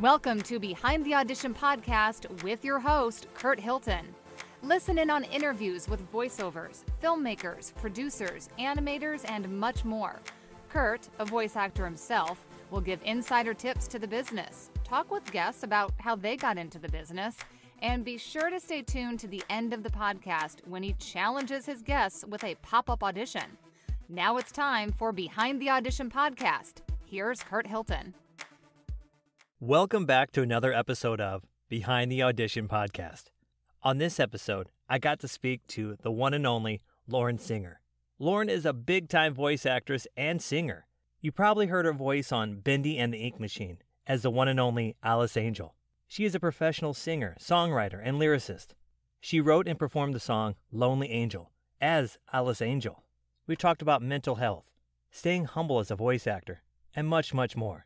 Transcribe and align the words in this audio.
Welcome 0.00 0.40
to 0.44 0.58
Behind 0.58 1.04
the 1.04 1.14
Audition 1.14 1.52
podcast 1.52 2.42
with 2.42 2.64
your 2.64 2.78
host, 2.78 3.26
Kurt 3.34 3.60
Hilton. 3.60 4.14
Listen 4.62 4.98
in 4.98 5.10
on 5.10 5.24
interviews 5.24 5.90
with 5.90 6.10
voiceovers, 6.10 6.84
filmmakers, 7.02 7.74
producers, 7.74 8.48
animators, 8.58 9.28
and 9.30 9.46
much 9.60 9.84
more. 9.84 10.18
Kurt, 10.70 11.06
a 11.18 11.26
voice 11.26 11.54
actor 11.54 11.84
himself, 11.84 12.46
will 12.70 12.80
give 12.80 12.98
insider 13.04 13.52
tips 13.52 13.86
to 13.88 13.98
the 13.98 14.08
business, 14.08 14.70
talk 14.84 15.10
with 15.10 15.30
guests 15.32 15.64
about 15.64 15.92
how 15.98 16.16
they 16.16 16.34
got 16.34 16.56
into 16.56 16.78
the 16.78 16.88
business, 16.88 17.36
and 17.82 18.02
be 18.02 18.16
sure 18.16 18.48
to 18.48 18.58
stay 18.58 18.80
tuned 18.80 19.20
to 19.20 19.28
the 19.28 19.44
end 19.50 19.74
of 19.74 19.82
the 19.82 19.90
podcast 19.90 20.66
when 20.66 20.82
he 20.82 20.94
challenges 20.94 21.66
his 21.66 21.82
guests 21.82 22.24
with 22.26 22.42
a 22.42 22.54
pop 22.62 22.88
up 22.88 23.02
audition. 23.02 23.58
Now 24.08 24.38
it's 24.38 24.50
time 24.50 24.92
for 24.92 25.12
Behind 25.12 25.60
the 25.60 25.68
Audition 25.68 26.10
podcast. 26.10 26.76
Here's 27.04 27.42
Kurt 27.42 27.66
Hilton. 27.66 28.14
Welcome 29.62 30.06
back 30.06 30.32
to 30.32 30.40
another 30.40 30.72
episode 30.72 31.20
of 31.20 31.44
Behind 31.68 32.10
the 32.10 32.22
Audition 32.22 32.66
podcast. 32.66 33.24
On 33.82 33.98
this 33.98 34.18
episode, 34.18 34.70
I 34.88 34.98
got 34.98 35.20
to 35.20 35.28
speak 35.28 35.66
to 35.66 35.98
the 36.00 36.10
one 36.10 36.32
and 36.32 36.46
only 36.46 36.80
Lauren 37.06 37.36
Synger. 37.36 37.82
Lauren 38.18 38.48
is 38.48 38.64
a 38.64 38.72
big 38.72 39.10
time 39.10 39.34
voice 39.34 39.66
actress 39.66 40.06
and 40.16 40.40
singer. 40.40 40.86
You 41.20 41.30
probably 41.30 41.66
heard 41.66 41.84
her 41.84 41.92
voice 41.92 42.32
on 42.32 42.60
Bendy 42.60 42.96
and 42.96 43.12
the 43.12 43.18
Ink 43.18 43.38
Machine 43.38 43.82
as 44.06 44.22
the 44.22 44.30
one 44.30 44.48
and 44.48 44.58
only 44.58 44.96
Alice 45.02 45.36
Angel. 45.36 45.74
She 46.08 46.24
is 46.24 46.34
a 46.34 46.40
professional 46.40 46.94
singer, 46.94 47.36
songwriter, 47.38 48.00
and 48.02 48.18
lyricist. 48.18 48.68
She 49.20 49.42
wrote 49.42 49.68
and 49.68 49.78
performed 49.78 50.14
the 50.14 50.20
song 50.20 50.54
Lonely 50.72 51.10
Angel 51.10 51.50
as 51.82 52.16
Alice 52.32 52.62
Angel. 52.62 53.04
We 53.46 53.56
talked 53.56 53.82
about 53.82 54.00
mental 54.00 54.36
health, 54.36 54.70
staying 55.10 55.44
humble 55.44 55.80
as 55.80 55.90
a 55.90 55.96
voice 55.96 56.26
actor, 56.26 56.62
and 56.96 57.06
much, 57.06 57.34
much 57.34 57.56
more. 57.56 57.84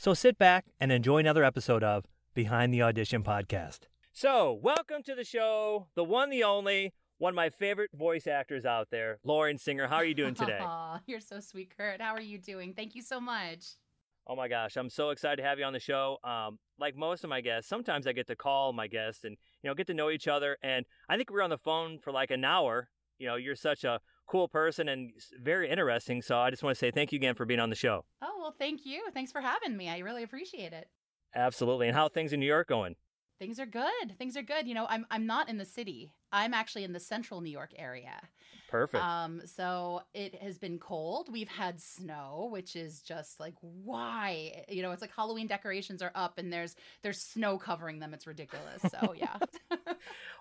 So 0.00 0.14
sit 0.14 0.38
back 0.38 0.66
and 0.78 0.92
enjoy 0.92 1.18
another 1.18 1.42
episode 1.42 1.82
of 1.82 2.04
Behind 2.32 2.72
the 2.72 2.80
Audition 2.80 3.24
podcast. 3.24 3.80
So, 4.12 4.52
welcome 4.62 5.02
to 5.02 5.16
the 5.16 5.24
show, 5.24 5.88
the 5.96 6.04
one, 6.04 6.30
the 6.30 6.44
only, 6.44 6.94
one 7.18 7.32
of 7.32 7.34
my 7.34 7.50
favorite 7.50 7.90
voice 7.92 8.28
actors 8.28 8.64
out 8.64 8.90
there, 8.92 9.18
Lauren 9.24 9.58
Synger. 9.58 9.88
How 9.88 9.96
are 9.96 10.04
you 10.04 10.14
doing 10.14 10.34
today? 10.34 10.58
Aw, 10.62 11.00
you're 11.08 11.18
so 11.18 11.40
sweet, 11.40 11.76
Kurt. 11.76 12.00
How 12.00 12.14
are 12.14 12.20
you 12.20 12.38
doing? 12.38 12.74
Thank 12.74 12.94
you 12.94 13.02
so 13.02 13.18
much. 13.18 13.64
Oh 14.28 14.36
my 14.36 14.46
gosh, 14.46 14.76
I'm 14.76 14.88
so 14.88 15.10
excited 15.10 15.38
to 15.38 15.42
have 15.42 15.58
you 15.58 15.64
on 15.64 15.72
the 15.72 15.80
show. 15.80 16.18
Um, 16.22 16.60
like 16.78 16.94
most 16.94 17.24
of 17.24 17.30
my 17.30 17.40
guests, 17.40 17.68
sometimes 17.68 18.06
I 18.06 18.12
get 18.12 18.28
to 18.28 18.36
call 18.36 18.72
my 18.72 18.86
guests 18.86 19.24
and 19.24 19.36
you 19.64 19.68
know 19.68 19.74
get 19.74 19.88
to 19.88 19.94
know 19.94 20.10
each 20.10 20.28
other. 20.28 20.58
And 20.62 20.86
I 21.08 21.16
think 21.16 21.28
we 21.28 21.34
were 21.34 21.42
on 21.42 21.50
the 21.50 21.58
phone 21.58 21.98
for 21.98 22.12
like 22.12 22.30
an 22.30 22.44
hour. 22.44 22.88
You 23.18 23.26
know, 23.26 23.34
you're 23.34 23.56
such 23.56 23.82
a 23.82 23.98
cool 24.28 24.46
person 24.46 24.88
and 24.88 25.12
very 25.40 25.68
interesting. 25.68 26.22
So 26.22 26.38
I 26.38 26.50
just 26.50 26.62
want 26.62 26.76
to 26.76 26.78
say 26.78 26.90
thank 26.90 27.12
you 27.12 27.16
again 27.16 27.34
for 27.34 27.44
being 27.44 27.60
on 27.60 27.70
the 27.70 27.76
show. 27.76 28.04
Oh, 28.22 28.36
well, 28.38 28.54
thank 28.56 28.86
you. 28.86 29.02
Thanks 29.12 29.32
for 29.32 29.40
having 29.40 29.76
me. 29.76 29.88
I 29.88 29.98
really 29.98 30.22
appreciate 30.22 30.72
it. 30.72 30.88
Absolutely. 31.34 31.88
And 31.88 31.96
how 31.96 32.04
are 32.04 32.10
things 32.10 32.32
in 32.32 32.40
New 32.40 32.46
York 32.46 32.68
going? 32.68 32.94
Things 33.38 33.60
are 33.60 33.66
good. 33.66 34.16
Things 34.18 34.36
are 34.36 34.42
good. 34.42 34.66
You 34.66 34.74
know, 34.74 34.86
I'm 34.88 35.06
I'm 35.12 35.24
not 35.24 35.48
in 35.48 35.58
the 35.58 35.64
city. 35.64 36.12
I'm 36.32 36.52
actually 36.52 36.82
in 36.82 36.92
the 36.92 36.98
central 36.98 37.40
New 37.40 37.50
York 37.50 37.70
area. 37.76 38.20
Perfect. 38.68 39.02
Um, 39.02 39.42
so 39.46 40.02
it 40.12 40.34
has 40.42 40.58
been 40.58 40.78
cold. 40.78 41.28
We've 41.32 41.48
had 41.48 41.80
snow, 41.80 42.48
which 42.50 42.74
is 42.74 43.00
just 43.00 43.38
like 43.38 43.54
why? 43.60 44.64
You 44.68 44.82
know, 44.82 44.90
it's 44.90 45.00
like 45.00 45.12
Halloween 45.14 45.46
decorations 45.46 46.02
are 46.02 46.10
up 46.16 46.38
and 46.38 46.52
there's 46.52 46.74
there's 47.02 47.20
snow 47.20 47.58
covering 47.58 48.00
them. 48.00 48.12
It's 48.12 48.26
ridiculous. 48.26 48.82
So 48.90 49.14
yeah. 49.16 49.36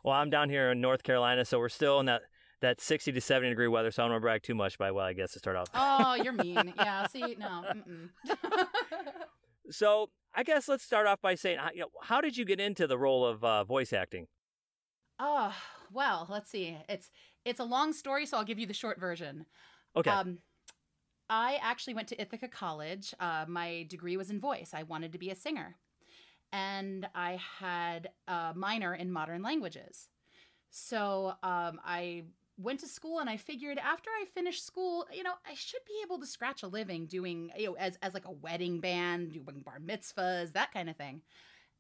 well, 0.04 0.16
I'm 0.16 0.32
down 0.32 0.50
here 0.50 0.72
in 0.72 0.82
North 0.82 1.04
Carolina, 1.04 1.46
so 1.46 1.60
we're 1.60 1.70
still 1.70 2.00
in 2.00 2.08
that 2.08 2.24
that 2.62 2.82
60 2.82 3.12
to 3.12 3.22
70 3.22 3.50
degree 3.50 3.68
weather. 3.68 3.92
So 3.92 4.02
I 4.02 4.06
don't 4.06 4.14
want 4.14 4.22
to 4.22 4.26
brag 4.26 4.44
too 4.44 4.56
much, 4.56 4.78
but 4.78 4.94
well, 4.94 5.06
I 5.06 5.14
guess 5.14 5.34
to 5.34 5.40
start 5.40 5.56
off. 5.58 5.68
oh, 5.74 6.16
you're 6.16 6.34
mean. 6.44 6.74
Yeah. 6.78 7.08
See, 7.08 7.36
no. 7.40 7.64
So 9.70 10.10
I 10.34 10.44
guess 10.44 10.70
let's 10.70 10.84
start 10.86 11.08
off 11.08 11.22
by 11.22 11.36
saying, 11.36 11.58
how- 11.60 11.72
you 11.74 11.82
know, 11.82 11.90
how 12.04 12.22
did 12.22 12.38
you 12.38 12.46
get 12.46 12.60
into 12.60 12.88
the 12.88 12.98
role 12.98 13.26
of 13.26 13.44
uh, 13.44 13.64
voice 13.66 13.92
acting? 13.92 14.28
Oh, 15.20 15.54
well, 15.92 16.26
let's 16.30 16.50
see. 16.50 16.78
It's 16.88 17.10
it's 17.44 17.60
a 17.60 17.64
long 17.66 17.92
story, 17.94 18.26
so 18.26 18.38
I'll 18.38 18.44
give 18.46 18.60
you 18.60 18.66
the 18.68 18.74
short 18.74 19.00
version. 19.00 19.46
Okay. 19.96 20.10
Um, 20.10 20.38
I 21.30 21.60
actually 21.62 21.96
went 21.96 22.08
to 22.10 22.22
Ithaca 22.22 22.48
College. 22.48 23.14
Uh, 23.20 23.44
my 23.48 23.86
degree 23.90 24.16
was 24.16 24.30
in 24.30 24.40
voice. 24.40 24.72
I 24.74 24.84
wanted 24.84 25.12
to 25.14 25.18
be 25.18 25.32
a 25.32 25.36
singer, 25.36 25.76
and 26.54 27.08
I 27.16 27.38
had 27.60 28.10
a 28.28 28.54
minor 28.56 28.94
in 28.94 29.12
modern 29.12 29.42
languages. 29.42 30.08
So 30.70 31.34
um, 31.44 31.80
I 31.84 32.24
went 32.58 32.80
to 32.82 32.88
school, 32.88 33.20
and 33.20 33.30
I 33.30 33.38
figured 33.38 33.78
after 33.78 34.10
I 34.10 34.26
finished 34.26 34.66
school, 34.66 35.06
you 35.14 35.24
know, 35.24 35.34
I 35.50 35.54
should 35.54 35.82
be 35.86 35.94
able 36.04 36.20
to 36.20 36.26
scratch 36.26 36.64
a 36.64 36.68
living 36.68 37.06
doing, 37.06 37.52
you 37.58 37.68
know, 37.68 37.74
as 37.74 37.98
as 38.02 38.14
like 38.14 38.26
a 38.26 38.32
wedding 38.32 38.80
band, 38.80 39.34
doing 39.34 39.62
bar 39.64 39.80
mitzvahs, 39.80 40.54
that 40.54 40.74
kind 40.74 40.90
of 40.90 40.98
thing. 40.98 41.22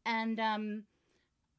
And 0.06 0.40
um, 0.40 0.84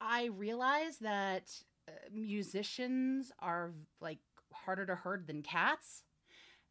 I 0.01 0.27
realized 0.27 1.03
that 1.03 1.51
uh, 1.89 1.93
musicians 2.13 3.33
are 3.41 3.73
like 4.01 4.19
harder 4.53 4.87
to 4.87 4.95
herd 4.95 5.27
than 5.27 5.43
cats. 5.43 6.03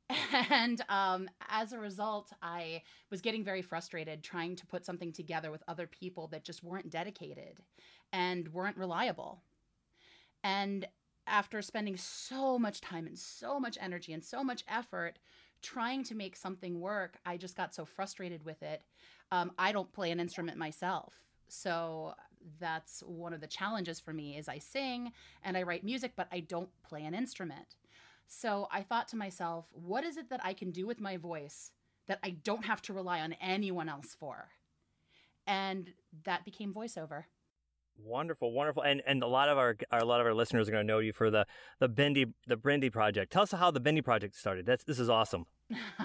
And 0.50 0.82
um, 0.90 1.30
as 1.50 1.74
a 1.74 1.80
result, 1.80 2.32
I 2.42 2.84
was 3.12 3.22
getting 3.22 3.44
very 3.44 3.62
frustrated 3.62 4.24
trying 4.24 4.56
to 4.56 4.66
put 4.66 4.86
something 4.86 5.12
together 5.12 5.52
with 5.52 5.64
other 5.68 5.88
people 5.88 6.28
that 6.30 6.46
just 6.46 6.64
weren't 6.64 6.90
dedicated 6.90 7.60
and 8.14 8.48
weren't 8.54 8.78
reliable. 8.78 9.42
And 10.44 10.88
after 11.28 11.62
spending 11.62 11.98
so 11.98 12.58
much 12.58 12.82
time 12.82 13.08
and 13.08 13.18
so 13.18 13.60
much 13.60 13.78
energy 13.82 14.14
and 14.14 14.24
so 14.24 14.44
much 14.44 14.64
effort 14.68 15.20
trying 15.62 16.04
to 16.04 16.16
make 16.16 16.36
something 16.36 16.80
work, 16.80 17.18
I 17.26 17.38
just 17.38 17.58
got 17.58 17.74
so 17.74 17.86
frustrated 17.86 18.44
with 18.44 18.62
it. 18.64 18.84
Um, 19.32 19.52
I 19.58 19.72
don't 19.72 19.92
play 19.92 20.12
an 20.12 20.20
instrument 20.20 20.58
myself. 20.58 21.14
So 21.48 22.14
that's 22.60 23.02
one 23.02 23.34
of 23.34 23.42
the 23.42 23.48
challenges 23.48 24.00
for 24.00 24.14
me 24.14 24.38
is 24.38 24.48
I 24.48 24.60
sing 24.60 25.12
and 25.44 25.58
I 25.58 25.64
write 25.64 25.84
music, 25.84 26.14
but 26.16 26.28
I 26.32 26.42
don't 26.42 26.70
play 26.88 27.04
an 27.04 27.14
instrument. 27.14 27.76
So 28.28 28.68
I 28.72 28.82
thought 28.82 29.08
to 29.10 29.18
myself, 29.18 29.66
what 29.72 30.04
is 30.04 30.18
it 30.18 30.30
that 30.30 30.42
I 30.44 30.54
can 30.54 30.72
do 30.72 30.86
with 30.86 31.00
my 31.00 31.18
voice 31.18 31.72
that 32.08 32.20
I 32.24 32.32
don't 32.32 32.66
have 32.66 32.82
to 32.84 32.94
rely 32.94 33.22
on 33.22 33.34
anyone 33.42 33.90
else 33.90 34.16
for? 34.20 34.50
And 35.46 35.94
that 36.26 36.46
became 36.46 36.74
voiceover. 36.74 37.24
Wonderful, 38.04 38.52
wonderful, 38.52 38.84
and 38.84 39.02
and 39.08 39.24
a 39.24 39.28
lot 39.28 39.50
of 39.50 39.58
our 39.58 39.76
a 39.92 40.06
lot 40.06 40.22
of 40.22 40.28
our 40.28 40.34
listeners 40.34 40.68
are 40.68 40.72
going 40.72 40.86
to 40.86 40.88
know 40.88 41.00
you 41.00 41.14
for 41.14 41.32
the 41.32 41.48
the 41.80 41.88
Bendy 41.88 42.28
the 42.46 42.56
Bendy 42.56 42.90
project. 42.90 43.32
Tell 43.34 43.42
us 43.42 43.52
how 43.52 43.72
the 43.72 43.80
Bendy 43.80 44.02
project 44.02 44.36
started. 44.36 44.66
That's 44.66 44.84
this 44.84 45.00
is 45.00 45.10
awesome. 45.10 45.46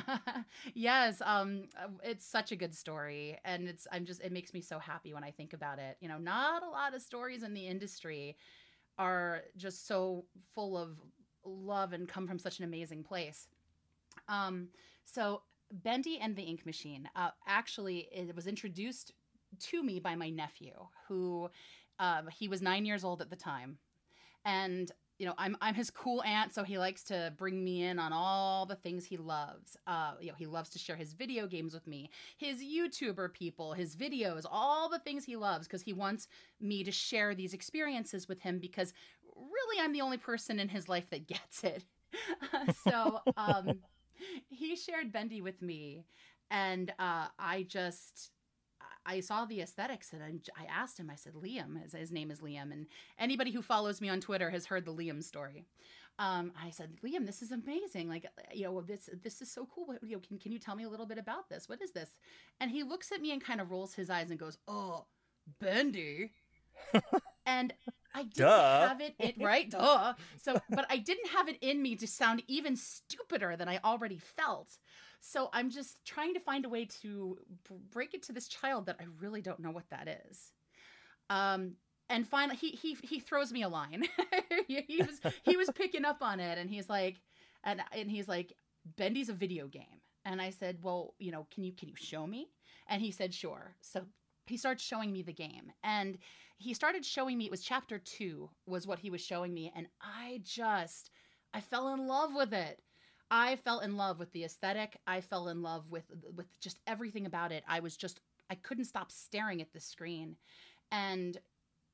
yes, 0.74 1.20
um, 1.24 1.64
it's 2.02 2.26
such 2.26 2.50
a 2.50 2.56
good 2.56 2.74
story, 2.74 3.38
and 3.44 3.68
it's 3.68 3.86
I'm 3.92 4.06
just 4.06 4.22
it 4.22 4.32
makes 4.32 4.54
me 4.54 4.62
so 4.62 4.78
happy 4.78 5.12
when 5.12 5.22
I 5.22 5.30
think 5.30 5.52
about 5.52 5.78
it. 5.78 5.98
You 6.00 6.08
know, 6.08 6.18
not 6.18 6.62
a 6.62 6.68
lot 6.68 6.94
of 6.94 7.02
stories 7.02 7.42
in 7.42 7.52
the 7.52 7.66
industry 7.66 8.36
are 8.98 9.42
just 9.56 9.86
so 9.86 10.24
full 10.54 10.78
of 10.78 10.98
love 11.44 11.92
and 11.92 12.08
come 12.08 12.26
from 12.26 12.38
such 12.38 12.58
an 12.58 12.64
amazing 12.64 13.04
place. 13.04 13.48
Um, 14.28 14.68
so 15.04 15.42
Bendy 15.70 16.18
and 16.20 16.36
the 16.36 16.42
Ink 16.42 16.64
Machine, 16.64 17.08
uh, 17.16 17.30
actually, 17.46 18.08
it 18.12 18.34
was 18.34 18.46
introduced 18.46 19.12
to 19.58 19.82
me 19.82 20.00
by 20.00 20.14
my 20.14 20.30
nephew, 20.30 20.72
who 21.08 21.50
uh, 21.98 22.22
he 22.36 22.48
was 22.48 22.62
nine 22.62 22.84
years 22.84 23.04
old 23.04 23.20
at 23.20 23.30
the 23.30 23.36
time, 23.36 23.78
and 24.44 24.90
you 25.22 25.26
know, 25.28 25.34
I'm 25.38 25.56
I'm 25.60 25.74
his 25.74 25.88
cool 25.88 26.20
aunt, 26.22 26.52
so 26.52 26.64
he 26.64 26.78
likes 26.78 27.04
to 27.04 27.32
bring 27.36 27.62
me 27.62 27.84
in 27.84 28.00
on 28.00 28.12
all 28.12 28.66
the 28.66 28.74
things 28.74 29.04
he 29.04 29.16
loves. 29.16 29.76
Uh, 29.86 30.14
you 30.20 30.26
know, 30.28 30.34
he 30.36 30.46
loves 30.46 30.70
to 30.70 30.80
share 30.80 30.96
his 30.96 31.12
video 31.12 31.46
games 31.46 31.74
with 31.74 31.86
me, 31.86 32.10
his 32.38 32.60
YouTuber 32.60 33.32
people, 33.32 33.72
his 33.72 33.94
videos, 33.94 34.44
all 34.50 34.88
the 34.88 34.98
things 34.98 35.24
he 35.24 35.36
loves, 35.36 35.68
because 35.68 35.82
he 35.82 35.92
wants 35.92 36.26
me 36.60 36.82
to 36.82 36.90
share 36.90 37.36
these 37.36 37.54
experiences 37.54 38.28
with 38.28 38.40
him. 38.40 38.58
Because 38.58 38.92
really, 39.36 39.80
I'm 39.80 39.92
the 39.92 40.00
only 40.00 40.18
person 40.18 40.58
in 40.58 40.68
his 40.68 40.88
life 40.88 41.08
that 41.10 41.26
gets 41.28 41.62
it. 41.62 41.84
so 42.84 43.20
um, 43.36 43.78
he 44.48 44.74
shared 44.74 45.12
Bendy 45.12 45.40
with 45.40 45.62
me, 45.62 46.04
and 46.50 46.92
uh, 46.98 47.28
I 47.38 47.64
just 47.68 48.32
I 49.04 49.20
saw 49.20 49.44
the 49.44 49.60
aesthetics 49.60 50.12
and 50.12 50.22
I, 50.22 50.62
I 50.62 50.66
asked 50.66 50.98
him, 50.98 51.10
I 51.10 51.16
said, 51.16 51.34
Liam, 51.34 51.80
his, 51.82 51.92
his 51.92 52.12
name 52.12 52.30
is 52.30 52.40
Liam. 52.40 52.72
And 52.72 52.86
anybody 53.18 53.50
who 53.50 53.62
follows 53.62 54.00
me 54.00 54.08
on 54.08 54.20
Twitter 54.20 54.50
has 54.50 54.66
heard 54.66 54.84
the 54.84 54.94
Liam 54.94 55.22
story. 55.22 55.64
Um, 56.18 56.52
I 56.62 56.70
said, 56.70 56.90
Liam, 57.04 57.26
this 57.26 57.42
is 57.42 57.52
amazing. 57.52 58.08
Like, 58.08 58.26
you 58.52 58.64
know, 58.64 58.80
this, 58.82 59.08
this 59.22 59.40
is 59.42 59.50
so 59.50 59.66
cool. 59.74 59.86
What, 59.86 60.02
you 60.02 60.16
know, 60.16 60.22
can, 60.26 60.38
can 60.38 60.52
you 60.52 60.58
tell 60.58 60.76
me 60.76 60.84
a 60.84 60.88
little 60.88 61.06
bit 61.06 61.18
about 61.18 61.48
this? 61.48 61.68
What 61.68 61.82
is 61.82 61.92
this? 61.92 62.10
And 62.60 62.70
he 62.70 62.82
looks 62.82 63.12
at 63.12 63.20
me 63.20 63.32
and 63.32 63.42
kind 63.42 63.60
of 63.60 63.70
rolls 63.70 63.94
his 63.94 64.10
eyes 64.10 64.30
and 64.30 64.38
goes, 64.38 64.58
oh, 64.68 65.06
Bendy. 65.58 66.32
and 67.46 67.72
I 68.14 68.22
didn't 68.24 68.48
Duh. 68.48 68.88
have 68.88 69.00
it, 69.00 69.14
it 69.18 69.34
right, 69.40 69.70
duh. 69.70 70.14
So, 70.42 70.60
but 70.70 70.86
I 70.90 70.98
didn't 70.98 71.28
have 71.28 71.48
it 71.48 71.56
in 71.60 71.80
me 71.82 71.96
to 71.96 72.06
sound 72.06 72.42
even 72.48 72.76
stupider 72.76 73.56
than 73.56 73.68
I 73.68 73.80
already 73.84 74.18
felt. 74.18 74.78
So 75.20 75.50
I'm 75.52 75.70
just 75.70 76.04
trying 76.04 76.34
to 76.34 76.40
find 76.40 76.64
a 76.64 76.68
way 76.68 76.86
to 77.02 77.38
break 77.92 78.12
it 78.12 78.22
to 78.24 78.32
this 78.32 78.48
child 78.48 78.86
that 78.86 78.96
I 79.00 79.04
really 79.20 79.40
don't 79.40 79.60
know 79.60 79.70
what 79.70 79.88
that 79.90 80.08
is. 80.28 80.52
Um, 81.30 81.74
and 82.08 82.26
finally, 82.26 82.56
he 82.56 82.70
he 82.70 82.96
he 83.02 83.20
throws 83.20 83.52
me 83.52 83.62
a 83.62 83.68
line. 83.68 84.04
he, 84.68 84.82
he 84.86 85.02
was 85.02 85.20
he 85.44 85.56
was 85.56 85.70
picking 85.74 86.04
up 86.04 86.18
on 86.20 86.40
it, 86.40 86.58
and 86.58 86.68
he's 86.68 86.88
like, 86.88 87.20
and 87.64 87.80
and 87.96 88.10
he's 88.10 88.28
like, 88.28 88.52
Bendy's 88.98 89.28
a 89.28 89.34
video 89.34 89.66
game. 89.68 90.00
And 90.24 90.40
I 90.40 90.50
said, 90.50 90.78
well, 90.82 91.14
you 91.18 91.32
know, 91.32 91.46
can 91.52 91.64
you 91.64 91.72
can 91.72 91.88
you 91.88 91.96
show 91.96 92.26
me? 92.26 92.48
And 92.88 93.00
he 93.00 93.10
said, 93.10 93.32
sure. 93.32 93.76
So 93.80 94.04
he 94.46 94.56
starts 94.56 94.82
showing 94.82 95.12
me 95.12 95.22
the 95.22 95.32
game 95.32 95.72
and 95.82 96.18
he 96.58 96.74
started 96.74 97.04
showing 97.04 97.38
me 97.38 97.44
it 97.46 97.50
was 97.50 97.62
chapter 97.62 97.98
2 97.98 98.48
was 98.66 98.86
what 98.86 98.98
he 98.98 99.10
was 99.10 99.20
showing 99.20 99.52
me 99.52 99.72
and 99.74 99.86
I 100.00 100.40
just 100.44 101.10
I 101.54 101.60
fell 101.60 101.92
in 101.92 102.06
love 102.06 102.34
with 102.34 102.52
it. 102.52 102.80
I 103.30 103.56
fell 103.56 103.80
in 103.80 103.96
love 103.96 104.18
with 104.18 104.32
the 104.32 104.44
aesthetic. 104.44 104.98
I 105.06 105.20
fell 105.20 105.48
in 105.48 105.62
love 105.62 105.90
with 105.90 106.04
with 106.34 106.60
just 106.60 106.78
everything 106.86 107.26
about 107.26 107.52
it. 107.52 107.64
I 107.66 107.80
was 107.80 107.96
just 107.96 108.20
I 108.50 108.56
couldn't 108.56 108.84
stop 108.84 109.10
staring 109.10 109.62
at 109.62 109.72
the 109.72 109.80
screen. 109.80 110.36
And 110.90 111.38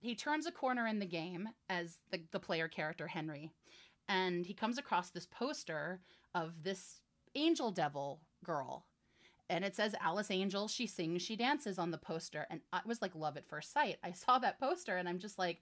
he 0.01 0.15
turns 0.15 0.47
a 0.47 0.53
corner 0.53 0.87
in 0.87 0.99
the 0.99 1.07
game 1.07 1.49
as 1.69 1.99
the, 2.11 2.23
the 2.33 2.41
player 2.41 2.69
character 2.69 3.07
Henry, 3.07 3.51
and 4.09 4.47
he 4.47 4.55
comes 4.55 4.79
across 4.79 5.11
this 5.11 5.27
poster 5.27 6.01
of 6.35 6.63
this 6.63 7.01
angel 7.35 7.71
devil 7.71 8.21
girl. 8.45 8.88
And 9.51 9.65
it 9.65 9.75
says 9.75 9.95
Alice 10.01 10.31
Angel, 10.31 10.69
she 10.69 10.87
sings, 10.87 11.23
she 11.23 11.37
dances 11.37 11.79
on 11.79 11.91
the 11.91 11.99
poster. 11.99 12.47
And 12.51 12.61
I 12.73 12.81
was 12.85 13.01
like 13.01 13.15
love 13.15 13.37
at 13.37 13.49
first 13.49 13.73
sight. 13.73 13.97
I 14.05 14.13
saw 14.13 14.39
that 14.39 14.61
poster 14.61 14.97
and 14.97 15.09
I'm 15.09 15.19
just 15.19 15.39
like, 15.39 15.61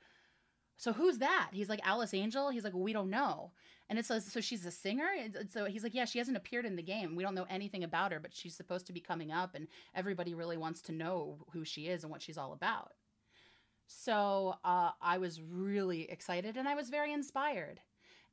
so 0.77 0.93
who's 0.93 1.19
that? 1.19 1.50
He's 1.53 1.69
like, 1.69 1.81
Alice 1.85 2.12
Angel? 2.12 2.50
He's 2.50 2.65
like, 2.65 2.75
we 2.75 2.93
don't 2.93 3.11
know. 3.11 3.53
And 3.88 3.99
it 3.99 4.05
says, 4.05 4.27
so 4.27 4.41
she's 4.41 4.67
a 4.67 4.71
singer? 4.71 5.09
And 5.19 5.49
so 5.50 5.65
he's 5.65 5.83
like, 5.83 5.94
yeah, 5.94 6.05
she 6.05 6.19
hasn't 6.19 6.37
appeared 6.37 6.67
in 6.67 6.77
the 6.77 6.83
game. 6.83 7.17
We 7.17 7.23
don't 7.23 7.35
know 7.35 7.47
anything 7.49 7.85
about 7.85 8.12
her, 8.12 8.21
but 8.21 8.35
she's 8.35 8.56
supposed 8.56 8.87
to 8.88 8.93
be 8.93 9.00
coming 9.00 9.31
up, 9.33 9.55
and 9.55 9.69
everybody 9.94 10.35
really 10.35 10.56
wants 10.56 10.83
to 10.83 10.93
know 10.93 11.38
who 11.53 11.65
she 11.65 11.87
is 11.87 12.03
and 12.03 12.11
what 12.11 12.21
she's 12.21 12.37
all 12.37 12.53
about. 12.53 12.93
So 13.87 14.56
uh, 14.65 14.91
I 15.00 15.19
was 15.19 15.41
really 15.41 16.11
excited 16.11 16.56
and 16.56 16.69
I 16.69 16.75
was 16.75 16.91
very 16.91 17.12
inspired. 17.12 17.81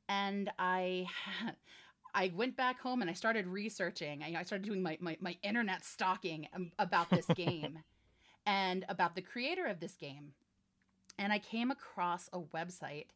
And 0.08 0.50
I. 0.58 1.06
I 2.14 2.32
went 2.34 2.56
back 2.56 2.80
home 2.80 3.00
and 3.00 3.10
I 3.10 3.14
started 3.14 3.46
researching. 3.46 4.22
I, 4.22 4.40
I 4.40 4.42
started 4.44 4.66
doing 4.66 4.82
my, 4.82 4.96
my, 5.00 5.16
my 5.20 5.36
internet 5.42 5.84
stalking 5.84 6.48
about 6.78 7.10
this 7.10 7.26
game 7.34 7.80
and 8.46 8.84
about 8.88 9.14
the 9.14 9.22
creator 9.22 9.66
of 9.66 9.80
this 9.80 9.96
game 9.96 10.32
and 11.18 11.32
I 11.32 11.38
came 11.38 11.70
across 11.70 12.28
a 12.32 12.40
website, 12.40 13.06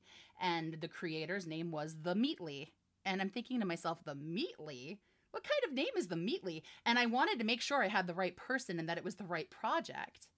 and 0.40 0.76
the 0.80 0.88
creator's 0.88 1.46
name 1.46 1.70
was 1.70 1.96
The 2.02 2.14
Meatly. 2.14 2.72
And 3.04 3.20
I'm 3.20 3.30
thinking 3.30 3.60
to 3.60 3.66
myself, 3.66 3.98
The 4.04 4.14
Meatly? 4.14 4.98
What 5.30 5.44
kind 5.44 5.62
of 5.66 5.72
name 5.72 5.96
is 5.96 6.06
The 6.06 6.16
Meatly? 6.16 6.62
And 6.86 6.98
I 6.98 7.06
wanted 7.06 7.38
to 7.38 7.44
make 7.44 7.60
sure 7.60 7.82
I 7.82 7.88
had 7.88 8.06
the 8.06 8.14
right 8.14 8.36
person 8.36 8.78
and 8.78 8.88
that 8.88 8.98
it 8.98 9.04
was 9.04 9.16
the 9.16 9.24
right 9.24 9.50
project. 9.50 10.28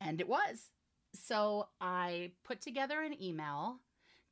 And 0.00 0.20
it 0.20 0.28
was. 0.28 0.70
So 1.12 1.68
I 1.80 2.32
put 2.44 2.60
together 2.60 3.00
an 3.00 3.20
email 3.20 3.80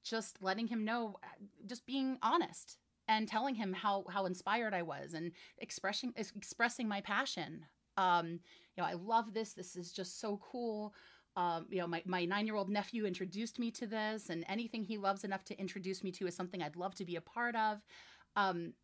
just 0.05 0.41
letting 0.41 0.69
him 0.69 0.85
know, 0.85 1.17
uh, 1.23 1.27
just 1.67 1.85
being 1.85 2.19
honest 2.23 2.79
and 3.09 3.27
telling 3.27 3.55
him 3.55 3.73
how 3.73 4.05
how 4.11 4.27
inspired 4.27 4.75
I 4.75 4.83
was 4.83 5.15
and 5.15 5.33
expressing 5.59 6.13
expressing 6.17 6.87
my 6.87 7.01
passion. 7.01 7.65
Um, 7.97 8.29
you 8.77 8.83
know, 8.83 8.85
I 8.85 8.93
love 8.93 9.35
this. 9.35 9.55
This 9.55 9.75
is 9.75 9.93
just 9.93 10.21
so 10.21 10.41
cool. 10.53 10.95
Um, 11.37 11.67
you 11.71 11.79
know, 11.79 11.87
my, 11.87 12.03
my 12.05 12.25
nine 12.25 12.47
year 12.47 12.57
old 12.57 12.69
nephew 12.69 13.07
introduced 13.07 13.59
me 13.59 13.71
to 13.73 13.87
this, 13.87 14.29
and 14.29 14.45
anything 14.49 14.85
he 14.85 14.99
loves 14.99 15.25
enough 15.25 15.45
to 15.45 15.59
introduce 15.59 16.05
me 16.05 16.13
to 16.13 16.27
is 16.27 16.37
something 16.37 16.63
I'd 16.63 16.77
love 16.77 16.95
to 16.97 17.05
be 17.05 17.17
a 17.17 17.21
part 17.21 17.57
of. 17.57 17.79
Um, 18.37 18.75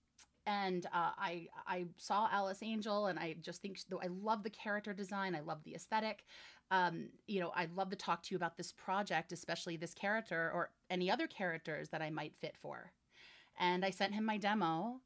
and 0.46 0.86
uh, 0.86 1.12
I 1.16 1.48
I 1.66 1.86
saw 1.96 2.28
Alice 2.30 2.62
Angel, 2.62 3.06
and 3.06 3.18
I 3.18 3.36
just 3.40 3.62
think 3.62 3.78
though 3.88 4.00
I 4.02 4.08
love 4.08 4.42
the 4.42 4.50
character 4.50 4.92
design. 4.92 5.34
I 5.34 5.40
love 5.40 5.62
the 5.64 5.74
aesthetic. 5.74 6.24
Um, 6.70 7.08
you 7.26 7.40
know, 7.40 7.52
I'd 7.54 7.74
love 7.74 7.90
to 7.90 7.96
talk 7.96 8.22
to 8.24 8.28
you 8.32 8.36
about 8.36 8.56
this 8.56 8.72
project, 8.72 9.32
especially 9.32 9.76
this 9.76 9.94
character 9.94 10.50
or 10.54 10.70
any 10.90 11.10
other 11.10 11.26
characters 11.26 11.90
that 11.90 12.02
I 12.02 12.10
might 12.10 12.34
fit 12.34 12.56
for. 12.60 12.92
And 13.58 13.84
I 13.84 13.90
sent 13.90 14.14
him 14.14 14.24
my 14.24 14.38
demo. 14.38 15.00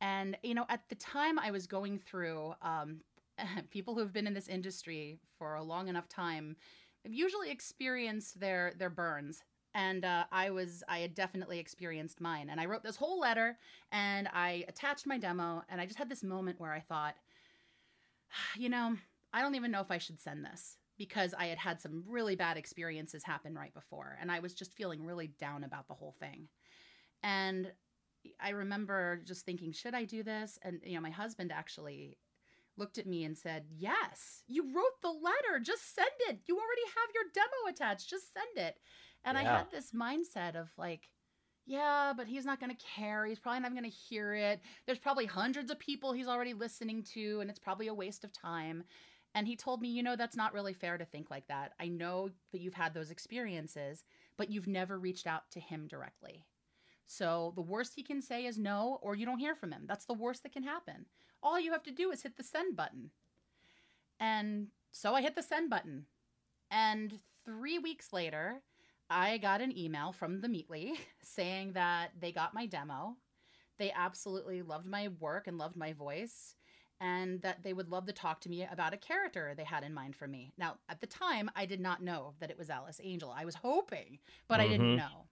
And 0.00 0.36
you 0.42 0.54
know, 0.54 0.66
at 0.68 0.88
the 0.88 0.94
time 0.94 1.38
I 1.38 1.50
was 1.50 1.66
going 1.66 1.98
through 1.98 2.54
um, 2.62 3.00
people 3.70 3.94
who 3.94 4.00
have 4.00 4.12
been 4.12 4.26
in 4.26 4.34
this 4.34 4.48
industry 4.48 5.18
for 5.38 5.54
a 5.54 5.62
long 5.62 5.88
enough 5.88 6.08
time 6.08 6.56
have 7.04 7.14
usually 7.14 7.50
experienced 7.50 8.40
their 8.40 8.72
their 8.76 8.90
burns 8.90 9.42
and 9.74 10.04
uh, 10.04 10.24
I 10.32 10.50
was 10.50 10.82
I 10.88 10.98
had 10.98 11.14
definitely 11.14 11.58
experienced 11.58 12.20
mine. 12.20 12.48
And 12.50 12.60
I 12.60 12.66
wrote 12.66 12.82
this 12.82 12.96
whole 12.96 13.20
letter 13.20 13.58
and 13.92 14.28
I 14.32 14.64
attached 14.68 15.06
my 15.06 15.18
demo 15.18 15.62
and 15.68 15.80
I 15.80 15.86
just 15.86 15.98
had 15.98 16.08
this 16.08 16.22
moment 16.22 16.60
where 16.60 16.72
I 16.72 16.80
thought, 16.80 17.14
you 18.56 18.68
know, 18.68 18.96
I 19.32 19.42
don't 19.42 19.54
even 19.54 19.70
know 19.70 19.80
if 19.80 19.90
I 19.90 19.98
should 19.98 20.20
send 20.20 20.44
this 20.44 20.76
because 20.96 21.32
I 21.32 21.46
had 21.46 21.58
had 21.58 21.80
some 21.80 22.02
really 22.08 22.34
bad 22.34 22.56
experiences 22.56 23.22
happen 23.22 23.54
right 23.54 23.72
before 23.72 24.18
and 24.20 24.32
I 24.32 24.40
was 24.40 24.54
just 24.54 24.74
feeling 24.74 25.04
really 25.04 25.28
down 25.38 25.64
about 25.64 25.86
the 25.86 25.94
whole 25.94 26.16
thing. 26.18 26.48
And 27.22 27.70
I 28.40 28.50
remember 28.50 29.20
just 29.24 29.44
thinking, 29.44 29.72
should 29.72 29.94
I 29.94 30.04
do 30.04 30.22
this? 30.22 30.58
And 30.62 30.80
you 30.84 30.94
know, 30.94 31.00
my 31.00 31.10
husband 31.10 31.52
actually 31.52 32.16
looked 32.76 32.98
at 32.98 33.06
me 33.06 33.24
and 33.24 33.36
said, 33.36 33.64
Yes, 33.76 34.42
you 34.46 34.74
wrote 34.74 35.00
the 35.02 35.08
letter. 35.08 35.60
Just 35.62 35.94
send 35.94 36.08
it. 36.28 36.40
You 36.46 36.56
already 36.56 36.82
have 36.96 37.14
your 37.14 37.24
demo 37.34 37.70
attached. 37.70 38.08
Just 38.08 38.32
send 38.32 38.66
it. 38.66 38.76
And 39.24 39.36
yeah. 39.36 39.42
I 39.42 39.58
had 39.58 39.70
this 39.70 39.90
mindset 39.92 40.54
of 40.54 40.68
like, 40.78 41.08
yeah, 41.66 42.14
but 42.16 42.26
he's 42.26 42.46
not 42.46 42.60
going 42.60 42.74
to 42.74 42.84
care. 42.96 43.26
He's 43.26 43.38
probably 43.38 43.60
not 43.60 43.72
going 43.72 43.84
to 43.84 43.90
hear 43.90 44.34
it. 44.34 44.60
There's 44.86 44.98
probably 44.98 45.26
hundreds 45.26 45.70
of 45.70 45.78
people 45.78 46.12
he's 46.12 46.28
already 46.28 46.54
listening 46.54 47.02
to, 47.14 47.40
and 47.40 47.50
it's 47.50 47.58
probably 47.58 47.88
a 47.88 47.94
waste 47.94 48.24
of 48.24 48.32
time. 48.32 48.84
And 49.34 49.46
he 49.46 49.54
told 49.54 49.82
me, 49.82 49.88
you 49.88 50.02
know, 50.02 50.16
that's 50.16 50.36
not 50.36 50.54
really 50.54 50.72
fair 50.72 50.96
to 50.96 51.04
think 51.04 51.30
like 51.30 51.46
that. 51.48 51.72
I 51.78 51.88
know 51.88 52.30
that 52.52 52.62
you've 52.62 52.72
had 52.72 52.94
those 52.94 53.10
experiences, 53.10 54.02
but 54.38 54.50
you've 54.50 54.66
never 54.66 54.98
reached 54.98 55.26
out 55.26 55.50
to 55.50 55.60
him 55.60 55.86
directly. 55.86 56.46
So 57.10 57.54
the 57.56 57.62
worst 57.62 57.94
he 57.96 58.02
can 58.02 58.20
say 58.20 58.44
is 58.44 58.58
no, 58.58 58.98
or 59.00 59.16
you 59.16 59.24
don't 59.24 59.38
hear 59.38 59.54
from 59.54 59.72
him. 59.72 59.84
That's 59.88 60.04
the 60.04 60.12
worst 60.12 60.42
that 60.42 60.52
can 60.52 60.62
happen. 60.62 61.06
All 61.42 61.58
you 61.58 61.72
have 61.72 61.82
to 61.84 61.90
do 61.90 62.10
is 62.10 62.22
hit 62.22 62.36
the 62.36 62.42
send 62.42 62.76
button. 62.76 63.10
And 64.20 64.68
so 64.92 65.14
I 65.14 65.22
hit 65.22 65.34
the 65.34 65.42
send 65.42 65.70
button. 65.70 66.04
And 66.70 67.18
three 67.46 67.78
weeks 67.78 68.12
later, 68.12 68.60
I 69.08 69.38
got 69.38 69.62
an 69.62 69.76
email 69.76 70.12
from 70.12 70.42
the 70.42 70.50
Meatly 70.50 71.00
saying 71.22 71.72
that 71.72 72.10
they 72.20 72.30
got 72.30 72.52
my 72.52 72.66
demo. 72.66 73.16
They 73.78 73.90
absolutely 73.90 74.60
loved 74.60 74.86
my 74.86 75.08
work 75.18 75.46
and 75.46 75.56
loved 75.56 75.76
my 75.76 75.94
voice, 75.94 76.56
and 77.00 77.40
that 77.40 77.62
they 77.62 77.72
would 77.72 77.88
love 77.88 78.04
to 78.06 78.12
talk 78.12 78.40
to 78.42 78.50
me 78.50 78.68
about 78.70 78.92
a 78.92 78.98
character 78.98 79.54
they 79.56 79.64
had 79.64 79.82
in 79.82 79.94
mind 79.94 80.14
for 80.14 80.28
me. 80.28 80.52
Now, 80.58 80.74
at 80.90 81.00
the 81.00 81.06
time, 81.06 81.48
I 81.56 81.64
did 81.64 81.80
not 81.80 82.02
know 82.02 82.34
that 82.40 82.50
it 82.50 82.58
was 82.58 82.68
Alice 82.68 83.00
Angel. 83.02 83.32
I 83.34 83.46
was 83.46 83.54
hoping, 83.54 84.18
but 84.46 84.58
mm-hmm. 84.58 84.62
I 84.62 84.68
didn't 84.68 84.86
mm-hmm. 84.88 84.96
know. 84.96 85.28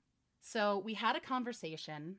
So 0.47 0.81
we 0.85 0.95
had 0.95 1.17
a 1.17 1.21
conversation. 1.21 2.17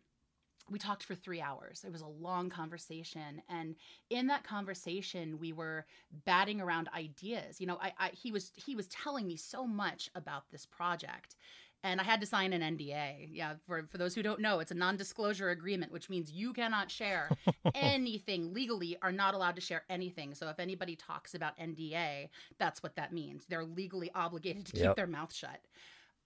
We 0.70 0.80
talked 0.80 1.04
for 1.04 1.16
three 1.16 1.40
hours. 1.40 1.86
It 1.86 1.94
was 1.94 2.02
a 2.02 2.08
long 2.08 2.50
conversation, 2.50 3.42
and 3.48 3.74
in 4.10 4.28
that 4.28 4.44
conversation, 4.44 5.40
we 5.40 5.54
were 5.54 5.86
batting 6.26 6.60
around 6.60 6.90
ideas. 6.94 7.62
You 7.62 7.68
know, 7.68 7.78
I, 7.82 7.94
I 7.98 8.10
he 8.10 8.34
was 8.34 8.52
he 8.56 8.76
was 8.76 8.90
telling 8.90 9.26
me 9.26 9.38
so 9.38 9.66
much 9.66 10.10
about 10.14 10.44
this 10.52 10.66
project, 10.66 11.38
and 11.86 12.02
I 12.02 12.04
had 12.04 12.20
to 12.20 12.28
sign 12.28 12.52
an 12.52 12.78
NDA. 12.78 13.30
Yeah, 13.32 13.54
for, 13.66 13.88
for 13.90 13.98
those 13.98 14.14
who 14.14 14.22
don't 14.22 14.42
know, 14.42 14.60
it's 14.60 14.72
a 14.72 14.76
non 14.76 14.98
disclosure 14.98 15.52
agreement, 15.52 15.94
which 15.94 16.10
means 16.10 16.30
you 16.30 16.52
cannot 16.52 16.92
share 16.92 17.30
anything 17.76 18.54
legally, 18.54 18.98
are 19.02 19.14
not 19.14 19.36
allowed 19.36 19.56
to 19.56 19.62
share 19.62 19.84
anything. 19.90 20.34
So 20.34 20.50
if 20.50 20.60
anybody 20.60 20.98
talks 20.98 21.34
about 21.34 21.58
NDA, 21.58 22.28
that's 22.60 22.84
what 22.84 22.98
that 22.98 23.14
means. 23.14 23.46
They're 23.48 23.64
legally 23.64 24.12
obligated 24.14 24.66
to 24.66 24.74
keep 24.74 24.84
yep. 24.84 24.98
their 24.98 25.08
mouth 25.08 25.34
shut. 25.34 25.62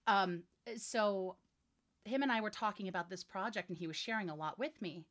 Um, 0.08 0.42
so 0.76 1.36
him 2.04 2.22
and 2.22 2.32
I 2.32 2.40
were 2.40 2.50
talking 2.50 2.88
about 2.88 3.10
this 3.10 3.24
project 3.24 3.68
and 3.68 3.78
he 3.78 3.86
was 3.86 3.96
sharing 3.96 4.30
a 4.30 4.34
lot 4.34 4.58
with 4.58 4.80
me. 4.80 5.04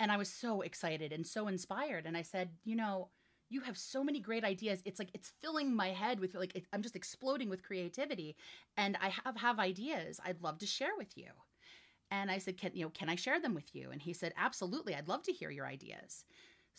And 0.00 0.12
I 0.12 0.16
was 0.16 0.28
so 0.28 0.60
excited 0.60 1.12
and 1.12 1.26
so 1.26 1.48
inspired. 1.48 2.06
And 2.06 2.16
I 2.16 2.22
said, 2.22 2.50
you 2.64 2.76
know, 2.76 3.08
you 3.50 3.62
have 3.62 3.78
so 3.78 4.04
many 4.04 4.20
great 4.20 4.44
ideas. 4.44 4.82
It's 4.84 4.98
like 4.98 5.10
it's 5.14 5.32
filling 5.40 5.74
my 5.74 5.88
head 5.88 6.20
with 6.20 6.34
like 6.34 6.64
I'm 6.72 6.82
just 6.82 6.96
exploding 6.96 7.48
with 7.48 7.62
creativity. 7.62 8.36
And 8.76 8.96
I 9.00 9.08
have 9.24 9.36
have 9.36 9.58
ideas 9.58 10.20
I'd 10.24 10.42
love 10.42 10.58
to 10.58 10.66
share 10.66 10.96
with 10.96 11.16
you. 11.16 11.28
And 12.10 12.30
I 12.30 12.38
said, 12.38 12.56
can 12.56 12.72
you 12.74 12.84
know, 12.84 12.90
can 12.90 13.08
I 13.08 13.16
share 13.16 13.40
them 13.40 13.54
with 13.54 13.74
you? 13.74 13.90
And 13.90 14.00
he 14.00 14.12
said, 14.12 14.32
absolutely. 14.36 14.94
I'd 14.94 15.08
love 15.08 15.22
to 15.24 15.32
hear 15.32 15.50
your 15.50 15.66
ideas. 15.66 16.24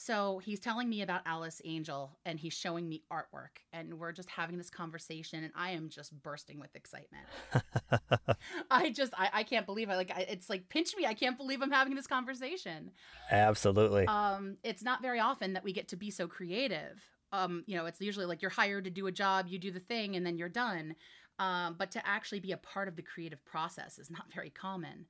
So 0.01 0.39
he's 0.39 0.61
telling 0.61 0.87
me 0.87 1.01
about 1.01 1.23
Alice 1.25 1.61
Angel 1.65 2.17
and 2.25 2.39
he's 2.39 2.53
showing 2.53 2.87
me 2.87 3.03
artwork 3.11 3.59
and 3.73 3.95
we're 3.95 4.13
just 4.13 4.29
having 4.29 4.57
this 4.57 4.69
conversation 4.69 5.43
and 5.43 5.51
I 5.57 5.71
am 5.71 5.89
just 5.89 6.13
bursting 6.23 6.57
with 6.57 6.73
excitement. 6.73 7.25
I 8.71 8.91
just 8.91 9.13
I, 9.17 9.29
I 9.33 9.43
can't 9.43 9.65
believe 9.65 9.89
I 9.89 9.97
like 9.97 10.09
I, 10.15 10.21
it's 10.21 10.49
like 10.49 10.69
pinch 10.69 10.95
me. 10.95 11.05
I 11.05 11.13
can't 11.13 11.35
believe 11.35 11.61
I'm 11.61 11.69
having 11.69 11.95
this 11.95 12.07
conversation. 12.07 12.91
Absolutely. 13.29 14.05
Um 14.07 14.55
it's 14.63 14.83
not 14.83 15.01
very 15.01 15.19
often 15.19 15.51
that 15.51 15.65
we 15.65 15.73
get 15.73 15.89
to 15.89 15.97
be 15.97 16.11
so 16.11 16.29
creative. 16.29 17.03
Um 17.33 17.65
you 17.67 17.75
know, 17.75 17.85
it's 17.85 17.99
usually 17.99 18.25
like 18.25 18.41
you're 18.41 18.51
hired 18.51 18.85
to 18.85 18.89
do 18.89 19.07
a 19.07 19.11
job, 19.11 19.47
you 19.49 19.59
do 19.59 19.69
the 19.69 19.81
thing 19.81 20.15
and 20.15 20.25
then 20.25 20.37
you're 20.37 20.47
done. 20.47 20.95
Um 21.39 21.75
but 21.77 21.91
to 21.91 22.07
actually 22.07 22.39
be 22.39 22.53
a 22.53 22.57
part 22.57 22.87
of 22.87 22.95
the 22.95 23.01
creative 23.03 23.43
process 23.43 23.99
is 23.99 24.09
not 24.09 24.33
very 24.33 24.49
common. 24.49 25.07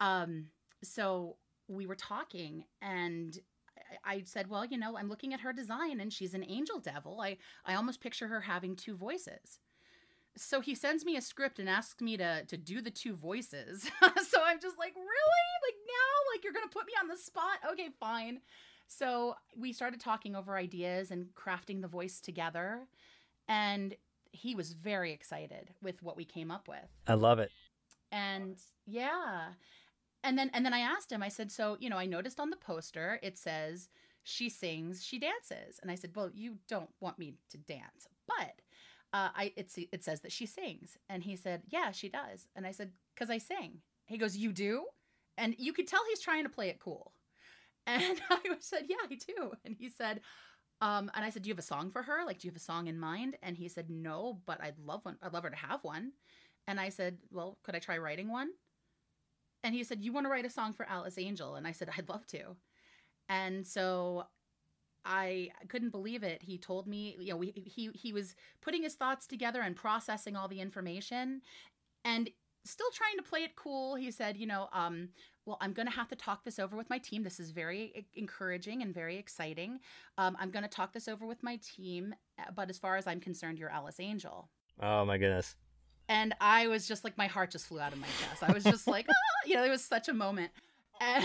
Um 0.00 0.46
so 0.82 1.36
we 1.68 1.84
were 1.84 1.96
talking 1.96 2.64
and 2.80 3.38
I 4.04 4.22
said, 4.24 4.48
well, 4.48 4.64
you 4.64 4.78
know, 4.78 4.96
I'm 4.96 5.08
looking 5.08 5.34
at 5.34 5.40
her 5.40 5.52
design 5.52 6.00
and 6.00 6.12
she's 6.12 6.34
an 6.34 6.44
angel 6.48 6.78
devil. 6.78 7.20
I, 7.20 7.38
I 7.64 7.74
almost 7.74 8.00
picture 8.00 8.28
her 8.28 8.40
having 8.40 8.76
two 8.76 8.96
voices. 8.96 9.58
So 10.36 10.60
he 10.60 10.74
sends 10.74 11.04
me 11.04 11.16
a 11.16 11.22
script 11.22 11.58
and 11.58 11.68
asks 11.68 12.02
me 12.02 12.16
to 12.18 12.44
to 12.44 12.56
do 12.58 12.82
the 12.82 12.90
two 12.90 13.16
voices. 13.16 13.82
so 14.02 14.38
I'm 14.44 14.60
just 14.60 14.78
like, 14.78 14.94
really? 14.94 15.46
Like 15.64 15.76
now? 15.86 16.34
Like 16.34 16.44
you're 16.44 16.52
gonna 16.52 16.66
put 16.68 16.86
me 16.86 16.92
on 17.00 17.08
the 17.08 17.16
spot? 17.16 17.58
Okay, 17.72 17.88
fine. 17.98 18.40
So 18.86 19.34
we 19.56 19.72
started 19.72 20.00
talking 20.00 20.36
over 20.36 20.56
ideas 20.56 21.10
and 21.10 21.28
crafting 21.34 21.80
the 21.80 21.88
voice 21.88 22.20
together. 22.20 22.86
And 23.48 23.96
he 24.30 24.54
was 24.54 24.72
very 24.72 25.12
excited 25.12 25.70
with 25.82 26.02
what 26.02 26.16
we 26.16 26.24
came 26.24 26.50
up 26.50 26.68
with. 26.68 26.88
I 27.06 27.14
love 27.14 27.38
it. 27.38 27.50
And 28.12 28.58
yeah. 28.86 29.48
And 30.24 30.36
then 30.38 30.50
and 30.52 30.64
then 30.64 30.74
I 30.74 30.80
asked 30.80 31.12
him, 31.12 31.22
I 31.22 31.28
said, 31.28 31.52
so, 31.52 31.76
you 31.80 31.88
know, 31.88 31.98
I 31.98 32.06
noticed 32.06 32.40
on 32.40 32.50
the 32.50 32.56
poster 32.56 33.18
it 33.22 33.38
says 33.38 33.88
she 34.24 34.48
sings, 34.48 35.04
she 35.04 35.18
dances. 35.18 35.78
And 35.80 35.90
I 35.90 35.94
said, 35.94 36.10
well, 36.16 36.30
you 36.34 36.56
don't 36.68 36.90
want 37.00 37.18
me 37.18 37.34
to 37.50 37.58
dance, 37.58 38.08
but 38.26 38.60
uh, 39.12 39.30
I 39.34 39.52
it's 39.56 39.78
it 39.78 40.02
says 40.04 40.20
that 40.22 40.32
she 40.32 40.46
sings. 40.46 40.98
And 41.08 41.22
he 41.22 41.36
said, 41.36 41.62
yeah, 41.68 41.90
she 41.92 42.08
does. 42.08 42.48
And 42.56 42.66
I 42.66 42.72
said, 42.72 42.90
because 43.14 43.30
I 43.30 43.38
sing. 43.38 43.78
He 44.06 44.18
goes, 44.18 44.36
you 44.36 44.52
do? 44.52 44.84
And 45.38 45.54
you 45.58 45.72
could 45.72 45.86
tell 45.86 46.00
he's 46.08 46.20
trying 46.20 46.44
to 46.44 46.48
play 46.50 46.68
it 46.68 46.80
cool. 46.80 47.12
And 47.88 48.20
I 48.30 48.40
said, 48.58 48.86
yeah, 48.88 48.96
I 49.08 49.14
do. 49.14 49.52
And 49.64 49.76
he 49.78 49.88
said, 49.88 50.20
um, 50.80 51.08
and 51.14 51.24
I 51.24 51.30
said, 51.30 51.42
do 51.42 51.48
you 51.48 51.54
have 51.54 51.60
a 51.60 51.62
song 51.62 51.90
for 51.92 52.02
her? 52.02 52.24
Like, 52.26 52.40
do 52.40 52.48
you 52.48 52.50
have 52.50 52.56
a 52.56 52.64
song 52.64 52.88
in 52.88 52.98
mind? 52.98 53.36
And 53.42 53.56
he 53.56 53.68
said, 53.68 53.88
no, 53.88 54.40
but 54.44 54.60
I'd 54.60 54.78
love 54.78 55.04
one. 55.04 55.16
I'd 55.22 55.32
love 55.32 55.44
her 55.44 55.50
to 55.50 55.56
have 55.56 55.84
one. 55.84 56.12
And 56.66 56.80
I 56.80 56.88
said, 56.88 57.18
well, 57.30 57.58
could 57.62 57.76
I 57.76 57.78
try 57.78 57.98
writing 57.98 58.28
one? 58.28 58.48
And 59.66 59.74
he 59.74 59.82
said, 59.82 60.00
you 60.00 60.12
want 60.12 60.26
to 60.26 60.30
write 60.30 60.46
a 60.46 60.50
song 60.50 60.72
for 60.72 60.88
Alice 60.88 61.18
Angel? 61.18 61.56
And 61.56 61.66
I 61.66 61.72
said, 61.72 61.88
I'd 61.98 62.08
love 62.08 62.24
to. 62.28 62.54
And 63.28 63.66
so 63.66 64.26
I 65.04 65.50
couldn't 65.66 65.90
believe 65.90 66.22
it. 66.22 66.40
He 66.40 66.56
told 66.56 66.86
me, 66.86 67.16
you 67.18 67.30
know, 67.30 67.36
we, 67.36 67.50
he 67.50 67.90
he 67.92 68.12
was 68.12 68.36
putting 68.60 68.84
his 68.84 68.94
thoughts 68.94 69.26
together 69.26 69.62
and 69.62 69.74
processing 69.74 70.36
all 70.36 70.46
the 70.46 70.60
information, 70.60 71.42
and 72.04 72.30
still 72.64 72.90
trying 72.92 73.16
to 73.16 73.24
play 73.24 73.40
it 73.40 73.56
cool. 73.56 73.96
He 73.96 74.12
said, 74.12 74.36
you 74.36 74.46
know, 74.46 74.68
um, 74.72 75.08
well, 75.46 75.58
I'm 75.60 75.72
going 75.72 75.88
to 75.88 75.94
have 75.94 76.08
to 76.10 76.16
talk 76.16 76.44
this 76.44 76.60
over 76.60 76.76
with 76.76 76.88
my 76.88 76.98
team. 76.98 77.24
This 77.24 77.40
is 77.40 77.50
very 77.50 78.06
encouraging 78.14 78.82
and 78.82 78.94
very 78.94 79.16
exciting. 79.16 79.80
Um, 80.16 80.36
I'm 80.38 80.52
going 80.52 80.64
to 80.64 80.68
talk 80.68 80.92
this 80.92 81.08
over 81.08 81.26
with 81.26 81.42
my 81.42 81.58
team. 81.76 82.14
Uh, 82.38 82.52
but 82.54 82.70
as 82.70 82.78
far 82.78 82.96
as 82.96 83.08
I'm 83.08 83.20
concerned, 83.20 83.58
you're 83.58 83.70
Alice 83.70 83.98
Angel. 83.98 84.48
Oh 84.80 85.04
my 85.04 85.18
goodness. 85.18 85.56
And 86.08 86.34
I 86.40 86.68
was 86.68 86.86
just 86.86 87.04
like, 87.04 87.18
my 87.18 87.26
heart 87.26 87.50
just 87.50 87.66
flew 87.66 87.80
out 87.80 87.92
of 87.92 87.98
my 87.98 88.06
chest. 88.20 88.42
I 88.42 88.52
was 88.52 88.64
just 88.64 88.86
like, 88.86 89.06
ah! 89.08 89.12
you 89.46 89.54
know, 89.56 89.64
it 89.64 89.70
was 89.70 89.84
such 89.84 90.08
a 90.08 90.14
moment. 90.14 90.50
And, 91.00 91.24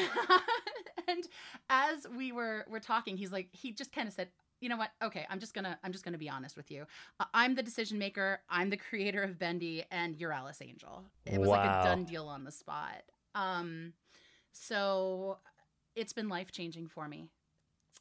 and 1.07 1.23
as 1.69 2.07
we 2.15 2.31
were 2.31 2.65
were 2.69 2.79
talking, 2.79 3.17
he's 3.17 3.31
like, 3.31 3.49
he 3.51 3.71
just 3.71 3.91
kind 3.91 4.07
of 4.07 4.13
said, 4.13 4.29
you 4.61 4.69
know 4.69 4.77
what? 4.77 4.91
Okay, 5.03 5.25
I'm 5.29 5.39
just 5.39 5.53
gonna 5.53 5.77
I'm 5.83 5.91
just 5.91 6.05
gonna 6.05 6.17
be 6.17 6.29
honest 6.29 6.55
with 6.55 6.69
you. 6.71 6.85
Uh, 7.19 7.25
I'm 7.33 7.55
the 7.55 7.63
decision 7.63 7.97
maker. 7.97 8.39
I'm 8.49 8.69
the 8.69 8.77
creator 8.77 9.23
of 9.23 9.39
Bendy, 9.39 9.83
and 9.91 10.15
you're 10.15 10.31
Alice 10.31 10.61
Angel. 10.61 11.03
It 11.25 11.39
was 11.39 11.49
wow. 11.49 11.57
like 11.57 11.81
a 11.81 11.83
done 11.83 12.05
deal 12.05 12.27
on 12.27 12.43
the 12.43 12.51
spot. 12.51 13.01
Um, 13.33 13.93
so 14.51 15.39
it's 15.95 16.13
been 16.13 16.29
life 16.29 16.51
changing 16.51 16.87
for 16.87 17.07
me. 17.07 17.27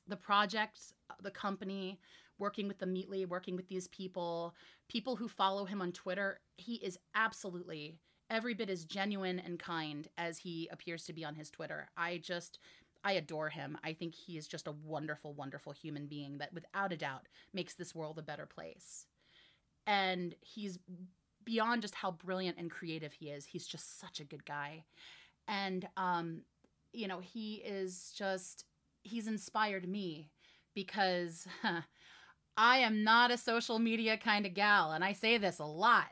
The 0.06 0.16
project, 0.16 0.80
the 1.22 1.30
company, 1.30 1.98
working 2.38 2.68
with 2.68 2.78
the 2.78 2.86
Meatly, 2.86 3.24
working 3.24 3.56
with 3.56 3.68
these 3.68 3.88
people, 3.88 4.54
people 4.90 5.16
who 5.16 5.28
follow 5.28 5.64
him 5.64 5.80
on 5.80 5.92
Twitter. 5.92 6.40
He 6.58 6.74
is 6.74 6.98
absolutely 7.14 8.00
every 8.28 8.54
bit 8.54 8.68
as 8.68 8.84
genuine 8.84 9.38
and 9.38 9.58
kind 9.58 10.08
as 10.18 10.38
he 10.38 10.68
appears 10.72 11.04
to 11.04 11.12
be 11.12 11.24
on 11.24 11.34
his 11.36 11.50
Twitter. 11.50 11.88
I 11.96 12.18
just 12.18 12.58
I 13.02 13.12
adore 13.12 13.48
him. 13.48 13.78
I 13.82 13.94
think 13.94 14.14
he 14.14 14.36
is 14.36 14.46
just 14.46 14.66
a 14.66 14.72
wonderful, 14.72 15.32
wonderful 15.32 15.72
human 15.72 16.06
being 16.06 16.38
that 16.38 16.52
without 16.52 16.92
a 16.92 16.96
doubt 16.96 17.28
makes 17.54 17.74
this 17.74 17.94
world 17.94 18.18
a 18.18 18.22
better 18.22 18.44
place. 18.46 19.06
And 19.86 20.34
he's 20.40 20.78
beyond 21.44 21.80
just 21.82 21.94
how 21.94 22.10
brilliant 22.10 22.58
and 22.58 22.70
creative 22.70 23.14
he 23.14 23.30
is. 23.30 23.46
He's 23.46 23.66
just 23.66 23.98
such 23.98 24.20
a 24.20 24.24
good 24.24 24.44
guy. 24.44 24.84
And 25.48 25.88
um 25.96 26.42
you 26.92 27.06
know, 27.06 27.20
he 27.20 27.54
is 27.64 28.12
just 28.16 28.64
he's 29.04 29.28
inspired 29.28 29.88
me 29.88 30.30
because 30.74 31.46
I 32.56 32.78
am 32.78 33.04
not 33.04 33.30
a 33.30 33.38
social 33.38 33.78
media 33.78 34.16
kind 34.16 34.46
of 34.46 34.54
gal 34.54 34.92
and 34.92 35.04
I 35.04 35.12
say 35.12 35.38
this 35.38 35.58
a 35.58 35.64
lot. 35.64 36.06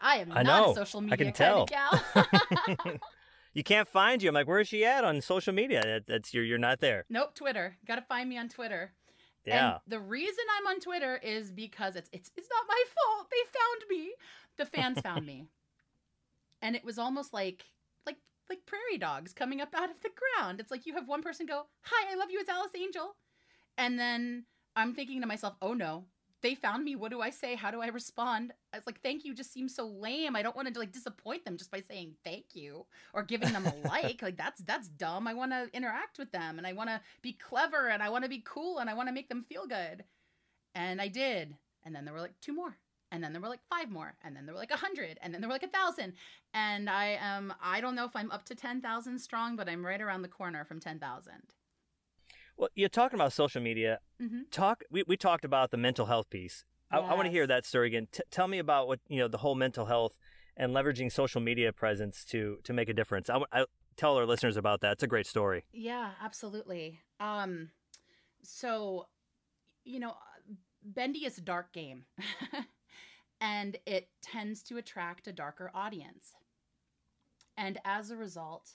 I 0.00 0.18
am 0.18 0.32
I 0.32 0.42
not 0.42 0.66
know. 0.66 0.72
a 0.72 0.74
social 0.74 1.00
media 1.00 1.14
I 1.14 1.16
can 1.16 1.26
kind 1.26 1.36
tell. 1.36 1.62
of 1.62 1.68
gal. 1.68 2.98
you 3.54 3.62
can't 3.62 3.86
find 3.88 4.22
you. 4.22 4.28
I'm 4.28 4.34
like, 4.34 4.48
where's 4.48 4.68
she 4.68 4.84
at 4.84 5.04
on 5.04 5.20
social 5.20 5.54
media? 5.54 5.80
That, 5.82 6.06
that's 6.06 6.34
you're 6.34 6.44
you're 6.44 6.58
not 6.58 6.80
there. 6.80 7.04
Nope, 7.08 7.34
Twitter. 7.34 7.76
Got 7.86 7.96
to 7.96 8.02
find 8.02 8.28
me 8.28 8.36
on 8.36 8.48
Twitter. 8.48 8.92
Yeah. 9.46 9.72
And 9.72 9.80
the 9.86 10.00
reason 10.00 10.44
I'm 10.58 10.66
on 10.66 10.80
Twitter 10.80 11.20
is 11.22 11.50
because 11.50 11.96
it's 11.96 12.08
it's 12.12 12.30
it's 12.36 12.48
not 12.50 12.64
my 12.68 12.82
fault. 12.94 13.28
They 13.30 13.58
found 13.58 13.90
me. 13.90 14.12
The 14.56 14.66
fans 14.66 15.00
found 15.00 15.26
me. 15.26 15.46
And 16.62 16.74
it 16.74 16.82
was 16.82 16.98
almost 16.98 17.34
like 17.34 17.62
like 18.06 18.16
like 18.48 18.64
prairie 18.64 18.96
dogs 18.96 19.34
coming 19.34 19.60
up 19.60 19.74
out 19.76 19.90
of 19.90 20.00
the 20.00 20.08
ground. 20.38 20.60
It's 20.60 20.70
like 20.70 20.86
you 20.86 20.94
have 20.94 21.06
one 21.06 21.20
person 21.20 21.44
go, 21.44 21.66
"Hi, 21.82 22.10
I 22.10 22.16
love 22.16 22.30
you. 22.30 22.40
It's 22.40 22.48
Alice 22.48 22.72
Angel," 22.74 23.16
and 23.76 23.98
then 23.98 24.46
I'm 24.76 24.94
thinking 24.94 25.20
to 25.20 25.26
myself, 25.26 25.54
"Oh 25.62 25.74
no, 25.74 26.06
they 26.44 26.54
found 26.54 26.84
me. 26.84 26.94
What 26.94 27.10
do 27.10 27.22
I 27.22 27.30
say? 27.30 27.54
How 27.54 27.70
do 27.70 27.80
I 27.80 27.86
respond? 27.86 28.52
I 28.74 28.76
was 28.76 28.86
like, 28.86 29.00
thank 29.00 29.24
you 29.24 29.34
just 29.34 29.50
seems 29.50 29.74
so 29.74 29.86
lame. 29.86 30.36
I 30.36 30.42
don't 30.42 30.54
want 30.54 30.72
to 30.72 30.78
like 30.78 30.92
disappoint 30.92 31.42
them 31.46 31.56
just 31.56 31.70
by 31.70 31.80
saying 31.80 32.16
thank 32.22 32.54
you 32.54 32.84
or 33.14 33.22
giving 33.22 33.50
them 33.50 33.66
a 33.66 33.74
like. 33.88 34.20
Like 34.20 34.36
that's 34.36 34.60
that's 34.60 34.88
dumb. 34.88 35.26
I 35.26 35.32
want 35.32 35.52
to 35.52 35.70
interact 35.72 36.18
with 36.18 36.30
them 36.32 36.58
and 36.58 36.66
I 36.66 36.74
want 36.74 36.90
to 36.90 37.00
be 37.22 37.32
clever 37.32 37.88
and 37.88 38.02
I 38.02 38.10
want 38.10 38.24
to 38.24 38.28
be 38.28 38.44
cool 38.44 38.78
and 38.78 38.90
I 38.90 38.94
want 38.94 39.08
to 39.08 39.14
make 39.14 39.30
them 39.30 39.42
feel 39.48 39.66
good. 39.66 40.04
And 40.74 41.00
I 41.00 41.08
did. 41.08 41.56
And 41.82 41.94
then 41.94 42.04
there 42.04 42.12
were 42.12 42.20
like 42.20 42.38
two 42.42 42.52
more. 42.52 42.76
And 43.10 43.24
then 43.24 43.32
there 43.32 43.40
were 43.40 43.48
like 43.48 43.64
five 43.70 43.90
more. 43.90 44.14
And 44.22 44.36
then 44.36 44.44
there 44.44 44.54
were 44.54 44.60
like 44.60 44.70
a 44.70 44.76
hundred. 44.76 45.18
And 45.22 45.32
then 45.32 45.40
there 45.40 45.48
were 45.48 45.54
like 45.54 45.62
a 45.62 45.68
thousand. 45.68 46.12
And 46.52 46.90
I 46.90 47.16
am 47.22 47.54
I 47.62 47.80
don't 47.80 47.94
know 47.94 48.04
if 48.04 48.14
I'm 48.14 48.30
up 48.30 48.44
to 48.46 48.54
ten 48.54 48.82
thousand 48.82 49.18
strong, 49.18 49.56
but 49.56 49.66
I'm 49.66 49.86
right 49.86 50.00
around 50.00 50.20
the 50.20 50.28
corner 50.28 50.66
from 50.66 50.78
ten 50.78 50.98
thousand. 50.98 51.54
Well, 52.56 52.68
you're 52.74 52.88
talking 52.88 53.18
about 53.18 53.32
social 53.32 53.60
media. 53.60 54.00
Mm-hmm. 54.22 54.42
Talk. 54.50 54.84
We, 54.90 55.04
we 55.06 55.16
talked 55.16 55.44
about 55.44 55.70
the 55.70 55.76
mental 55.76 56.06
health 56.06 56.30
piece. 56.30 56.64
I, 56.90 56.98
I 56.98 57.14
want 57.14 57.26
to 57.26 57.30
hear 57.30 57.46
that 57.46 57.66
story 57.66 57.88
again. 57.88 58.06
T- 58.12 58.22
tell 58.30 58.46
me 58.46 58.58
about 58.58 58.86
what 58.86 59.00
you 59.08 59.18
know 59.18 59.28
the 59.28 59.38
whole 59.38 59.54
mental 59.54 59.86
health 59.86 60.16
and 60.56 60.72
leveraging 60.72 61.10
social 61.10 61.40
media 61.40 61.72
presence 61.72 62.24
to 62.26 62.58
to 62.64 62.72
make 62.72 62.88
a 62.88 62.94
difference. 62.94 63.28
I, 63.28 63.40
I 63.52 63.64
tell 63.96 64.16
our 64.16 64.26
listeners 64.26 64.56
about 64.56 64.80
that. 64.82 64.92
It's 64.92 65.02
a 65.02 65.08
great 65.08 65.26
story. 65.26 65.64
Yeah, 65.72 66.10
absolutely. 66.22 67.00
Um, 67.20 67.70
so, 68.42 69.06
you 69.84 70.00
know, 70.00 70.14
Bendy 70.82 71.24
is 71.24 71.38
a 71.38 71.42
dark 71.42 71.72
game, 71.72 72.04
and 73.40 73.76
it 73.86 74.08
tends 74.22 74.62
to 74.64 74.76
attract 74.76 75.26
a 75.26 75.32
darker 75.32 75.70
audience. 75.74 76.32
And 77.56 77.78
as 77.84 78.10
a 78.10 78.16
result, 78.16 78.72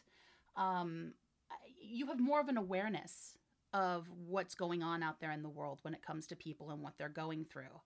um, 0.56 1.14
you 1.82 2.08
have 2.08 2.20
more 2.20 2.40
of 2.40 2.48
an 2.48 2.58
awareness 2.58 3.38
of 3.74 4.08
what's 4.28 4.56
going 4.56 4.82
on 4.84 5.04
out 5.04 5.20
there 5.20 5.32
in 5.32 5.44
the 5.44 5.50
world 5.50 5.80
when 5.84 5.94
it 5.94 6.06
comes 6.06 6.28
to 6.28 6.36
people 6.36 6.72
and 6.72 6.82
what 6.82 6.94
they're 6.98 7.10
going 7.10 7.46
through. 7.46 7.82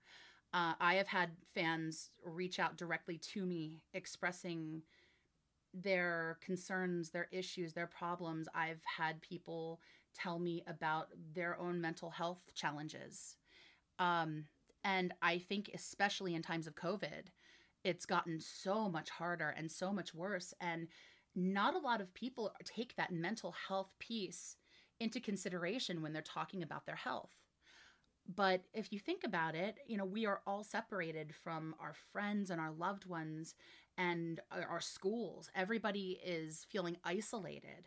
Uh, 0.53 0.73
I 0.79 0.95
have 0.95 1.07
had 1.07 1.31
fans 1.53 2.11
reach 2.23 2.59
out 2.59 2.77
directly 2.77 3.17
to 3.33 3.45
me 3.45 3.81
expressing 3.93 4.83
their 5.73 6.37
concerns, 6.41 7.09
their 7.09 7.27
issues, 7.31 7.73
their 7.73 7.87
problems. 7.87 8.47
I've 8.53 8.81
had 8.85 9.21
people 9.21 9.81
tell 10.13 10.37
me 10.37 10.63
about 10.67 11.07
their 11.33 11.59
own 11.59 11.81
mental 11.81 12.11
health 12.11 12.41
challenges. 12.53 13.35
Um, 13.97 14.45
and 14.83 15.13
I 15.21 15.39
think, 15.39 15.71
especially 15.73 16.35
in 16.35 16.43
times 16.43 16.67
of 16.67 16.75
COVID, 16.75 17.31
it's 17.83 18.05
gotten 18.05 18.39
so 18.39 18.89
much 18.89 19.09
harder 19.09 19.49
and 19.57 19.71
so 19.71 19.91
much 19.91 20.13
worse. 20.13 20.53
And 20.61 20.87
not 21.35 21.75
a 21.75 21.79
lot 21.79 21.99
of 21.99 22.13
people 22.13 22.53
take 22.63 22.95
that 22.95 23.11
mental 23.11 23.55
health 23.67 23.91
piece 23.99 24.55
into 24.99 25.19
consideration 25.19 26.01
when 26.01 26.13
they're 26.13 26.21
talking 26.21 26.63
about 26.63 26.85
their 26.85 26.95
health. 26.95 27.31
But 28.33 28.61
if 28.73 28.91
you 28.91 28.99
think 28.99 29.23
about 29.25 29.53
it, 29.53 29.79
you 29.85 29.97
know, 29.97 30.05
we 30.05 30.25
are 30.25 30.41
all 30.47 30.63
separated 30.63 31.33
from 31.35 31.75
our 31.79 31.93
friends 32.11 32.49
and 32.49 32.61
our 32.61 32.71
loved 32.71 33.05
ones 33.05 33.55
and 33.97 34.39
our 34.51 34.79
schools. 34.79 35.49
Everybody 35.55 36.19
is 36.25 36.65
feeling 36.69 36.97
isolated. 37.03 37.85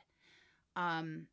Um, 0.76 1.26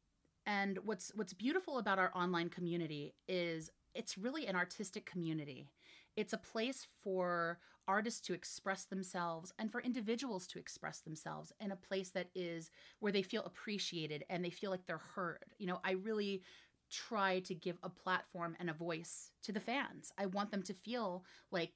and 0.45 0.79
what's 0.83 1.11
what's 1.15 1.33
beautiful 1.33 1.77
about 1.77 1.99
our 1.99 2.11
online 2.15 2.49
community 2.49 3.13
is 3.27 3.69
it's 3.93 4.17
really 4.17 4.47
an 4.47 4.55
artistic 4.55 5.05
community. 5.05 5.69
It's 6.15 6.33
a 6.33 6.37
place 6.37 6.87
for 7.03 7.59
artists 7.87 8.21
to 8.21 8.33
express 8.33 8.85
themselves 8.85 9.53
and 9.59 9.71
for 9.71 9.81
individuals 9.81 10.47
to 10.47 10.59
express 10.59 10.99
themselves 10.99 11.51
in 11.59 11.71
a 11.71 11.75
place 11.75 12.09
that 12.09 12.29
is 12.35 12.71
where 12.99 13.11
they 13.11 13.21
feel 13.21 13.43
appreciated 13.43 14.23
and 14.29 14.43
they 14.43 14.49
feel 14.49 14.71
like 14.71 14.85
they're 14.85 14.97
heard. 15.15 15.43
You 15.57 15.67
know, 15.67 15.79
I 15.83 15.91
really 15.91 16.43
try 16.89 17.39
to 17.39 17.55
give 17.55 17.77
a 17.83 17.89
platform 17.89 18.55
and 18.59 18.69
a 18.69 18.73
voice 18.73 19.31
to 19.43 19.51
the 19.51 19.59
fans. 19.59 20.11
I 20.17 20.27
want 20.27 20.51
them 20.51 20.63
to 20.63 20.73
feel 20.73 21.25
like 21.51 21.73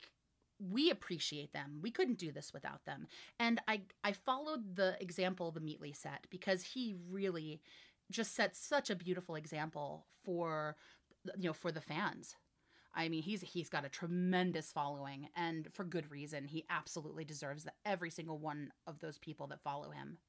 we 0.60 0.90
appreciate 0.90 1.54
them. 1.54 1.80
We 1.82 1.92
couldn't 1.92 2.18
do 2.18 2.32
this 2.32 2.54
without 2.54 2.86
them. 2.86 3.08
And 3.40 3.60
I 3.68 3.82
I 4.04 4.14
followed 4.14 4.76
the 4.76 4.96
example 5.00 5.52
the 5.52 5.60
Meatly 5.60 5.94
set 5.94 6.26
because 6.30 6.64
he 6.64 6.96
really 7.10 7.62
just 8.12 8.36
set 8.36 8.56
such 8.56 8.90
a 8.90 8.96
beautiful 8.96 9.36
example 9.36 10.06
for 10.24 10.76
you 11.38 11.50
know 11.50 11.54
for 11.54 11.72
the 11.72 11.82
fans. 11.82 12.36
I 12.98 13.10
mean, 13.10 13.24
he's 13.24 13.42
he's 13.42 13.70
got 13.70 13.86
a 13.86 13.90
tremendous 13.90 14.74
following 14.74 15.30
and 15.36 15.70
for 15.74 15.86
good 15.86 16.12
reason. 16.12 16.46
He 16.48 16.66
absolutely 16.70 17.26
deserves 17.26 17.66
that 17.66 17.76
every 17.86 18.10
single 18.12 18.40
one 18.40 18.72
of 18.88 19.00
those 19.00 19.20
people 19.20 19.48
that 19.50 19.64
follow 19.64 19.92
him. 19.92 20.20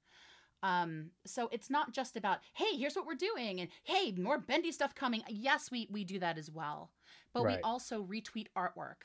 Um, 0.63 1.13
so 1.27 1.49
it's 1.53 1.71
not 1.71 1.93
just 1.93 2.17
about, 2.17 2.41
hey, 2.55 2.77
here's 2.77 2.97
what 2.97 3.07
we're 3.07 3.15
doing 3.15 3.61
and 3.61 3.71
hey, 3.85 4.13
more 4.13 4.39
bendy 4.39 4.73
stuff 4.73 4.95
coming. 4.95 5.23
Yes, 5.29 5.71
we 5.71 5.89
we 5.91 6.05
do 6.05 6.19
that 6.21 6.39
as 6.39 6.51
well. 6.51 6.93
But 7.35 7.45
Right. 7.45 7.47
we 7.47 7.61
also 7.63 8.05
retweet 8.05 8.49
artwork. 8.57 9.05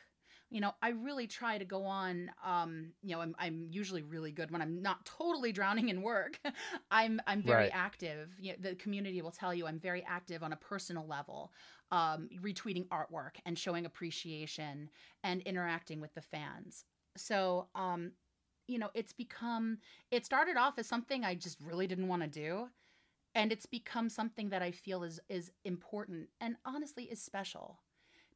You 0.53 0.61
know, 0.61 0.73
I 0.83 0.89
really 0.89 1.27
try 1.27 1.57
to 1.57 1.65
go 1.65 1.85
on. 1.85 2.31
Um, 2.45 2.93
you 3.01 3.15
know, 3.15 3.21
I'm, 3.21 3.35
I'm 3.39 3.67
usually 3.71 4.03
really 4.03 4.31
good 4.31 4.51
when 4.51 4.61
I'm 4.61 4.83
not 4.83 5.03
totally 5.03 5.51
drowning 5.51 5.89
in 5.89 6.03
work. 6.03 6.39
I'm 6.91 7.19
I'm 7.27 7.41
very 7.43 7.71
Right. 7.71 7.71
active. 7.71 8.29
You 8.39 8.51
know, 8.53 8.57
the 8.61 8.75
community 8.75 9.21
will 9.23 9.31
tell 9.31 9.53
you 9.53 9.65
I'm 9.67 9.79
very 9.79 10.03
active 10.03 10.43
on 10.43 10.53
a 10.53 10.57
personal 10.57 11.07
level, 11.07 11.51
um, 11.91 12.29
retweeting 12.41 12.87
artwork 12.89 13.37
and 13.47 13.57
showing 13.57 13.85
appreciation 13.87 14.91
and 15.23 15.41
interacting 15.41 15.99
with 16.01 16.13
the 16.13 16.21
fans. 16.21 16.85
So, 17.17 17.69
um, 17.75 18.13
you 18.67 18.77
know, 18.79 18.91
it's 18.93 19.13
become. 19.13 19.79
It 20.11 20.25
started 20.25 20.57
off 20.57 20.77
as 20.77 20.87
something 20.87 21.25
I 21.25 21.35
just 21.35 21.59
really 21.61 21.87
didn't 21.87 22.07
want 22.09 22.21
to 22.23 22.29
do, 22.29 22.69
and 23.35 23.51
it's 23.51 23.65
become 23.65 24.09
something 24.09 24.49
that 24.49 24.61
I 24.61 24.71
feel 24.71 25.03
is 25.03 25.19
is 25.29 25.51
important 25.65 26.29
and 26.39 26.57
honestly 26.65 27.05
is 27.05 27.21
special 27.21 27.79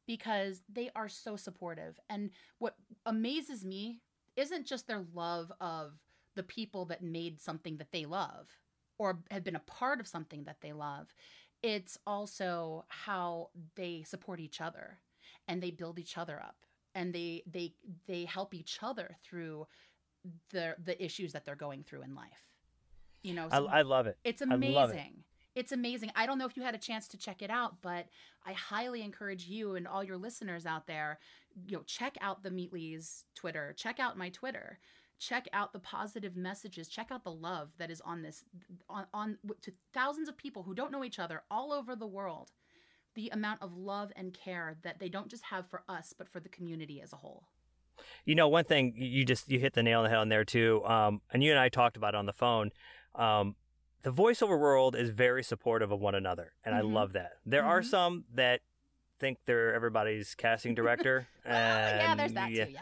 because 0.07 0.61
they 0.71 0.89
are 0.95 1.09
so 1.09 1.35
supportive. 1.35 1.99
And 2.09 2.31
what 2.57 2.75
amazes 3.05 3.63
me 3.63 3.99
isn't 4.35 4.65
just 4.65 4.87
their 4.87 5.03
love 5.13 5.51
of 5.61 5.93
the 6.35 6.43
people 6.43 6.85
that 6.85 7.03
made 7.03 7.41
something 7.41 7.77
that 7.77 7.91
they 7.91 8.05
love 8.05 8.47
or 8.97 9.19
have 9.29 9.43
been 9.43 9.55
a 9.55 9.59
part 9.59 9.99
of 9.99 10.07
something 10.07 10.43
that 10.45 10.61
they 10.61 10.73
love. 10.73 11.07
It's 11.61 11.97
also 12.07 12.85
how 12.87 13.49
they 13.75 14.03
support 14.03 14.39
each 14.39 14.61
other 14.61 14.99
and 15.47 15.61
they 15.61 15.71
build 15.71 15.99
each 15.99 16.17
other 16.17 16.39
up 16.39 16.55
and 16.95 17.13
they 17.13 17.43
they 17.51 17.73
they 18.07 18.25
help 18.25 18.53
each 18.53 18.79
other 18.81 19.17
through 19.23 19.67
the 20.51 20.75
the 20.83 21.03
issues 21.03 21.33
that 21.33 21.45
they're 21.45 21.55
going 21.55 21.83
through 21.83 22.03
in 22.03 22.15
life. 22.15 22.47
You 23.23 23.33
know, 23.33 23.47
I, 23.51 23.57
so 23.57 23.67
I 23.67 23.81
love 23.81 24.07
it. 24.07 24.17
it's 24.23 24.41
I 24.41 24.45
love 24.45 24.91
it. 24.91 24.93
amazing. 24.93 25.23
It's 25.57 25.71
amazing. 25.71 26.11
I 26.15 26.27
don't 26.27 26.37
know 26.37 26.45
if 26.45 26.55
you 26.55 26.61
had 26.61 26.75
a 26.75 26.77
chance 26.77 27.07
to 27.07 27.17
check 27.17 27.41
it 27.41 27.49
out, 27.49 27.81
but 27.81 28.05
I 28.45 28.53
highly 28.53 29.01
encourage 29.01 29.47
you 29.47 29.73
and 29.73 29.87
all 29.87 30.03
your 30.03 30.15
listeners 30.15 30.67
out 30.67 30.85
there, 30.85 31.17
you 31.67 31.77
know, 31.77 31.83
check 31.87 32.15
out 32.21 32.43
the 32.43 32.51
Meatly's 32.51 33.25
Twitter, 33.33 33.73
check 33.75 33.99
out 33.99 34.19
my 34.19 34.29
Twitter, 34.29 34.77
check 35.17 35.47
out 35.53 35.73
the 35.73 35.79
positive 35.79 36.35
messages, 36.35 36.87
check 36.87 37.07
out 37.09 37.23
the 37.23 37.31
love 37.31 37.71
that 37.79 37.89
is 37.89 38.01
on 38.01 38.21
this 38.21 38.43
on, 38.87 39.07
on 39.15 39.39
to 39.63 39.71
thousands 39.95 40.29
of 40.29 40.37
people 40.37 40.61
who 40.61 40.75
don't 40.75 40.91
know 40.91 41.03
each 41.03 41.17
other 41.17 41.41
all 41.49 41.73
over 41.73 41.95
the 41.95 42.05
world. 42.05 42.51
The 43.15 43.29
amount 43.29 43.63
of 43.63 43.75
love 43.75 44.11
and 44.15 44.31
care 44.31 44.77
that 44.83 44.99
they 44.99 45.09
don't 45.09 45.27
just 45.27 45.45
have 45.45 45.67
for 45.67 45.81
us, 45.89 46.13
but 46.15 46.29
for 46.29 46.39
the 46.39 46.49
community 46.49 47.01
as 47.01 47.13
a 47.13 47.15
whole. 47.15 47.47
You 48.25 48.35
know, 48.35 48.47
one 48.47 48.65
thing 48.65 48.93
you 48.95 49.25
just 49.25 49.49
you 49.49 49.57
hit 49.57 49.73
the 49.73 49.81
nail 49.81 50.01
on 50.01 50.03
the 50.03 50.09
head 50.11 50.19
on 50.19 50.29
there 50.29 50.45
too. 50.45 50.85
Um, 50.85 51.21
and 51.33 51.43
you 51.43 51.49
and 51.49 51.59
I 51.59 51.69
talked 51.69 51.97
about 51.97 52.13
it 52.13 52.17
on 52.17 52.27
the 52.27 52.33
phone. 52.33 52.69
Um, 53.15 53.55
the 54.07 54.13
voiceover 54.13 54.57
world 54.57 54.95
is 54.95 55.09
very 55.09 55.43
supportive 55.43 55.91
of 55.91 55.99
one 55.99 56.15
another, 56.15 56.53
and 56.63 56.73
Mhm. 56.73 56.77
I 56.77 56.81
love 56.81 57.11
that. 57.11 57.33
There 57.45 57.65
are 57.65 57.81
Mhm. 57.81 57.85
some 57.85 58.23
that 58.33 58.61
think 59.19 59.39
they're 59.45 59.73
everybody's 59.73 60.33
casting 60.33 60.73
director. 60.73 61.27
Well, 61.45 61.53
yeah, 61.53 62.11
and 62.11 62.19
there's 62.19 62.33
that 62.33 62.51
yeah, 62.51 62.65
too. 62.65 62.71
Yeah. 62.71 62.81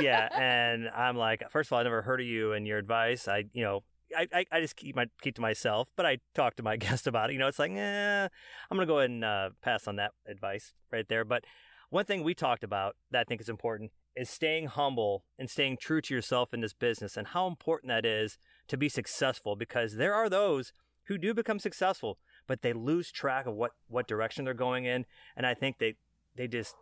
yeah, 0.00 0.28
and 0.72 0.88
I'm 0.88 1.16
like, 1.16 1.48
first 1.48 1.68
of 1.68 1.74
all, 1.74 1.78
I 1.78 1.84
never 1.84 2.02
heard 2.02 2.20
of 2.20 2.26
you 2.26 2.54
and 2.54 2.66
your 2.66 2.78
advice. 2.78 3.28
I, 3.28 3.44
you 3.52 3.62
know, 3.62 3.84
I, 4.16 4.26
I, 4.32 4.44
I 4.50 4.60
just 4.60 4.74
keep 4.74 4.96
my 4.96 5.06
keep 5.22 5.36
to 5.36 5.40
myself, 5.40 5.92
but 5.94 6.06
I 6.06 6.18
talk 6.34 6.56
to 6.56 6.64
my 6.64 6.76
guest 6.76 7.06
about 7.06 7.30
it. 7.30 7.34
You 7.34 7.38
know, 7.38 7.46
it's 7.46 7.60
like, 7.60 7.70
eh, 7.70 8.24
I'm 8.24 8.76
gonna 8.76 8.84
go 8.86 8.98
ahead 8.98 9.10
and 9.10 9.24
uh, 9.24 9.50
pass 9.62 9.86
on 9.86 9.94
that 9.96 10.10
advice 10.26 10.74
right 10.90 11.06
there. 11.06 11.24
But 11.24 11.44
one 11.90 12.04
thing 12.04 12.24
we 12.24 12.34
talked 12.34 12.64
about 12.64 12.96
that 13.12 13.20
I 13.20 13.24
think 13.24 13.40
is 13.40 13.48
important 13.48 13.92
is 14.16 14.28
staying 14.28 14.66
humble 14.66 15.24
and 15.38 15.48
staying 15.48 15.76
true 15.76 16.00
to 16.00 16.12
yourself 16.14 16.52
in 16.52 16.62
this 16.62 16.72
business, 16.72 17.16
and 17.16 17.28
how 17.28 17.46
important 17.46 17.90
that 17.90 18.04
is 18.04 18.38
to 18.68 18.76
be 18.76 18.88
successful. 18.88 19.56
Because 19.56 19.96
there 19.96 20.14
are 20.14 20.28
those 20.28 20.72
who 21.04 21.18
do 21.18 21.34
become 21.34 21.58
successful, 21.58 22.18
but 22.46 22.62
they 22.62 22.72
lose 22.72 23.10
track 23.10 23.46
of 23.46 23.54
what 23.54 23.72
what 23.88 24.08
direction 24.08 24.44
they're 24.44 24.54
going 24.54 24.84
in, 24.84 25.06
and 25.36 25.46
I 25.46 25.54
think 25.54 25.78
they 25.78 25.96
they 26.36 26.48
just 26.48 26.74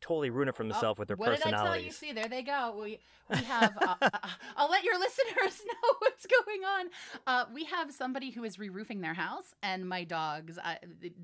totally 0.00 0.30
ruin 0.30 0.48
it 0.48 0.54
for 0.54 0.62
themselves 0.62 0.98
with 0.98 1.08
their 1.08 1.16
Oh, 1.16 1.20
what 1.20 1.30
personalities. 1.30 1.60
did 1.60 1.68
I 1.68 1.74
tell 1.74 1.80
you? 1.84 1.90
See, 1.90 2.12
there 2.12 2.28
they 2.28 2.42
go. 2.42 2.78
We 2.80 2.98
we 3.30 3.36
have. 3.44 3.76
Uh, 3.80 3.94
uh, 4.00 4.08
I'll 4.56 4.70
let 4.70 4.84
your 4.84 4.98
listeners 4.98 5.60
know 5.66 5.94
what's 5.98 6.26
going 6.26 6.64
on. 6.64 6.86
Uh, 7.26 7.44
we 7.52 7.64
have 7.64 7.92
somebody 7.92 8.30
who 8.30 8.44
is 8.44 8.58
re-roofing 8.58 9.00
their 9.00 9.14
house, 9.14 9.54
and 9.62 9.88
my 9.88 10.04
dogs. 10.04 10.58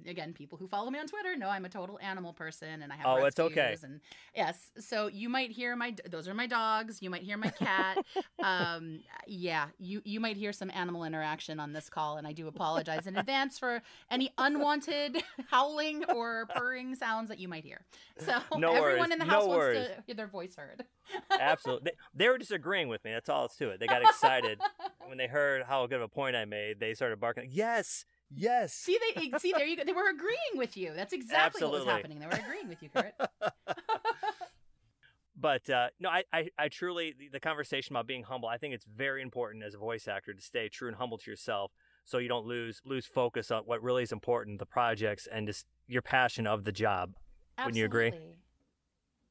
Again, 0.07 0.33
people 0.33 0.59
who 0.59 0.69
follow 0.69 0.91
me 0.91 0.99
on 0.99 1.07
Twitter 1.07 1.37
know 1.37 1.49
I'm 1.49 1.65
a 1.65 1.69
total 1.69 1.99
animal 2.03 2.33
person, 2.33 2.83
and 2.83 2.93
I 2.93 2.97
have. 2.97 3.07
Oh, 3.07 3.25
it's 3.25 3.39
okay. 3.41 3.77
And 3.83 4.01
yes, 4.35 4.71
so 4.79 5.07
you 5.07 5.29
might 5.29 5.51
hear 5.51 5.77
my. 5.77 5.95
Those 6.11 6.29
are 6.29 6.35
my 6.35 6.47
dogs. 6.47 7.01
You 7.03 7.11
might 7.11 7.23
hear 7.23 7.37
my 7.39 7.51
cat. 7.51 8.05
um, 8.43 9.01
yeah, 9.27 9.67
you 9.79 10.03
you 10.05 10.21
might 10.21 10.37
hear 10.37 10.53
some 10.53 10.71
animal 10.71 11.05
interaction 11.05 11.59
on 11.61 11.73
this 11.73 11.89
call, 11.89 12.17
and 12.19 12.27
I 12.27 12.33
do 12.33 12.49
apologize 12.49 13.07
in 13.07 13.17
advance 13.17 13.59
for 13.59 13.83
any 14.11 14.31
unwanted 14.37 15.23
howling 15.51 16.05
or 16.15 16.47
purring 16.55 16.95
sounds 16.95 17.29
that 17.29 17.39
you 17.39 17.49
might 17.49 17.65
hear. 17.65 17.81
So 18.19 18.39
No 18.73 18.81
worries. 18.81 18.85
everyone 18.93 19.13
in 19.13 19.19
the 19.19 19.25
No 19.25 19.31
house 19.33 19.47
wants 19.47 19.57
worries. 19.57 19.89
to 19.89 20.03
hear 20.07 20.15
their 20.15 20.27
voice 20.27 20.57
heard. 20.57 20.85
Absolutely. 21.41 21.93
They, 21.93 22.25
they 22.25 22.29
were 22.29 22.39
disagreeing 22.39 22.89
with 22.89 23.05
me. 23.05 23.13
That's 23.13 23.29
all 23.29 23.45
it's 23.47 23.57
to 23.57 23.71
it. 23.71 23.81
They 23.81 23.87
got 23.87 24.03
excited 24.03 24.59
when 25.07 25.19
they 25.19 25.27
heard 25.27 25.63
how 25.65 25.87
good 25.87 25.97
of 25.97 26.03
a 26.03 26.09
point 26.09 26.37
I 26.37 26.45
made. 26.45 26.81
They 26.81 26.95
started 26.95 27.21
barking, 27.21 27.49
"Yes, 27.51 28.05
yes." 28.35 28.73
see, 28.73 28.99
they 29.17 29.31
see 29.39 29.53
there 29.57 29.67
you 29.67 29.77
go. 29.77 29.85
They 29.85 29.93
were 29.93 30.09
agreeing 30.09 30.57
with 30.57 30.77
you. 30.77 30.93
That's 30.95 31.13
exactly 31.13 31.63
what 31.63 31.73
was 31.73 31.85
happening. 31.85 32.19
They 32.19 32.27
were 32.27 32.33
agreeing 32.33 32.69
with 32.69 32.83
you, 32.83 32.89
Kurt. 32.89 33.15
But 35.37 35.69
uh, 35.69 35.89
no, 35.99 36.09
I, 36.09 36.23
I, 36.33 36.49
I 36.59 36.69
truly 36.69 37.13
the, 37.19 37.29
the 37.29 37.41
conversation 37.41 37.95
about 37.95 38.07
being 38.07 38.23
humble. 38.23 38.49
I 38.49 38.57
think 38.57 38.73
it's 38.73 38.87
very 38.87 39.21
important 39.21 39.65
as 39.65 39.75
a 39.75 39.79
voice 39.79 40.07
actor 40.07 40.33
to 40.33 40.41
stay 40.41 40.69
true 40.69 40.89
and 40.89 40.97
humble 40.97 41.19
to 41.19 41.31
yourself, 41.31 41.73
so 42.05 42.19
you 42.19 42.29
don't 42.29 42.47
lose 42.47 42.81
lose 42.87 43.05
focus 43.05 43.51
on 43.51 43.65
what 43.65 43.83
really 43.83 44.05
is 44.05 44.13
important, 44.13 44.59
the 44.59 44.65
projects, 44.65 45.27
and 45.31 45.47
just 45.47 45.67
your 45.89 46.03
passion 46.03 46.47
of 46.47 46.65
the 46.65 46.73
job. 46.73 47.15
Wouldn't 47.59 47.77
you 47.77 47.85
agree? 47.85 48.13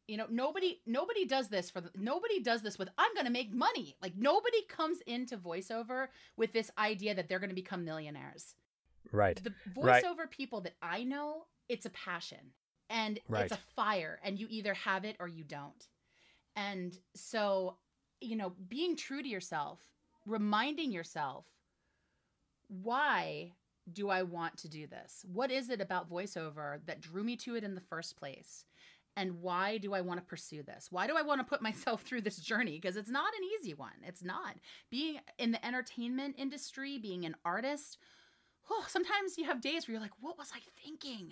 You 0.08 0.18
know, 0.18 0.28
nobody 0.30 0.82
nobody 0.86 1.26
does 1.26 1.48
this 1.48 1.70
for 1.70 1.80
the, 1.80 1.90
nobody 1.96 2.42
does 2.42 2.62
this 2.62 2.78
with 2.78 2.90
I'm 2.98 3.14
going 3.14 3.26
to 3.26 3.32
make 3.32 3.54
money. 3.54 3.96
Like 4.02 4.16
nobody 4.18 4.66
comes 4.68 5.00
into 5.08 5.38
voiceover 5.38 6.08
with 6.36 6.52
this 6.52 6.70
idea 6.78 7.16
that 7.16 7.30
they're 7.30 7.40
going 7.40 7.50
to 7.50 7.56
become 7.56 7.86
millionaires. 7.86 8.56
Right. 9.12 9.42
The 9.44 9.54
Right. 9.80 10.04
voiceover 10.04 10.30
people 10.30 10.62
that 10.62 10.76
I 10.82 11.04
know, 11.04 11.46
it's 11.70 11.86
a 11.86 11.92
passion 11.92 12.54
and 12.90 13.20
Right. 13.30 13.44
it's 13.44 13.54
a 13.54 13.58
fire, 13.76 14.20
and 14.24 14.40
you 14.40 14.48
either 14.50 14.74
have 14.74 15.06
it 15.06 15.16
or 15.20 15.28
you 15.28 15.44
don't. 15.44 15.88
And 16.56 16.96
so, 17.16 17.78
you 18.22 18.36
know, 18.36 18.52
being 18.68 18.96
true 18.96 19.24
to 19.24 19.28
yourself, 19.28 19.80
reminding 20.26 20.92
yourself, 20.92 21.46
why 22.68 23.54
do 23.92 24.10
I 24.10 24.24
want 24.24 24.58
to 24.60 24.70
do 24.70 24.88
this? 24.88 25.26
What 25.32 25.52
is 25.52 25.70
it 25.70 25.82
about 25.82 26.10
voiceover 26.10 26.80
that 26.86 27.02
drew 27.02 27.24
me 27.24 27.36
to 27.38 27.56
it 27.56 27.64
in 27.64 27.76
the 27.76 27.82
first 27.82 28.16
place? 28.18 28.66
And 29.16 29.42
why 29.42 29.78
do 29.78 29.94
I 29.94 30.02
want 30.02 30.20
to 30.20 30.26
pursue 30.26 30.64
this? 30.64 30.88
Why 30.90 31.06
do 31.06 31.16
I 31.16 31.22
want 31.22 31.40
to 31.40 31.46
put 31.46 31.62
myself 31.62 32.02
through 32.02 32.22
this 32.22 32.38
journey? 32.38 32.80
Because 32.80 32.98
it's 32.98 33.10
not 33.12 33.32
an 33.38 33.44
easy 33.60 33.74
one. 33.74 33.92
It's 34.04 34.24
not. 34.24 34.56
Being 34.90 35.20
in 35.38 35.52
the 35.52 35.64
entertainment 35.66 36.36
industry, 36.38 36.98
being 36.98 37.24
an 37.26 37.36
artist, 37.46 38.00
oh, 38.72 38.86
sometimes 38.88 39.38
you 39.38 39.46
have 39.46 39.62
days 39.62 39.88
where 39.88 39.94
you're 39.94 40.02
like, 40.02 40.20
what 40.20 40.38
was 40.38 40.50
I 40.54 40.60
thinking? 40.84 41.30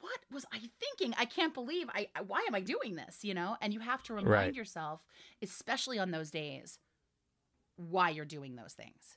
What 0.00 0.20
was 0.30 0.44
I 0.52 0.60
thinking? 0.78 1.12
I 1.18 1.24
can't 1.24 1.52
believe 1.52 1.88
I 1.92 2.08
I- 2.14 2.20
why 2.22 2.44
am 2.46 2.54
I 2.54 2.60
doing 2.60 2.94
this, 2.94 3.24
you 3.24 3.34
know? 3.34 3.56
And 3.60 3.74
you 3.74 3.80
have 3.80 4.02
to 4.04 4.14
remind 4.14 4.30
Right. 4.30 4.54
yourself, 4.54 5.02
especially 5.42 5.98
on 5.98 6.12
those 6.12 6.30
days, 6.30 6.78
why 7.74 8.10
you're 8.10 8.24
doing 8.24 8.54
those 8.54 8.74
things. 8.74 9.16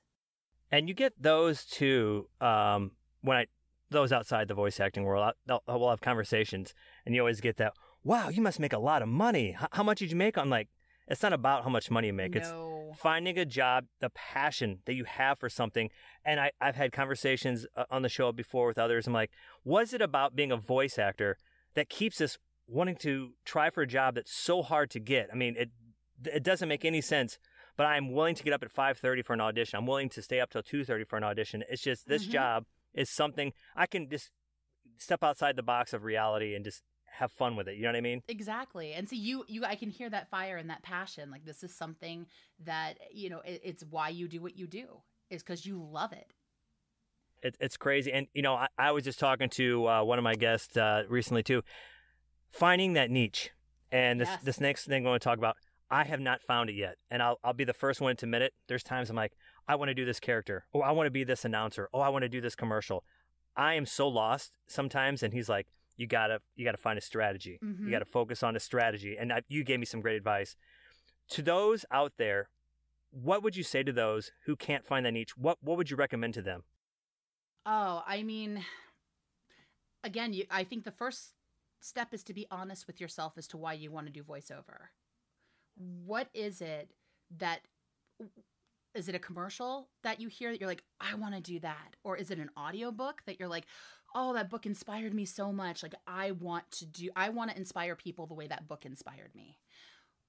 And 0.72 0.88
you 0.88 0.96
get 0.96 1.14
those 1.22 1.66
too 1.66 2.30
um, 2.40 2.92
when 3.22 3.38
I 3.38 3.46
those 3.92 4.14
outside 4.14 4.48
the 4.48 4.54
voice 4.54 4.80
acting 4.80 5.04
world. 5.04 5.24
I, 5.24 5.34
they'll- 5.46 5.64
we'll 5.68 5.90
have 5.90 6.00
conversations, 6.02 6.74
and 7.06 7.14
you 7.14 7.20
always 7.22 7.42
get 7.42 7.58
that. 7.58 7.74
Wow, 8.04 8.30
you 8.30 8.42
must 8.42 8.60
make 8.60 8.74
a 8.74 8.80
lot 8.80 9.02
of 9.02 9.08
money. 9.08 9.56
H- 9.60 9.68
how 9.74 9.84
much 9.84 10.00
did 10.00 10.10
you 10.10 10.18
make? 10.18 10.38
I'm 10.38 10.50
like, 10.50 10.70
it's 11.08 11.22
not 11.22 11.34
about 11.34 11.64
how 11.64 11.70
much 11.70 11.92
money 11.92 12.08
you 12.08 12.14
make. 12.14 12.36
It's 12.36 12.50
no. 12.50 12.94
finding 12.98 13.38
a 13.38 13.46
job, 13.46 13.86
the 14.00 14.10
passion 14.10 14.80
that 14.86 14.94
you 14.94 15.04
have 15.04 15.40
for 15.40 15.50
something. 15.50 15.90
And 16.24 16.40
I, 16.40 16.52
I've 16.60 16.76
had 16.76 16.92
conversations 16.92 17.66
uh, 17.76 17.86
on 17.92 18.02
the 18.02 18.10
show 18.10 18.32
before 18.32 18.68
with 18.68 18.78
others. 18.78 19.08
I'm 19.08 19.14
like, 19.14 19.32
was 19.64 19.94
it 19.94 20.02
about 20.02 20.36
being 20.36 20.52
a 20.52 20.58
voice 20.58 20.98
actor 20.98 21.38
that 21.74 21.90
keeps 21.90 22.22
us 22.22 22.38
wanting 22.68 22.96
to 22.98 23.34
try 23.46 23.70
for 23.70 23.82
a 23.82 23.88
job 23.88 24.16
that's 24.16 24.32
so 24.34 24.62
hard 24.64 24.90
to 24.92 25.00
get? 25.00 25.30
I 25.32 25.36
mean, 25.36 25.56
it 25.58 25.70
it 26.26 26.44
doesn't 26.44 26.70
make 26.70 26.86
any 26.86 27.02
sense. 27.02 27.38
But 27.78 27.86
I'm 27.86 28.12
willing 28.12 28.36
to 28.36 28.44
get 28.44 28.54
up 28.54 28.64
at 28.64 28.72
5:30 28.72 29.24
for 29.24 29.34
an 29.34 29.42
audition. 29.42 29.78
I'm 29.78 29.88
willing 29.88 30.10
to 30.10 30.22
stay 30.22 30.40
up 30.40 30.50
till 30.52 30.62
2:30 30.64 31.04
for 31.08 31.18
an 31.18 31.24
audition. 31.24 31.64
It's 31.70 31.82
just 31.82 32.08
this 32.08 32.26
Mhm. 32.26 32.32
job 32.32 32.66
is 32.94 33.10
something 33.10 33.54
I 33.76 33.86
can 33.86 34.10
just 34.10 34.30
step 34.98 35.24
outside 35.24 35.56
the 35.56 35.64
box 35.64 35.94
of 35.94 36.04
reality 36.04 36.54
and 36.54 36.64
just 36.64 36.84
have 37.12 37.32
fun 37.32 37.56
with 37.56 37.68
it. 37.68 37.76
You 37.76 37.84
know 37.84 37.90
what 37.90 37.96
I 37.98 38.02
mean? 38.02 38.22
Exactly. 38.28 38.94
And 38.94 39.08
so 39.08 39.16
you 39.16 39.44
you 39.48 39.64
I 39.66 39.76
can 39.76 39.90
hear 39.90 40.10
that 40.10 40.30
fire 40.30 40.58
and 40.58 40.70
that 40.70 40.82
passion. 40.84 41.30
Like 41.32 41.46
this 41.46 41.64
is 41.64 41.74
something 41.76 42.26
that, 42.66 42.98
you 43.12 43.30
know, 43.30 43.40
it, 43.46 43.62
it's 43.64 43.84
why 43.90 44.10
you 44.10 44.28
do 44.28 44.42
what 44.42 44.58
you 44.58 44.68
do. 44.68 45.02
Is 45.30 45.44
cuz 45.44 45.66
you 45.66 45.82
love 45.82 46.14
it. 46.14 46.34
it, 47.42 47.58
it's 47.60 47.78
crazy. 47.78 48.12
And 48.12 48.28
you 48.34 48.42
know, 48.42 48.56
I, 48.56 48.68
I 48.78 48.92
was 48.92 49.04
just 49.04 49.20
talking 49.20 49.50
to 49.52 49.88
uh, 49.88 50.04
one 50.04 50.18
of 50.18 50.24
my 50.24 50.36
guests 50.36 50.78
uh, 50.78 51.04
recently 51.10 51.44
too, 51.44 51.64
finding 52.52 52.94
that 52.94 53.10
niche. 53.10 53.52
And 53.92 54.22
this 54.22 54.30
Yes. 54.30 54.44
this 54.44 54.60
next 54.62 54.86
thing 54.86 54.98
I'm 54.98 55.04
going 55.04 55.20
to 55.20 55.24
talk 55.24 55.38
about, 55.38 55.58
I 55.90 56.06
have 56.06 56.22
not 56.22 56.42
found 56.42 56.70
it 56.70 56.76
yet, 56.76 56.96
and 57.10 57.22
I'll 57.22 57.40
I'll 57.44 57.54
be 57.54 57.66
the 57.66 57.74
first 57.74 58.00
one 58.00 58.16
to 58.18 58.26
admit 58.26 58.42
it. 58.42 58.54
There's 58.68 58.84
times 58.84 59.10
I'm 59.10 59.16
like, 59.18 59.34
I 59.68 59.76
want 59.76 59.90
to 59.90 59.94
do 59.96 60.06
this 60.06 60.20
character, 60.20 60.66
or 60.72 60.86
I 60.86 60.92
want 60.92 61.08
to 61.08 61.12
be 61.12 61.26
this 61.26 61.44
announcer, 61.44 61.90
or 61.92 62.04
I 62.04 62.10
want 62.10 62.24
to 62.24 62.30
do 62.30 62.40
this 62.40 62.56
commercial. 62.56 63.04
I 63.58 63.74
am 63.74 63.86
so 63.86 64.08
lost 64.08 64.54
sometimes, 64.68 65.24
and 65.24 65.34
he's 65.34 65.50
like, 65.50 65.68
you 66.02 66.08
gotta 66.08 66.42
you 66.56 66.66
gotta 66.66 66.78
find 66.78 66.98
a 66.98 67.02
strategy. 67.02 67.60
Mhm. 67.64 67.86
You 67.86 67.92
gotta 67.92 68.06
focus 68.06 68.42
on 68.42 68.56
a 68.56 68.60
strategy. 68.60 69.16
And 69.18 69.32
I, 69.32 69.44
you 69.48 69.64
gave 69.64 69.80
me 69.80 69.86
some 69.86 70.02
great 70.02 70.16
advice. 70.16 70.56
To 71.30 71.44
those 71.44 71.86
out 71.92 72.14
there, 72.18 72.50
what 73.12 73.44
would 73.44 73.56
you 73.56 73.64
say 73.64 73.84
to 73.84 73.94
those 73.94 74.32
who 74.46 74.56
can't 74.56 74.84
find 74.84 75.06
that 75.06 75.12
niche? 75.12 75.38
What 75.38 75.60
what 75.62 75.78
would 75.78 75.92
you 75.92 75.96
recommend 75.96 76.34
to 76.34 76.42
them? 76.42 76.64
Oh, 77.68 78.04
I 78.08 78.24
mean, 78.24 78.66
again, 80.04 80.34
you, 80.34 80.46
I 80.50 80.64
think 80.64 80.84
the 80.84 80.92
first 80.92 81.36
step 81.80 82.14
is 82.14 82.24
to 82.24 82.34
be 82.34 82.48
honest 82.50 82.88
with 82.88 83.00
yourself 83.00 83.34
as 83.38 83.48
to 83.50 83.58
why 83.58 83.74
you 83.74 83.92
want 83.92 84.08
to 84.08 84.12
do 84.12 84.24
voiceover. 84.24 84.90
What 85.76 86.30
is 86.34 86.62
it 86.62 86.90
that 87.38 87.62
is 88.94 89.08
it 89.08 89.16
a 89.16 89.20
commercial 89.20 89.88
that 90.04 90.20
you 90.20 90.28
hear 90.28 90.52
that 90.52 90.60
you're 90.60 90.70
like, 90.70 90.84
I 91.00 91.16
want 91.16 91.36
to 91.36 91.42
do 91.42 91.60
that? 91.62 91.96
Or 92.04 92.18
is 92.18 92.30
it 92.32 92.40
an 92.40 92.50
audiobook 92.58 93.22
that 93.26 93.40
you're 93.40 93.48
like, 93.48 93.66
oh, 94.16 94.34
that 94.34 94.50
book 94.50 94.66
inspired 94.66 95.14
me 95.14 95.26
so 95.26 95.52
much. 95.52 95.84
Like 95.84 95.96
I 96.08 96.32
want 96.32 96.70
to 96.72 96.86
do 96.86 97.10
I 97.16 97.30
want 97.30 97.52
to 97.52 97.58
inspire 97.58 97.96
people 97.96 98.28
the 98.28 98.34
way 98.34 98.48
that 98.48 98.68
book 98.68 98.86
inspired 98.86 99.34
me. 99.36 99.58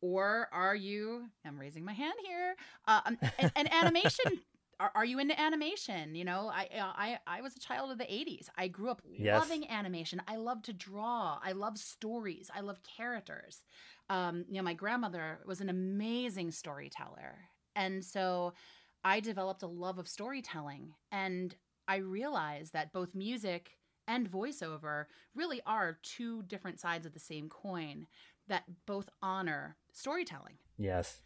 Or 0.00 0.48
are 0.52 0.74
you 0.74 1.24
I'm 1.44 1.58
raising 1.58 1.84
my 1.84 1.92
hand 1.92 2.14
here. 2.24 2.56
Uh, 2.86 3.00
um, 3.06 3.18
an, 3.38 3.50
an 3.56 3.68
animation 3.72 4.24
are, 4.80 4.92
are 4.94 5.04
you 5.04 5.18
into 5.18 5.38
animation? 5.40 6.14
You 6.14 6.24
know, 6.24 6.50
I 6.52 6.68
I 6.72 7.18
I 7.26 7.40
was 7.42 7.56
a 7.56 7.60
child 7.60 7.90
of 7.92 7.98
the 7.98 8.12
'80s. 8.12 8.48
I 8.56 8.68
grew 8.68 8.90
up 8.90 9.02
Yes. 9.16 9.44
loving 9.44 9.68
animation. 9.70 10.22
I 10.26 10.36
love 10.36 10.62
to 10.62 10.72
draw. 10.72 11.38
I 11.42 11.52
love 11.52 11.78
stories. 11.78 12.50
I 12.54 12.60
love 12.60 12.80
characters. 12.82 13.62
Um, 14.10 14.44
you 14.48 14.56
know, 14.56 14.62
my 14.62 14.74
grandmother 14.74 15.40
was 15.46 15.60
an 15.60 15.68
amazing 15.68 16.50
storyteller, 16.50 17.38
and 17.76 18.04
so 18.04 18.54
I 19.04 19.20
developed 19.20 19.62
a 19.62 19.66
love 19.68 19.98
of 19.98 20.08
storytelling. 20.08 20.94
And 21.12 21.54
I 21.88 21.96
realized 21.96 22.72
that 22.72 22.92
both 22.92 23.14
music 23.14 23.78
and 24.08 24.30
voiceover 24.30 25.06
really 25.34 25.60
are 25.66 25.98
two 26.02 26.42
different 26.44 26.80
sides 26.80 27.06
of 27.06 27.12
the 27.12 27.20
same 27.20 27.48
coin 27.48 28.06
that 28.48 28.64
both 28.86 29.08
honor 29.22 29.76
storytelling. 29.92 30.56
Yes. 30.78 31.20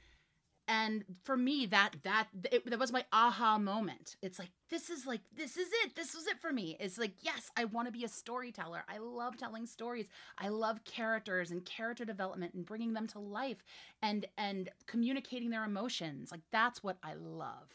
and 0.69 1.05
for 1.23 1.37
me 1.37 1.65
that 1.67 1.93
that 2.03 2.27
it, 2.51 2.69
that 2.69 2.79
was 2.79 2.91
my 2.93 3.05
aha 3.13 3.57
moment. 3.59 4.17
It's 4.21 4.39
like 4.39 4.51
this 4.69 4.91
is 4.91 5.07
like 5.07 5.21
this 5.37 5.57
is 5.57 5.69
it. 5.85 5.95
This 5.95 6.13
was 6.15 6.27
it 6.27 6.41
for 6.41 6.53
me. 6.53 6.77
It's 6.81 6.99
like 6.99 7.13
yes 7.23 7.51
i 7.57 7.65
want 7.67 7.87
to 7.87 7.93
be 7.93 8.05
a 8.05 8.09
storyteller. 8.09 8.83
I 8.89 8.99
love 8.99 9.37
telling 9.37 9.67
stories. 9.67 10.09
I 10.39 10.49
love 10.49 10.85
characters 10.85 11.53
and 11.53 11.65
character 11.65 12.05
development 12.05 12.55
and 12.55 12.67
bringing 12.67 12.95
them 12.95 13.07
to 13.09 13.21
life 13.21 13.63
and 14.03 14.27
and 14.37 14.69
communicating 14.87 15.51
their 15.51 15.65
emotions. 15.65 16.33
Like 16.33 16.43
that's 16.51 16.83
what 16.83 16.99
i 17.03 17.15
love. 17.15 17.69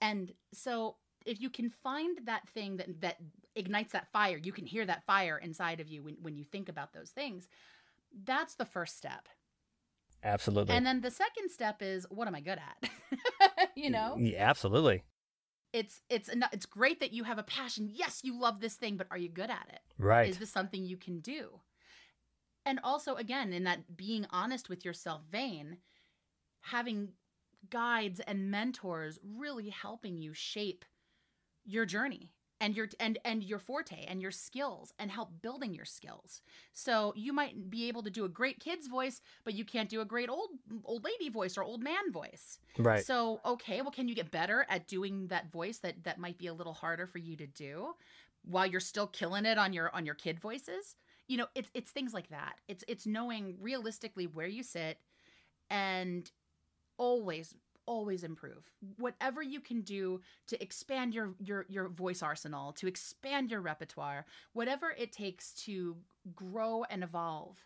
And 0.00 0.32
so 0.52 0.96
if 1.26 1.40
you 1.40 1.50
can 1.50 1.70
find 1.70 2.18
that 2.24 2.48
thing 2.48 2.76
that 2.76 3.00
that 3.00 3.16
ignites 3.54 3.92
that 3.92 4.10
fire 4.12 4.36
you 4.36 4.52
can 4.52 4.66
hear 4.66 4.84
that 4.86 5.04
fire 5.04 5.38
inside 5.38 5.80
of 5.80 5.88
you 5.88 6.02
when, 6.02 6.16
when 6.22 6.36
you 6.36 6.44
think 6.44 6.68
about 6.68 6.92
those 6.92 7.10
things 7.10 7.48
that's 8.24 8.54
the 8.54 8.64
first 8.64 8.96
step 8.96 9.28
Absolutely. 10.24 10.76
and 10.76 10.86
then 10.86 11.00
the 11.00 11.10
second 11.10 11.50
step 11.50 11.82
is 11.82 12.06
what 12.08 12.28
am 12.28 12.34
I 12.34 12.40
good 12.40 12.58
at? 12.58 13.70
you 13.74 13.90
know, 13.90 14.16
Yeah, 14.18 14.48
absolutely. 14.48 15.02
it's 15.72 16.00
it's 16.08 16.30
it's 16.52 16.66
great 16.66 17.00
that 17.00 17.12
you 17.12 17.24
have 17.24 17.38
a 17.38 17.42
passion. 17.42 17.88
Yes, 17.92 18.20
you 18.22 18.38
love 18.38 18.60
this 18.60 18.74
thing, 18.74 18.96
but 18.96 19.08
are 19.10 19.18
you 19.18 19.28
good 19.28 19.50
at 19.50 19.66
it? 19.72 19.80
Right. 19.98 20.28
Is 20.28 20.38
this 20.38 20.50
something 20.50 20.84
you 20.84 20.96
can 20.96 21.20
do? 21.20 21.60
And 22.64 22.78
also 22.84 23.16
again, 23.16 23.52
in 23.52 23.64
that 23.64 23.96
being 23.96 24.26
honest 24.30 24.68
with 24.68 24.84
yourself 24.84 25.22
vein, 25.30 25.78
having 26.60 27.08
guides 27.70 28.20
and 28.20 28.50
mentors 28.50 29.18
really 29.24 29.70
helping 29.70 30.18
you 30.18 30.34
shape 30.34 30.84
your 31.64 31.86
journey 31.86 32.34
and 32.60 32.76
your 32.76 32.88
and 33.00 33.18
and 33.24 33.42
your 33.42 33.58
forte 33.58 34.04
and 34.06 34.22
your 34.22 34.30
skills 34.30 34.92
and 34.98 35.10
help 35.10 35.42
building 35.42 35.74
your 35.74 35.84
skills. 35.84 36.42
So 36.72 37.12
you 37.16 37.32
might 37.32 37.70
be 37.70 37.88
able 37.88 38.02
to 38.04 38.10
do 38.10 38.24
a 38.24 38.28
great 38.28 38.60
kid's 38.60 38.86
voice, 38.86 39.20
but 39.44 39.54
you 39.54 39.64
can't 39.64 39.88
do 39.88 40.00
a 40.00 40.04
great 40.04 40.28
old 40.28 40.50
old 40.84 41.04
lady 41.04 41.28
voice 41.28 41.56
or 41.56 41.64
old 41.64 41.82
man 41.82 42.12
voice. 42.12 42.58
right. 42.78 43.06
So, 43.06 43.40
okay, 43.44 43.82
well 43.82 43.90
can 43.90 44.08
you 44.08 44.14
get 44.14 44.30
better 44.30 44.64
at 44.68 44.86
doing 44.86 45.28
that 45.28 45.50
voice 45.50 45.78
that 45.78 46.04
that 46.04 46.18
might 46.18 46.38
be 46.38 46.46
a 46.46 46.54
little 46.54 46.74
harder 46.74 47.06
for 47.06 47.18
you 47.18 47.36
to 47.36 47.46
do 47.46 47.94
while 48.42 48.66
you're 48.66 48.80
still 48.80 49.06
killing 49.06 49.44
it 49.46 49.58
on 49.58 49.72
your 49.72 49.94
on 49.94 50.06
your 50.06 50.14
kid 50.14 50.38
voices? 50.40 50.96
You 51.28 51.38
know, 51.38 51.46
it's 51.54 51.70
it's 51.74 51.90
things 51.90 52.12
like 52.14 52.28
that. 52.28 52.56
It's 52.68 52.84
it's 52.88 53.06
knowing 53.06 53.56
realistically 53.60 54.26
where 54.26 54.46
you 54.46 54.62
sit 54.62 54.98
and 55.70 56.30
always 56.98 57.54
always 57.86 58.24
improve. 58.24 58.70
Whatever 58.96 59.42
you 59.42 59.60
can 59.60 59.82
do 59.82 60.20
to 60.48 60.62
expand 60.62 61.14
your 61.14 61.34
your 61.38 61.66
your 61.68 61.88
voice 61.88 62.22
arsenal, 62.22 62.72
to 62.74 62.86
expand 62.86 63.50
your 63.50 63.60
repertoire, 63.60 64.26
whatever 64.52 64.94
it 64.96 65.12
takes 65.12 65.52
to 65.64 65.96
grow 66.34 66.84
and 66.84 67.02
evolve 67.02 67.58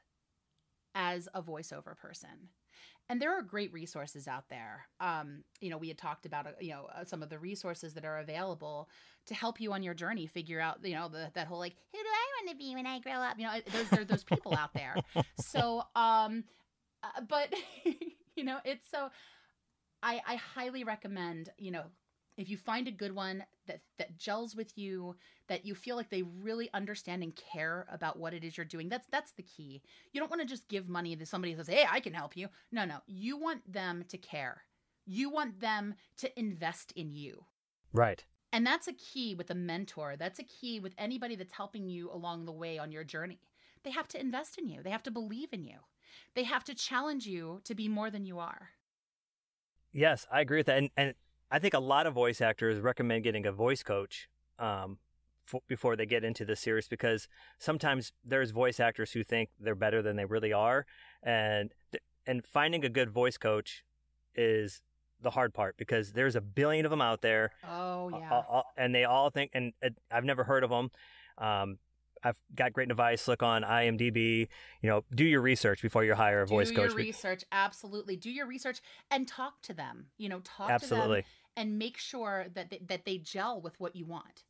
as 0.95 1.29
a 1.35 1.43
voiceover 1.43 1.97
person. 1.97 2.49
And 3.09 3.23
there 3.23 3.39
are 3.39 3.43
great 3.43 3.73
resources 3.73 4.27
out 4.27 4.49
there. 4.49 4.89
Um, 4.99 5.45
you 5.61 5.71
know, 5.71 5.79
we 5.79 5.89
had 5.89 5.99
talked 5.99 6.27
about, 6.27 6.47
uh, 6.47 6.51
you 6.61 6.73
know, 6.73 6.89
uh, 6.93 7.05
some 7.05 7.23
of 7.23 7.29
the 7.29 7.39
resources 7.39 7.95
that 7.95 8.05
are 8.05 8.19
available 8.19 8.89
to 9.27 9.35
help 9.35 9.61
you 9.61 9.73
on 9.73 9.83
your 9.83 9.95
journey, 9.95 10.27
figure 10.27 10.59
out, 10.59 10.79
you 10.83 10.95
know, 10.95 11.09
the, 11.09 11.31
that 11.35 11.47
whole 11.47 11.59
like, 11.59 11.77
who 11.93 11.99
do 11.99 12.05
I 12.05 12.43
want 12.43 12.51
to 12.51 12.57
be 12.57 12.75
when 12.75 12.87
I 12.87 12.99
grow 12.99 13.13
up? 13.13 13.39
You 13.39 13.45
know, 13.45 13.53
there's 13.71 13.91
there 13.91 14.25
people 14.25 14.55
out 14.57 14.75
there. 14.75 14.97
So, 15.39 15.83
um, 15.95 16.45
uh, 17.03 17.21
but 17.29 17.55
you 18.37 18.45
know, 18.45 18.59
it's 18.65 18.89
so. 18.91 19.11
I 20.07 20.23
I 20.27 20.37
highly 20.37 20.85
recommend, 20.85 21.51
you 21.59 21.71
know, 21.73 21.85
if 22.37 22.49
you 22.51 22.57
find 22.57 22.87
a 22.89 22.93
good 22.93 23.13
one 23.15 23.45
that 23.67 23.81
that 23.99 24.19
gels 24.19 24.55
with 24.57 24.77
you, 24.79 25.17
that 25.49 25.65
you 25.67 25.75
feel 25.75 25.97
like 25.97 26.11
they 26.11 26.23
really 26.23 26.71
understand 26.75 27.23
and 27.23 27.35
care 27.35 27.87
about 27.91 28.19
what 28.19 28.35
it 28.35 28.45
is 28.45 28.57
you're 28.57 28.67
doing. 28.67 28.89
That's 28.89 29.09
that's 29.09 29.33
the 29.33 29.43
key. 29.43 29.83
You 30.13 30.21
don't 30.21 30.31
want 30.31 30.43
to 30.43 30.49
just 30.49 30.69
give 30.69 30.89
money 30.89 31.17
to 31.17 31.27
somebody 31.27 31.53
who 31.53 31.59
says, 31.59 31.75
"Hey, 31.75 31.87
I 31.91 32.01
can 32.01 32.15
help 32.15 32.37
you." 32.37 32.49
No, 32.73 32.85
no. 32.85 32.99
You 33.07 33.37
want 33.37 33.71
them 33.71 34.05
to 34.09 34.19
care. 34.19 34.63
You 35.07 35.31
want 35.31 35.61
them 35.61 35.95
to 36.19 36.39
invest 36.39 36.93
in 36.97 37.13
you. 37.15 37.45
right. 37.93 38.25
And 38.53 38.67
that's 38.67 38.89
a 38.89 38.93
key 38.95 39.35
with 39.35 39.51
a 39.51 39.55
mentor. 39.55 40.17
That's 40.17 40.39
a 40.39 40.45
key 40.45 40.81
with 40.81 40.95
anybody 40.99 41.37
that's 41.37 41.53
helping 41.53 41.89
you 41.89 42.11
along 42.11 42.45
the 42.47 42.53
way 42.53 42.79
on 42.79 42.93
your 42.93 43.05
journey. 43.05 43.41
They 43.83 43.91
have 43.91 44.09
to 44.09 44.21
invest 44.21 44.59
in 44.59 44.69
you. 44.69 44.83
They 44.83 44.91
have 44.91 45.03
to 45.05 45.11
believe 45.11 45.53
in 45.53 45.65
you. 45.65 45.79
They 46.35 46.45
have 46.45 46.65
to 46.65 46.75
challenge 46.75 47.27
you 47.27 47.61
to 47.65 47.75
be 47.75 47.89
more 47.89 48.11
than 48.11 48.25
you 48.25 48.39
are. 48.39 48.71
Yes, 49.97 50.27
I 50.31 50.41
agree 50.43 50.59
with 50.59 50.67
that. 50.67 50.79
And, 50.79 50.91
and 50.97 51.15
I 51.51 51.59
think 51.59 51.75
a 51.75 51.79
lot 51.81 52.07
of 52.07 52.13
voice 52.15 52.41
actors 52.41 52.81
recommend 52.81 53.25
getting 53.25 53.47
a 53.47 53.53
voice 53.53 53.83
coach 53.83 54.29
um, 54.59 54.99
f- 55.53 55.61
before 55.69 55.97
they 55.97 56.05
get 56.07 56.23
into 56.23 56.45
the 56.45 56.55
series 56.57 56.87
because 56.87 57.29
sometimes 57.59 58.13
there's 58.25 58.51
voice 58.51 58.79
actors 58.79 59.13
who 59.13 59.25
think 59.25 59.49
they're 59.59 59.75
better 59.75 60.03
than 60.03 60.17
they 60.17 60.25
really 60.27 60.53
are, 60.53 60.85
and 61.23 61.73
and 62.27 62.45
finding 62.45 62.85
a 62.85 62.89
good 62.89 63.11
voice 63.11 63.39
coach 63.39 63.85
is 64.35 64.83
the 65.23 65.31
hard 65.31 65.55
part 65.55 65.77
because 65.79 66.13
there's 66.13 66.37
a 66.37 66.41
billion 66.41 66.85
of 66.85 66.91
them 66.91 67.01
out 67.01 67.23
there, 67.23 67.53
Oh 67.67 68.11
yeah. 68.11 68.63
and 68.77 68.95
they 68.95 69.05
all 69.05 69.31
think, 69.31 69.53
and 69.55 69.73
uh, 69.83 69.91
I've 70.11 70.25
never 70.25 70.45
heard 70.45 70.63
of 70.63 70.71
them. 70.71 70.91
Um, 71.39 71.79
I've 72.25 72.37
got 72.55 72.73
great 72.73 72.91
advice. 72.91 73.29
Look 73.29 73.43
on 73.43 73.63
IMDb. 73.63 74.49
You 74.83 74.91
know, 74.91 75.05
do 75.15 75.25
your 75.25 75.41
research 75.43 75.83
before 75.83 76.05
you 76.05 76.15
hire 76.15 76.43
a 76.43 76.47
voice 76.47 76.71
do 76.71 76.77
coach. 76.77 76.89
your 76.91 76.97
research 76.97 77.45
absolutely 77.53 78.17
do 78.17 78.31
your 78.31 78.47
research 78.47 78.81
and 79.11 79.27
talk 79.29 79.61
to 79.63 79.73
them 79.73 80.07
you 80.19 80.29
know 80.29 80.41
talk 80.41 80.71
Absolutely. 80.71 81.23
to 81.23 81.23
them 81.23 81.31
and 81.57 81.79
make 81.79 81.97
sure 81.99 82.47
that 82.55 82.71
they, 82.71 82.81
that 82.87 83.05
they 83.05 83.19
gel 83.19 83.61
with 83.61 83.79
what 83.79 83.95
you 83.97 84.05
want 84.05 84.45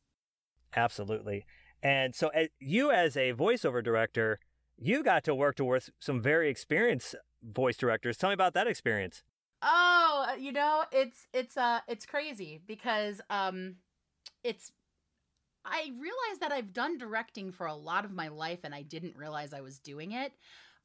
Absolutely. 0.75 1.45
And 1.81 2.13
so, 2.13 2.27
as, 2.29 2.49
you 2.59 2.91
as 2.91 3.15
a 3.15 3.33
voiceover 3.33 3.83
director, 3.83 4.39
you 4.77 5.03
got 5.03 5.23
to 5.25 5.33
work 5.35 5.55
to 5.55 5.65
with 5.65 5.89
some 5.99 6.21
very 6.21 6.49
experienced 6.49 7.15
voice 7.43 7.77
directors. 7.77 8.17
Tell 8.17 8.29
me 8.29 8.33
about 8.33 8.53
that 8.53 8.67
experience. 8.67 9.23
oh 9.61 10.35
you 10.37 10.51
know 10.51 10.83
it's 10.91 11.25
it's 11.33 11.57
uh 11.57 11.79
it's 11.87 12.05
crazy 12.05 12.61
because 12.67 13.21
um 13.29 13.75
it's 14.43 14.71
i 15.67 15.91
realize 15.99 16.39
that 16.39 16.51
i've 16.51 16.73
done 16.73 16.97
directing 16.97 17.51
for 17.51 17.67
a 17.67 17.75
lot 17.75 18.05
of 18.05 18.11
my 18.11 18.27
life 18.27 18.59
and 18.63 18.73
i 18.73 18.81
didn't 18.81 19.15
realize 19.15 19.53
i 19.53 19.61
was 19.61 19.79
doing 19.79 20.13
it 20.13 20.33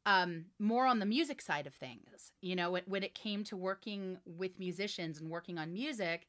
um 0.07 0.45
more 0.59 0.87
on 0.87 0.99
the 0.99 1.07
music 1.07 1.41
side 1.41 1.67
of 1.67 1.75
things 1.75 2.33
you 2.41 2.57
know 2.57 2.71
when, 2.71 2.83
when 2.87 3.03
it 3.03 3.15
came 3.15 3.45
to 3.45 3.57
working 3.57 4.19
with 4.27 4.59
musicians 4.59 5.21
and 5.21 5.31
working 5.31 5.59
on 5.59 5.73
music 5.73 6.27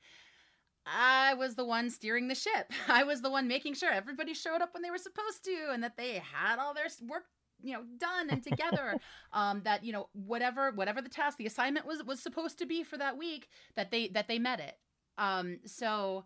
I 0.85 1.33
was 1.35 1.55
the 1.55 1.65
one 1.65 1.89
steering 1.89 2.27
the 2.27 2.35
ship. 2.35 2.71
I 2.87 3.03
was 3.03 3.21
the 3.21 3.29
one 3.29 3.47
making 3.47 3.75
sure 3.75 3.91
everybody 3.91 4.33
showed 4.33 4.61
up 4.61 4.73
when 4.73 4.83
they 4.83 4.91
were 4.91 4.97
supposed 4.97 5.43
to 5.45 5.69
and 5.71 5.83
that 5.83 5.97
they 5.97 6.15
had 6.15 6.59
all 6.59 6.73
their 6.73 6.87
work, 7.07 7.25
you 7.61 7.73
know, 7.73 7.83
done 7.97 8.29
and 8.29 8.43
together. 8.43 8.97
um, 9.33 9.61
that, 9.63 9.83
you 9.83 9.93
know, 9.93 10.09
whatever 10.13 10.71
whatever 10.71 11.01
the 11.01 11.09
task, 11.09 11.37
the 11.37 11.45
assignment 11.45 11.85
was 11.85 12.03
was 12.03 12.19
supposed 12.19 12.57
to 12.59 12.65
be 12.65 12.83
for 12.83 12.97
that 12.97 13.17
week, 13.17 13.49
that 13.75 13.91
they 13.91 14.09
that 14.09 14.27
they 14.27 14.39
met 14.39 14.59
it. 14.59 14.77
Um, 15.17 15.59
so, 15.65 16.25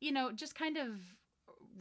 you 0.00 0.12
know, 0.12 0.30
just 0.32 0.54
kind 0.54 0.76
of 0.76 0.88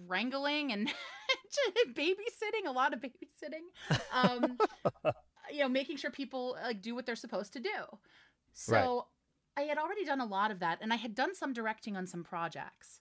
wrangling 0.07 0.71
and 0.71 0.87
babysitting, 1.95 2.67
a 2.67 2.71
lot 2.71 2.93
of 2.93 2.99
babysitting. 3.01 3.65
Um, 4.11 4.59
you 5.51 5.59
know, 5.59 5.69
making 5.69 5.97
sure 5.97 6.11
people 6.11 6.57
like 6.63 6.81
do 6.81 6.95
what 6.95 7.05
they're 7.05 7.15
supposed 7.15 7.53
to 7.53 7.59
do. 7.59 7.69
So 8.53 8.87
Right. 8.89 8.91
I 9.57 9.61
had 9.61 9.77
already 9.77 10.05
done 10.05 10.21
a 10.21 10.25
lot 10.25 10.51
of 10.51 10.59
that, 10.59 10.79
and 10.81 10.93
I 10.93 10.95
had 10.97 11.15
done 11.15 11.35
some 11.35 11.53
directing 11.53 11.97
on 11.97 12.07
some 12.07 12.23
projects. 12.23 12.99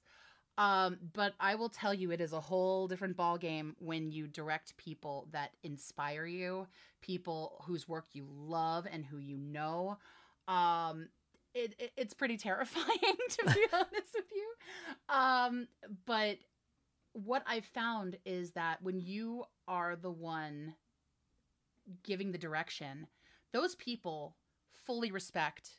Um, 0.59 0.99
but 1.15 1.35
I 1.41 1.55
will 1.55 1.69
tell 1.69 1.95
you, 1.95 2.11
it 2.11 2.21
is 2.21 2.33
a 2.33 2.41
whole 2.41 2.89
different 2.89 3.17
ball 3.17 3.39
game 3.39 3.77
when 3.79 4.11
you 4.11 4.27
direct 4.27 4.77
people 4.77 5.29
that 5.33 5.51
inspire 5.63 6.27
you, 6.27 6.67
people 7.01 7.63
whose 7.67 7.89
work 7.89 8.07
you 8.13 8.27
love 8.31 8.87
and 8.91 9.05
who 9.05 9.19
you 9.19 9.37
know. 9.39 9.99
Um, 10.49 11.09
it, 11.55 11.75
it 11.79 11.93
it's 11.97 12.15
pretty 12.15 12.37
terrifying 12.37 12.87
to 13.31 13.47
be 13.55 13.67
honest 13.73 14.15
with 14.15 14.27
you. 14.35 14.53
Um, 15.15 15.69
but 16.07 16.39
what 17.25 17.43
I've 17.47 17.65
found 17.65 18.17
is 18.25 18.53
that 18.53 18.83
when 18.83 19.01
you 19.01 19.45
are 19.67 19.97
the 19.97 20.11
one 20.11 20.75
giving 22.03 22.33
the 22.33 22.39
direction, 22.39 23.07
those 23.53 23.75
people 23.75 24.37
fully 24.73 25.11
respect 25.11 25.71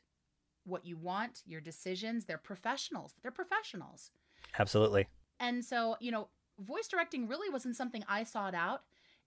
what 0.66 0.86
you 0.86 0.98
want, 0.98 1.42
your 1.46 1.62
decisions. 1.62 2.26
They're 2.26 2.38
professionals. 2.38 3.16
They're 3.22 3.32
professionals. 3.32 4.12
Absolutely. 4.58 5.08
And 5.40 5.64
so, 5.64 5.96
you 6.00 6.12
know, 6.12 6.28
voice 6.60 6.88
directing 6.88 7.28
really 7.28 7.50
wasn't 7.50 7.76
something 7.76 8.04
I 8.08 8.24
sought 8.24 8.54
out. 8.54 8.82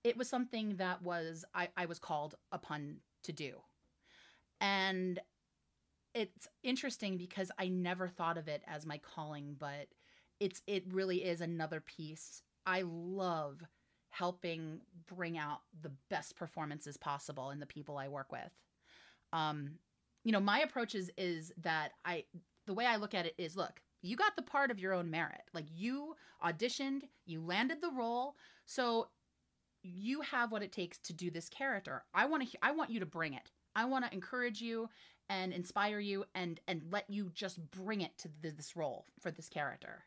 It 0.05 0.16
was 0.16 0.29
something 0.29 0.77
that 0.77 1.03
was 1.03 1.44
I, 1.55 1.68
I 1.77 1.87
was 1.87 1.98
called 1.98 2.35
upon 2.51 2.96
to 3.22 3.33
do. 3.33 3.55
And 4.61 5.18
it's 6.14 6.46
interesting 6.62 7.16
because 7.16 7.51
I 7.59 7.68
never 7.68 8.07
thought 8.09 8.37
of 8.37 8.48
it 8.48 8.62
as 8.66 8.85
my 8.85 8.98
calling, 8.98 9.57
but 9.59 9.88
it's 10.42 10.61
it 10.66 10.85
really 10.92 11.24
is 11.24 11.40
another 11.40 11.81
piece. 11.81 12.42
I 12.66 12.83
love 12.85 13.62
helping 14.11 14.81
bring 15.07 15.38
out 15.38 15.61
the 15.81 15.92
best 16.11 16.35
performances 16.37 16.96
possible 16.96 17.50
in 17.50 17.61
the 17.61 17.66
people 17.66 17.96
I 17.96 18.09
work 18.09 18.33
with. 18.33 18.50
Um, 19.33 19.76
you 20.24 20.33
know, 20.33 20.40
my 20.40 20.61
approach 20.61 20.96
is 20.96 21.12
is 21.16 21.52
that 21.62 21.92
I 22.05 22.24
the 22.66 22.74
way 22.74 22.87
I 22.87 22.96
look 22.96 23.14
at 23.14 23.24
it 23.24 23.35
is 23.38 23.57
look, 23.57 23.81
you 24.02 24.16
got 24.16 24.35
the 24.35 24.42
part 24.42 24.72
of 24.72 24.81
your 24.81 24.92
own 24.92 25.11
merit. 25.11 25.42
Like 25.55 25.66
you 25.72 26.16
auditioned, 26.44 27.02
you 27.24 27.40
landed 27.40 27.81
the 27.81 27.92
role, 27.96 28.35
so 28.66 29.09
you 29.85 30.22
have 30.22 30.50
what 30.50 30.62
it 30.64 30.72
takes 30.72 30.98
to 30.98 31.12
do 31.12 31.31
this 31.31 31.48
character. 31.48 32.02
I 32.12 32.26
want 32.26 32.50
to 32.50 32.59
I 32.62 32.72
want 32.72 32.90
you 32.90 32.98
to 32.98 33.07
bring 33.07 33.35
it. 33.35 33.52
I 33.76 33.85
want 33.85 34.05
to 34.05 34.12
encourage 34.12 34.61
you 34.61 34.88
and 35.28 35.52
inspire 35.52 36.00
you 36.00 36.24
and 36.35 36.59
and 36.66 36.83
let 36.90 37.09
you 37.09 37.31
just 37.33 37.59
bring 37.70 38.00
it 38.00 38.18
to 38.18 38.28
this 38.42 38.74
role 38.74 39.07
for 39.20 39.31
this 39.31 39.48
character. 39.48 40.05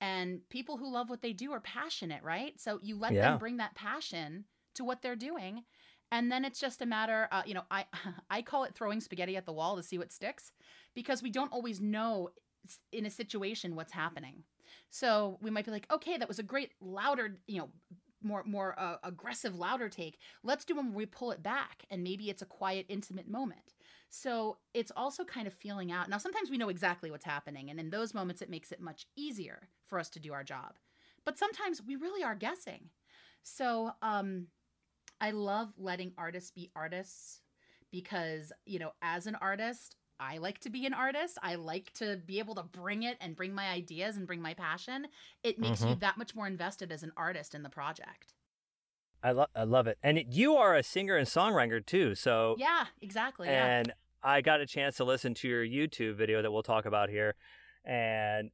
And 0.00 0.46
people 0.50 0.76
who 0.76 0.92
love 0.92 1.08
what 1.08 1.22
they 1.22 1.32
do 1.32 1.52
are 1.52 1.60
passionate, 1.60 2.22
right? 2.22 2.60
So 2.60 2.78
you 2.82 2.96
let 2.98 3.18
Yeah. 3.18 3.20
them 3.20 3.38
bring 3.38 3.56
that 3.58 3.74
passion 3.74 4.44
to 4.74 4.84
what 4.84 5.02
they're 5.02 5.16
doing. 5.16 5.64
And 6.12 6.30
then 6.30 6.44
it's 6.44 6.60
just 6.60 6.82
a 6.82 6.86
matter, 6.86 7.28
uh, 7.32 7.42
you 7.46 7.54
know, 7.54 7.64
I 7.70 7.86
I 8.30 8.42
call 8.42 8.64
it 8.64 8.74
throwing 8.74 9.00
spaghetti 9.00 9.36
at 9.36 9.46
the 9.46 9.52
wall 9.52 9.76
to 9.76 9.82
see 9.82 9.98
what 9.98 10.12
sticks, 10.12 10.52
because 10.94 11.22
we 11.22 11.30
don't 11.30 11.52
always 11.52 11.80
know 11.80 12.30
in 12.92 13.06
a 13.06 13.10
situation 13.10 13.76
what's 13.76 13.92
happening. 13.92 14.44
So 14.90 15.38
we 15.40 15.50
might 15.50 15.64
be 15.64 15.70
like, 15.70 15.90
okay, 15.92 16.16
that 16.16 16.28
was 16.28 16.38
a 16.38 16.42
great 16.42 16.72
louder, 16.80 17.38
you 17.46 17.58
know, 17.58 17.70
more 18.22 18.42
more 18.44 18.78
uh, 18.78 18.96
aggressive, 19.04 19.54
louder 19.56 19.88
take. 19.88 20.18
Let's 20.42 20.64
do 20.64 20.74
one 20.76 20.88
where 20.88 20.96
we 20.96 21.06
pull 21.06 21.30
it 21.30 21.42
back, 21.42 21.84
and 21.90 22.02
maybe 22.02 22.28
it's 22.30 22.42
a 22.42 22.46
quiet, 22.46 22.86
intimate 22.88 23.28
moment. 23.28 23.74
So 24.10 24.58
it's 24.74 24.92
also 24.96 25.24
kind 25.24 25.46
of 25.46 25.54
feeling 25.54 25.92
out. 25.92 26.08
Now, 26.08 26.18
sometimes 26.18 26.50
we 26.50 26.58
know 26.58 26.68
exactly 26.70 27.10
what's 27.10 27.24
happening, 27.24 27.70
and 27.70 27.78
in 27.78 27.90
those 27.90 28.14
moments, 28.14 28.42
it 28.42 28.50
makes 28.50 28.72
it 28.72 28.80
much 28.80 29.06
easier 29.16 29.68
for 29.88 29.98
us 29.98 30.08
to 30.10 30.20
do 30.20 30.32
our 30.32 30.44
job. 30.44 30.74
But 31.24 31.38
sometimes 31.38 31.82
we 31.82 31.96
really 31.96 32.22
are 32.22 32.34
guessing. 32.34 32.90
So 33.42 33.92
um, 34.02 34.46
I 35.20 35.30
love 35.30 35.72
letting 35.78 36.12
artists 36.18 36.50
be 36.50 36.70
artists 36.74 37.40
because, 37.90 38.52
you 38.64 38.78
know, 38.78 38.92
as 39.02 39.26
an 39.26 39.36
artist, 39.36 39.96
I 40.18 40.38
like 40.38 40.60
to 40.60 40.70
be 40.70 40.86
an 40.86 40.94
artist. 40.94 41.38
I 41.42 41.56
like 41.56 41.92
to 41.94 42.16
be 42.24 42.38
able 42.38 42.54
to 42.54 42.62
bring 42.62 43.02
it 43.02 43.18
and 43.20 43.36
bring 43.36 43.54
my 43.54 43.68
ideas 43.68 44.16
and 44.16 44.26
bring 44.26 44.40
my 44.40 44.54
passion. 44.54 45.06
It 45.42 45.58
makes 45.58 45.84
you 45.84 45.94
that 45.96 46.16
much 46.16 46.34
more 46.34 46.46
invested 46.46 46.90
as 46.90 47.02
an 47.02 47.12
artist 47.16 47.54
in 47.54 47.62
the 47.62 47.68
project. 47.68 48.34
I 49.22 49.32
love 49.32 49.48
I 49.54 49.64
love 49.64 49.86
it. 49.86 49.98
And 50.02 50.18
it, 50.18 50.28
you 50.30 50.56
are 50.56 50.74
a 50.74 50.82
singer 50.82 51.16
and 51.16 51.26
songwriter 51.26 51.84
too. 51.84 52.14
So 52.14 52.56
Yeah, 52.58 52.86
exactly. 53.00 53.48
Yeah. 53.48 53.66
and 53.66 53.92
I 54.22 54.40
got 54.40 54.60
a 54.60 54.66
chance 54.66 54.96
to 54.96 55.04
listen 55.04 55.34
to 55.34 55.48
your 55.48 55.64
YouTube 55.64 56.16
video 56.16 56.42
that 56.42 56.50
we'll 56.50 56.62
talk 56.62 56.86
about 56.86 57.10
here, 57.10 57.34
and 57.84 58.50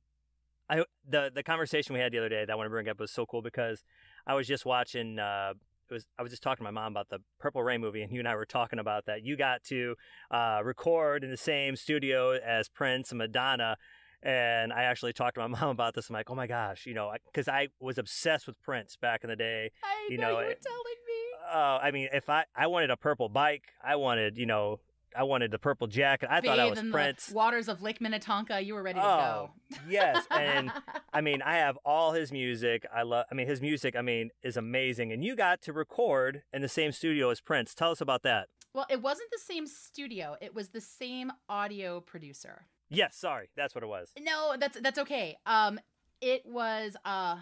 I 0.72 0.84
the 1.08 1.30
the 1.34 1.42
conversation 1.42 1.94
we 1.94 2.00
had 2.00 2.12
the 2.12 2.18
other 2.18 2.28
day 2.28 2.44
that 2.44 2.50
I 2.50 2.54
want 2.54 2.66
to 2.66 2.70
bring 2.70 2.88
up 2.88 2.98
was 2.98 3.10
so 3.10 3.26
cool 3.26 3.42
because 3.42 3.84
I 4.26 4.34
was 4.34 4.46
just 4.46 4.64
watching. 4.64 5.18
Uh, 5.18 5.52
it 5.90 5.94
was 5.94 6.06
I 6.18 6.22
was 6.22 6.30
just 6.30 6.42
talking 6.42 6.64
to 6.64 6.72
my 6.72 6.80
mom 6.80 6.92
about 6.92 7.10
the 7.10 7.18
Purple 7.38 7.62
Rain 7.62 7.80
movie, 7.80 8.02
and 8.02 8.10
you 8.12 8.18
and 8.20 8.28
I 8.28 8.34
were 8.34 8.46
talking 8.46 8.78
about 8.78 9.04
that. 9.06 9.22
You 9.24 9.36
got 9.36 9.62
to 9.64 9.94
uh, 10.30 10.60
record 10.64 11.24
in 11.24 11.30
the 11.30 11.36
same 11.36 11.76
studio 11.76 12.32
as 12.32 12.68
Prince 12.68 13.10
and 13.10 13.18
Madonna. 13.18 13.76
And 14.22 14.72
I 14.72 14.84
actually 14.84 15.12
talked 15.12 15.34
to 15.34 15.40
my 15.40 15.48
mom 15.60 15.68
about 15.70 15.94
this. 15.94 16.08
I'm 16.08 16.14
like, 16.14 16.30
oh 16.30 16.34
my 16.36 16.46
gosh, 16.46 16.86
you 16.86 16.94
know, 16.94 17.12
because 17.26 17.48
I 17.48 17.68
was 17.80 17.98
obsessed 17.98 18.46
with 18.46 18.60
Prince 18.62 18.96
back 18.96 19.24
in 19.24 19.30
the 19.30 19.36
day. 19.36 19.72
I 19.82 20.08
you 20.08 20.16
know, 20.16 20.28
know, 20.34 20.38
you 20.40 20.46
were 20.46 20.50
it- 20.52 20.62
telling 20.62 20.78
me. 20.78 21.52
Uh, 21.52 21.78
I 21.82 21.90
mean, 21.90 22.08
if 22.12 22.30
I 22.30 22.44
I 22.56 22.68
wanted 22.68 22.90
a 22.90 22.96
purple 22.96 23.28
bike, 23.28 23.64
I 23.84 23.96
wanted 23.96 24.38
you 24.38 24.46
know 24.46 24.80
I 25.16 25.22
wanted 25.24 25.50
the 25.50 25.58
purple 25.58 25.86
jacket. 25.86 26.28
I 26.30 26.40
thought 26.40 26.58
I 26.58 26.68
was 26.70 26.78
in 26.78 26.90
Prince. 26.92 27.26
the 27.26 27.34
waters 27.34 27.68
of 27.68 27.82
Lake 27.82 28.00
Minnetonka. 28.00 28.60
You 28.60 28.74
were 28.74 28.82
ready 28.82 28.98
to 29.00 29.04
Oh, 29.06 29.50
go. 29.70 29.76
yes, 29.88 30.24
and 30.30 30.70
I 31.12 31.20
mean, 31.20 31.42
I 31.42 31.56
have 31.56 31.78
all 31.84 32.12
his 32.12 32.32
music. 32.32 32.86
I 32.94 33.02
love. 33.02 33.26
I 33.30 33.34
mean, 33.34 33.46
his 33.46 33.60
music. 33.60 33.94
I 33.96 34.02
mean, 34.02 34.30
is 34.42 34.56
amazing. 34.56 35.12
And 35.12 35.24
you 35.24 35.36
got 35.36 35.62
to 35.62 35.72
record 35.72 36.42
in 36.52 36.62
the 36.62 36.68
same 36.68 36.92
studio 36.92 37.30
as 37.30 37.40
Prince. 37.40 37.74
Tell 37.74 37.90
us 37.90 38.00
about 38.00 38.22
that. 38.22 38.48
well, 38.74 38.86
it 38.88 39.02
wasn't 39.02 39.30
the 39.30 39.38
same 39.38 39.66
studio. 39.66 40.36
It 40.40 40.54
was 40.54 40.68
the 40.70 40.80
same 40.80 41.32
audio 41.48 42.00
producer. 42.00 42.66
Yes, 42.88 43.16
sorry, 43.16 43.48
that's 43.56 43.74
what 43.74 43.82
it 43.84 43.88
was. 43.88 44.10
No, 44.18 44.54
that's 44.58 44.78
that's 44.80 44.98
okay. 44.98 45.36
Um, 45.46 45.80
it 46.20 46.42
was 46.46 46.94
uh, 47.04 47.36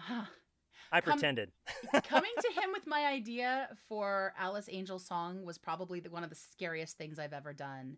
I 0.91 1.01
Come- 1.01 1.13
pretended. 1.13 1.51
coming 2.03 2.31
to 2.41 2.61
him 2.61 2.71
with 2.73 2.85
my 2.87 3.05
idea 3.05 3.69
for 3.87 4.33
Alice 4.37 4.67
Angel's 4.67 5.05
song 5.05 5.43
was 5.45 5.57
probably 5.57 5.99
the, 5.99 6.09
one 6.09 6.23
of 6.23 6.29
the 6.29 6.35
scariest 6.35 6.97
things 6.97 7.17
I've 7.19 7.33
ever 7.33 7.53
done. 7.53 7.97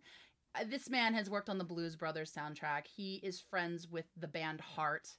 Uh, 0.56 0.63
This 0.69 0.89
man 0.89 1.13
has 1.13 1.29
worked 1.29 1.49
on 1.49 1.58
the 1.58 1.63
Blues 1.63 1.95
Brothers 1.95 2.32
soundtrack. 2.32 2.86
He 2.95 3.15
is 3.23 3.39
friends 3.41 3.89
with 3.89 4.06
the 4.17 4.27
band 4.27 4.62
Heart, 4.62 5.10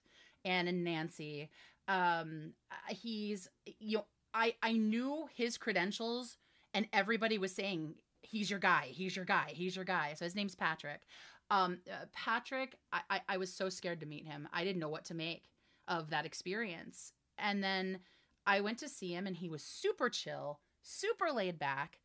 and 0.45 0.85
Nancy. 0.85 1.51
Um, 1.89 2.53
uh, 2.71 2.95
he's 2.95 3.49
you 3.81 3.99
know 3.99 4.05
I 4.33 4.55
I 4.63 4.73
knew 4.73 5.29
his 5.35 5.59
credentials, 5.59 6.37
and 6.75 6.87
everybody 6.93 7.39
was 7.39 7.53
saying 7.53 7.95
he's 8.23 8.51
your 8.51 8.59
guy, 8.59 8.89
he's 8.91 9.17
your 9.17 9.25
guy, 9.25 9.51
he's 9.53 9.77
your 9.77 9.85
guy. 9.85 10.15
So 10.15 10.25
his 10.25 10.35
name's 10.35 10.55
Patrick. 10.55 11.03
Um, 11.51 11.79
uh, 11.91 12.07
Patrick, 12.13 12.77
I, 12.93 13.01
I 13.11 13.21
I 13.31 13.37
was 13.37 13.53
so 13.53 13.69
scared 13.69 14.01
to 14.01 14.07
meet 14.07 14.27
him. 14.27 14.49
I 14.53 14.65
didn't 14.65 14.81
know 14.81 14.89
what 14.89 15.05
to 15.07 15.15
make 15.15 15.45
of 15.89 16.11
that 16.11 16.25
experience, 16.25 17.13
and 17.39 17.63
then 17.63 18.01
I 18.47 18.61
went 18.61 18.79
to 18.79 18.89
see 18.89 19.13
him 19.13 19.27
and 19.27 19.37
he 19.37 19.49
was 19.49 19.63
super 19.63 20.09
chill, 20.09 20.61
super 20.83 21.31
laid 21.33 21.59
back. 21.59 22.01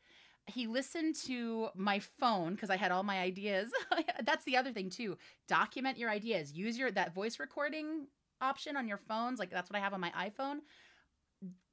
He 0.48 0.68
listened 0.68 1.16
to 1.26 1.70
my 1.76 2.00
phone 2.00 2.56
because 2.56 2.70
I 2.70 2.78
had 2.78 2.92
all 2.92 3.04
my 3.04 3.20
ideas. 3.20 3.70
That's 4.26 4.46
the 4.46 4.58
other 4.58 4.72
thing 4.72 4.90
too. 4.90 5.18
Document 5.48 5.98
your 5.98 6.10
ideas. 6.10 6.54
Use 6.54 6.78
your 6.78 6.92
that 6.92 7.14
voice 7.14 7.40
recording 7.40 8.08
option 8.42 8.78
on 8.78 8.88
your 8.88 8.98
phones. 8.98 9.40
Like 9.40 9.52
that's 9.52 9.70
what 9.70 9.78
I 9.78 9.84
have 9.84 9.94
on 9.94 10.00
my 10.00 10.12
iPhone. 10.12 10.60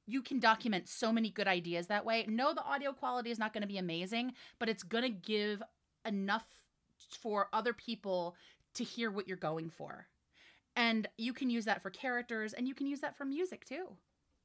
You 0.05 0.21
can 0.21 0.39
document 0.39 0.87
so 0.87 1.11
many 1.11 1.29
good 1.29 1.47
ideas 1.47 1.87
that 1.87 2.05
way. 2.05 2.25
No, 2.27 2.53
the 2.53 2.63
audio 2.63 2.93
quality 2.93 3.29
is 3.29 3.39
not 3.39 3.53
going 3.53 3.61
to 3.61 3.67
be 3.67 3.77
amazing, 3.77 4.33
but 4.59 4.69
it's 4.69 4.83
going 4.83 5.03
to 5.03 5.09
give 5.09 5.61
enough 6.05 6.45
for 7.21 7.49
other 7.51 7.73
people 7.73 8.35
to 8.75 8.83
hear 8.83 9.11
what 9.11 9.27
you're 9.27 9.37
going 9.37 9.69
for. 9.69 10.07
And 10.77 11.07
you 11.17 11.33
can 11.33 11.49
use 11.49 11.65
that 11.65 11.81
for 11.81 11.89
characters 11.89 12.53
and 12.53 12.67
you 12.67 12.75
can 12.75 12.85
use 12.85 13.01
that 13.01 13.17
for 13.17 13.25
music 13.25 13.65
too. 13.65 13.87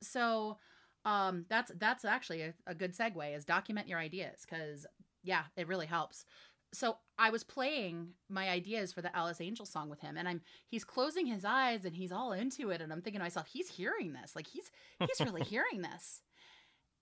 So 0.02 0.58
um 1.04 1.44
that's 1.48 1.70
that's 1.78 2.04
actually 2.04 2.42
a, 2.42 2.54
a 2.66 2.74
good 2.74 2.96
segue 2.96 3.36
is 3.36 3.44
document 3.44 3.88
your 3.88 3.98
ideas 3.98 4.46
because 4.48 4.86
yeah 5.22 5.42
it 5.56 5.68
really 5.68 5.86
helps. 5.86 6.24
So 6.72 6.96
i 7.18 7.28
was 7.28 7.44
playing 7.44 8.08
my 8.30 8.48
ideas 8.48 8.92
for 8.92 9.02
the 9.02 9.14
alice 9.14 9.40
angel 9.40 9.66
song 9.66 9.90
with 9.90 10.00
him 10.00 10.16
and 10.16 10.26
i'm 10.26 10.40
he's 10.68 10.84
closing 10.84 11.26
his 11.26 11.44
eyes 11.44 11.84
and 11.84 11.94
he's 11.94 12.10
all 12.10 12.32
into 12.32 12.70
it 12.70 12.80
and 12.80 12.90
i'm 12.90 13.02
thinking 13.02 13.20
to 13.20 13.24
myself 13.24 13.46
he's 13.46 13.68
hearing 13.68 14.14
this. 14.14 14.34
Like 14.34 14.46
he's 14.46 14.70
he's 14.98 15.20
really 15.20 15.42
hearing 15.54 15.82
this 15.82 16.22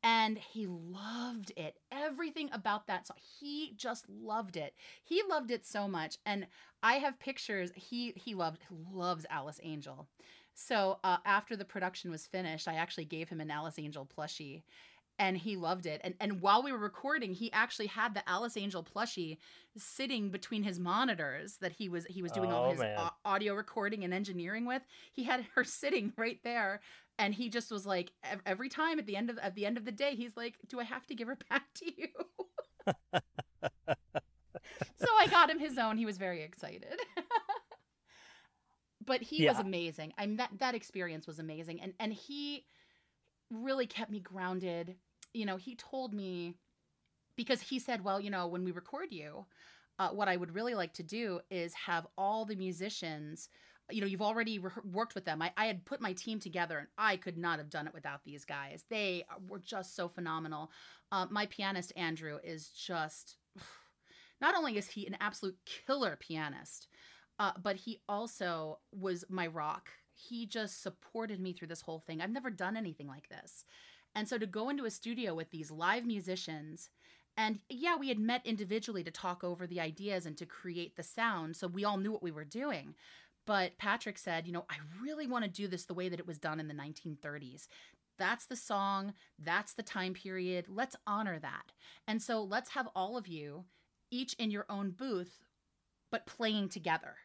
and 0.03 0.39
he 0.39 0.67
loved 0.67 1.53
it. 1.57 1.77
Everything 1.93 2.49
about 2.53 2.87
that 2.87 3.07
song 3.07 3.17
he 3.41 3.75
just 3.77 4.09
loved 4.09 4.57
it. 4.57 4.75
He 5.03 5.23
loved 5.29 5.51
it 5.51 5.67
so 5.67 5.89
much 5.89 6.19
and 6.25 6.47
i 6.83 6.95
have 6.95 7.19
pictures 7.19 7.71
he 7.75 8.13
he 8.17 8.35
loved 8.35 8.63
loves 8.93 9.27
alice 9.31 9.61
angel. 9.63 10.09
So 10.55 10.99
uh, 11.05 11.17
after 11.25 11.57
the 11.57 11.65
production 11.65 12.11
was 12.11 12.27
finished, 12.27 12.69
I 12.69 12.75
actually 12.75 13.07
gave 13.07 13.29
him 13.29 13.41
an 13.41 13.51
Alice 13.51 13.79
Angel 13.79 14.07
plushie, 14.07 14.63
and 15.21 15.37
he 15.37 15.55
loved 15.55 15.87
it. 15.87 16.01
And 16.03 16.15
and 16.19 16.41
while 16.41 16.63
we 16.65 16.73
were 16.73 16.79
recording, 16.79 17.33
he 17.35 17.53
actually 17.53 17.87
had 17.87 18.15
the 18.15 18.29
Alice 18.29 18.57
Angel 18.57 18.83
plushie 18.83 19.37
sitting 19.77 20.31
between 20.31 20.65
his 20.65 20.81
monitors 20.81 21.59
that 21.59 21.73
he 21.73 21.89
was 21.89 22.07
he 22.07 22.23
was 22.23 22.33
doing 22.33 22.51
all 22.51 22.65
Oh, 22.67 22.71
his 22.71 22.81
man. 22.81 22.99
au- 22.99 23.11
audio 23.25 23.55
recording 23.55 24.03
and 24.03 24.13
engineering 24.13 24.65
with. 24.67 24.83
He 25.13 25.23
had 25.23 25.47
her 25.55 25.63
sitting 25.81 26.13
right 26.17 26.41
there, 26.43 26.81
and 27.19 27.35
he 27.35 27.51
just 27.51 27.71
was 27.71 27.87
like 27.87 28.13
ev- 28.25 28.41
every 28.47 28.71
time 28.71 28.99
at 28.99 29.07
the 29.07 29.15
end 29.17 29.31
of 29.31 29.39
at 29.39 29.55
the 29.55 29.67
end 29.67 29.77
of 29.77 29.85
the 29.85 29.93
day, 29.93 30.17
he's 30.17 30.37
like, 30.37 30.57
"Do 30.69 30.81
I 30.81 30.85
have 30.85 31.07
to 31.09 31.15
give 31.15 31.29
her 31.29 31.37
back 31.51 31.73
to 31.75 31.85
you?" 31.97 32.09
so 34.97 35.07
I 35.19 35.27
got 35.31 35.51
him 35.51 35.59
his 35.59 35.77
own. 35.79 35.99
He 35.99 36.07
was 36.07 36.17
very 36.19 36.43
excited. 36.43 36.99
but 39.05 39.21
he 39.23 39.45
Yeah. 39.45 39.51
was 39.53 39.61
amazing. 39.61 40.15
I 40.17 40.27
mean, 40.27 40.37
that 40.39 40.51
that 40.61 40.75
experience 40.75 41.27
was 41.27 41.39
amazing, 41.39 41.81
and 41.83 41.93
and 42.01 42.13
he 42.13 42.65
really 43.51 43.87
kept 43.87 44.11
me 44.11 44.21
grounded. 44.21 44.97
You 45.33 45.47
know, 45.47 45.57
he 45.57 45.77
told 45.77 46.13
me 46.13 46.55
because 47.37 47.61
he 47.63 47.79
said, 47.79 48.05
well, 48.05 48.21
you 48.21 48.31
know, 48.31 48.47
when 48.47 48.65
we 48.65 48.71
record 48.71 49.13
you, 49.13 49.47
uh, 49.99 50.09
what 50.11 50.29
I 50.29 50.37
would 50.37 50.55
really 50.55 50.75
like 50.75 50.95
to 50.95 51.03
do 51.03 51.41
is 51.51 51.75
have 51.75 52.07
all 52.17 52.45
the 52.45 52.57
musicians. 52.57 53.49
You 53.91 54.01
know, 54.01 54.07
you've 54.07 54.23
already 54.23 54.59
re- 54.59 54.71
worked 54.85 55.15
with 55.15 55.25
them. 55.25 55.43
I, 55.43 55.53
I 55.57 55.67
had 55.67 55.85
put 55.85 56.01
my 56.01 56.13
team 56.13 56.39
together, 56.39 56.79
and 56.79 56.89
I 56.97 57.17
could 57.17 57.37
not 57.37 57.59
have 57.59 57.71
done 57.71 57.87
it 57.87 57.95
without 57.95 58.25
these 58.25 58.45
guys. 58.45 58.85
They 58.89 59.25
were 59.49 59.59
just 59.59 59.95
so 59.95 60.09
phenomenal. 60.09 60.71
Uh, 61.13 61.27
my 61.31 61.47
pianist 61.47 61.93
Andrew 61.97 62.39
is 62.43 62.69
just. 62.69 63.37
Not 64.41 64.55
only 64.55 64.79
is 64.79 64.89
he 64.89 65.07
an 65.07 65.19
absolute 65.21 65.59
killer 65.67 66.17
pianist, 66.19 66.89
uh, 67.39 67.53
but 67.63 67.77
he 67.77 68.01
also 68.09 68.79
was 68.91 69.25
my 69.29 69.47
rock. 69.47 69.91
He 70.15 70.47
just 70.47 70.83
supported 70.83 71.41
me 71.41 71.53
through 71.53 71.69
this 71.69 71.83
whole 71.83 72.01
thing. 72.01 72.21
I've 72.23 72.31
never 72.31 72.51
done 72.51 72.77
anything 72.77 73.07
like 73.07 73.29
this. 73.29 73.65
And 74.15 74.29
so 74.29 74.39
to 74.39 74.47
go 74.47 74.69
into 74.69 74.85
a 74.85 74.91
studio 74.91 75.35
with 75.35 75.51
these 75.51 75.71
live 75.71 76.05
musicians, 76.05 76.91
and 77.37 77.61
yeah, 77.69 77.97
we 77.97 78.09
had 78.09 78.19
met 78.19 78.45
individually 78.45 79.05
to 79.05 79.11
talk 79.11 79.45
over 79.45 79.67
the 79.67 79.81
ideas 79.81 80.27
and 80.27 80.37
to 80.37 80.47
create 80.47 80.97
the 80.97 81.03
sound. 81.03 81.57
So 81.57 81.67
we 81.67 81.85
all 81.85 81.97
knew 81.97 82.13
what 82.13 82.23
we 82.23 82.33
were 82.33 82.45
doing. 82.45 82.95
But 83.47 83.79
Patrick 83.79 84.19
said, 84.19 84.47
you 84.47 84.53
know, 84.53 84.67
I 84.69 84.77
really 85.03 85.27
want 85.27 85.45
to 85.45 85.51
do 85.51 85.67
this 85.67 85.85
the 85.85 85.95
way 85.95 86.09
that 86.09 86.21
it 86.21 86.27
was 86.27 86.39
done 86.39 86.61
in 86.61 86.69
the 86.69 86.75
1930s. 86.75 87.69
That's 88.19 88.47
the 88.47 88.57
song, 88.57 89.15
that's 89.39 89.73
the 89.73 89.83
time 89.83 90.13
period. 90.13 90.67
Let's 90.69 90.97
honor 91.07 91.39
that. 91.39 91.73
And 92.07 92.21
so 92.21 92.43
let's 92.43 92.71
have 92.71 92.89
all 92.95 93.17
of 93.17 93.27
you, 93.27 93.65
each 94.11 94.35
in 94.35 94.51
your 94.51 94.67
own 94.69 94.91
booth, 94.91 95.41
but 96.11 96.27
playing 96.27 96.69
together 96.69 97.17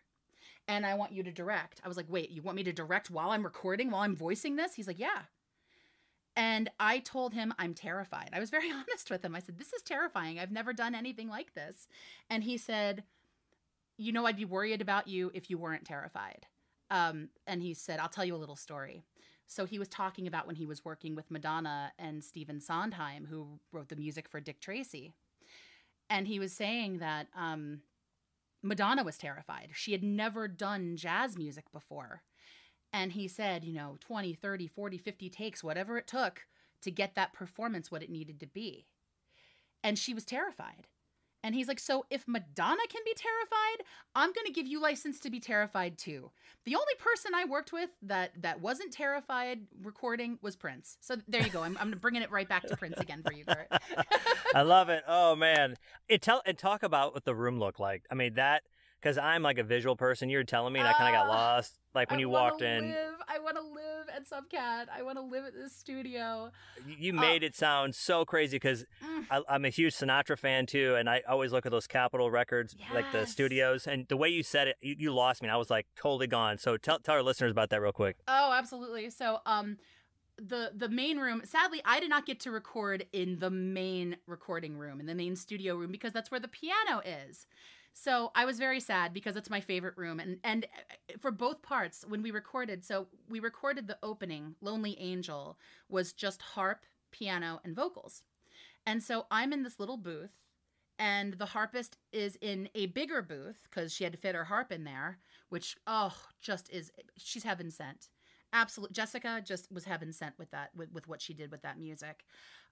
and 0.68 0.86
I 0.86 0.96
want 0.96 1.12
you 1.12 1.24
to 1.24 1.32
direct. 1.32 1.82
I 1.84 1.88
was 1.88 1.98
like, 1.98 2.08
wait, 2.10 2.32
you 2.32 2.42
want 2.42 2.56
me 2.56 2.64
to 2.64 2.74
direct 2.74 3.10
while 3.10 3.32
I'm 3.32 3.44
recording, 3.44 3.92
while 3.92 4.02
I'm 4.02 4.16
voicing 4.16 4.56
this? 4.56 4.74
He's 4.74 4.88
like, 4.88 5.00
yeah. 5.00 5.24
And 6.36 6.70
I 6.80 7.00
told 7.00 7.34
him 7.34 7.54
I'm 7.58 7.74
terrified. 7.74 8.30
I 8.34 8.40
was 8.40 8.50
very 8.50 8.72
honest 8.72 9.10
with 9.10 9.24
him. 9.24 9.36
I 9.36 9.40
said, 9.40 9.58
this 9.58 9.74
is 9.74 9.82
terrifying. 9.82 10.40
I've 10.40 10.52
never 10.52 10.74
done 10.74 10.96
anything 10.96 11.30
like 11.30 11.54
this. 11.54 11.88
And 12.30 12.44
he 12.44 12.58
said, 12.58 13.04
you 13.98 14.12
know, 14.12 14.26
I'd 14.26 14.36
be 14.36 14.46
worried 14.46 14.82
about 14.82 15.08
you 15.08 15.32
if 15.34 15.50
you 15.50 15.58
weren't 15.58 15.86
terrified. 15.86 16.48
Um, 16.92 17.30
and 17.48 17.62
he 17.62 17.74
said, 17.74 18.00
I'll 18.00 18.10
tell 18.10 18.26
you 18.26 18.36
a 18.36 18.38
little 18.38 18.56
story. 18.56 19.04
So 19.48 19.66
he 19.66 19.80
was 19.80 19.88
talking 19.88 20.28
about 20.28 20.48
when 20.48 20.56
he 20.56 20.66
was 20.66 20.84
working 20.84 21.16
with 21.16 21.32
Madonna 21.32 21.92
and 22.00 22.24
Stephen 22.24 22.60
Sondheim, 22.60 23.28
who 23.30 23.60
wrote 23.72 23.90
the 23.90 23.96
music 23.96 24.28
for 24.28 24.40
Dick 24.40 24.60
Tracy. 24.60 25.14
And 26.10 26.28
he 26.28 26.40
was 26.40 26.52
saying 26.52 27.00
that 27.00 27.28
um, 27.36 27.82
Madonna 28.62 29.04
was 29.04 29.18
terrified. 29.18 29.70
She 29.74 29.92
had 29.92 30.04
never 30.04 30.48
done 30.48 30.98
jazz 30.98 31.38
music 31.38 31.72
before. 31.72 32.24
And 32.96 33.12
he 33.12 33.28
said, 33.28 33.66
you 33.66 33.74
know, 33.74 33.98
20, 34.00 34.36
30, 34.36 34.68
40, 34.68 34.98
50 34.98 35.30
takes, 35.30 35.62
whatever 35.62 35.98
it 35.98 36.08
took 36.08 36.48
to 36.82 36.90
get 36.90 37.14
that 37.16 37.34
performance 37.34 37.92
what 37.92 38.02
it 38.02 38.10
needed 38.10 38.40
to 38.40 38.48
be. 38.48 38.86
And 39.84 40.00
she 40.00 40.14
was 40.14 40.24
terrified. 40.24 40.88
And 41.44 41.54
he's 41.54 41.68
like, 41.68 41.80
so 41.80 42.06
if 42.10 42.26
Madonna 42.26 42.82
can 42.90 43.02
be 43.06 43.14
terrified, 43.14 43.86
I'm 44.16 44.32
to 44.46 44.52
give 44.54 44.66
you 44.66 44.80
license 44.80 45.20
to 45.20 45.30
be 45.30 45.42
terrified 45.42 45.98
too. 45.98 46.32
The 46.64 46.76
only 46.76 46.94
person 46.98 47.34
I 47.36 47.44
worked 47.44 47.74
with 47.74 47.90
that 48.04 48.32
that 48.42 48.62
wasn't 48.62 48.94
terrified 48.94 49.60
recording 49.84 50.40
was 50.42 50.56
Prince. 50.56 50.98
So 51.02 51.18
there 51.28 51.42
you 51.42 51.52
go. 51.52 51.64
I'm, 51.64 51.78
I'm 51.82 51.92
bringing 51.92 52.22
it 52.22 52.32
right 52.32 52.48
back 52.48 52.66
to 52.68 52.78
Prince 52.78 52.98
again 52.98 53.24
for 53.24 53.34
you, 53.34 53.44
Kurt. 53.44 53.68
I 54.56 54.62
love 54.62 54.88
it. 54.88 55.04
Oh 55.06 55.36
man, 55.36 55.76
it 56.08 56.22
tell 56.22 56.42
and 56.46 56.58
talk 56.58 56.82
about 56.82 57.14
what 57.14 57.26
the 57.26 57.36
room 57.36 57.60
looked 57.60 57.80
like. 57.80 58.06
I 58.10 58.16
mean 58.16 58.36
that 58.36 58.64
because 59.06 59.20
I'm 59.20 59.44
like 59.44 59.60
a 59.60 59.64
visual 59.64 59.96
person. 59.96 60.30
You 60.32 60.40
were 60.40 60.44
telling 60.44 60.74
me, 60.74 60.80
and 60.80 60.90
I 60.90 60.94
kind 60.94 61.16
of 61.16 61.22
got 61.22 61.28
Ah, 61.28 61.54
lost. 61.56 61.78
Like 61.94 62.10
when 62.10 62.18
I 62.18 62.22
you 62.22 62.30
walked 62.30 62.64
in, 62.64 62.90
Live, 62.90 63.14
I 63.30 63.38
want 63.40 63.56
to 63.56 63.62
live 63.62 64.08
at 64.14 64.28
Subcat. 64.28 64.88
I 64.90 65.04
want 65.04 65.20
to 65.20 65.22
live 65.22 65.46
at 65.46 65.54
this 65.54 65.74
studio. 65.76 66.50
you- 66.84 67.14
uh, 67.16 67.22
made 67.22 67.44
it 67.44 67.56
sound 67.56 67.94
so 67.94 68.26
crazy 68.26 68.56
because 68.56 68.84
Mm. 69.04 69.44
I'm 69.48 69.64
a 69.66 69.70
huge 69.70 69.94
Sinatra 69.94 70.38
fan 70.40 70.66
too, 70.66 70.96
and 70.96 71.08
I 71.08 71.22
always 71.28 71.52
look 71.52 71.68
at 71.68 71.72
those 71.72 71.86
Capitol 71.86 72.32
records, 72.32 72.76
like 72.96 73.12
the 73.12 73.26
studios, 73.28 73.86
and 73.86 74.08
the 74.08 74.18
way 74.18 74.30
you 74.30 74.42
said 74.42 74.70
it, 74.70 74.78
you, 74.82 74.96
you 74.98 75.14
lost 75.14 75.44
me. 75.44 75.48
and 75.50 75.54
I 75.54 75.58
was 75.58 75.70
like 75.70 75.86
totally 75.96 76.26
gone. 76.28 76.58
So 76.58 76.76
tell 76.76 76.98
tell 76.98 77.14
our 77.14 77.22
listeners 77.24 77.52
about 77.52 77.70
that 77.70 77.82
real 77.82 77.92
quick. 77.92 78.18
Oh, 78.28 78.52
absolutely. 78.54 79.12
So, 79.12 79.40
um, 79.46 79.78
the 80.38 80.72
the 80.76 80.90
main 80.90 81.18
room. 81.20 81.44
Sadly, 81.46 81.82
I 81.86 82.00
did 82.00 82.10
not 82.10 82.26
get 82.26 82.40
to 82.42 82.52
record 82.52 83.06
in 83.14 83.38
the 83.40 83.50
main 83.52 84.18
recording 84.26 84.78
room, 84.78 85.00
in 85.00 85.06
the 85.06 85.16
main 85.16 85.36
studio 85.36 85.76
room, 85.76 85.92
because 85.92 86.12
that's 86.12 86.32
where 86.32 86.40
the 86.42 86.48
piano 86.50 87.02
is. 87.06 87.46
So 87.98 88.32
I 88.36 88.44
was 88.44 88.60
very 88.60 88.82
sad 88.82 89.14
because 89.14 89.38
it's 89.38 89.50
my 89.50 89.62
favorite 89.62 89.98
room, 89.98 90.20
and 90.20 90.38
and 90.44 90.66
uh, 90.66 91.14
for 91.18 91.32
both 91.32 91.62
parts 91.62 92.04
when 92.06 92.22
we 92.22 92.30
recorded. 92.30 92.84
So 92.84 93.08
we 93.30 93.40
recorded 93.40 93.88
the 93.88 93.98
opening. 94.04 94.56
Lonely 94.62 95.00
Angel 95.00 95.58
was 95.88 96.12
just 96.12 96.42
harp, 96.42 96.86
piano, 97.12 97.62
and 97.64 97.74
vocals, 97.74 98.22
and 98.86 99.02
so 99.02 99.28
I'm 99.32 99.54
in 99.54 99.64
this 99.64 99.80
little 99.80 99.98
booth. 99.98 100.32
And 101.00 101.34
the 101.34 101.48
harpist 101.48 101.98
is 102.14 102.38
in 102.42 102.70
a 102.76 102.86
bigger 102.88 103.22
booth 103.22 103.68
because 103.70 103.94
she 103.94 104.06
had 104.06 104.14
to 104.14 104.20
fit 104.20 104.36
her 104.36 104.46
harp 104.46 104.72
in 104.72 104.84
there, 104.86 105.20
which 105.50 105.78
oh, 105.88 106.16
just 106.42 106.70
is 106.72 106.92
she's 107.18 107.44
heaven 107.44 107.72
sent 107.72 108.10
absolute 108.54 108.94
jessica 108.94 109.42
just 109.44 109.70
was 109.72 109.84
heaven 109.84 110.14
sent 110.14 110.38
with 110.38 110.50
that 110.52 110.70
with, 110.76 110.90
with 110.94 111.08
what 111.08 111.22
she 111.22 111.34
did 111.34 111.52
with 111.52 111.62
that 111.64 111.78
music 111.78 112.24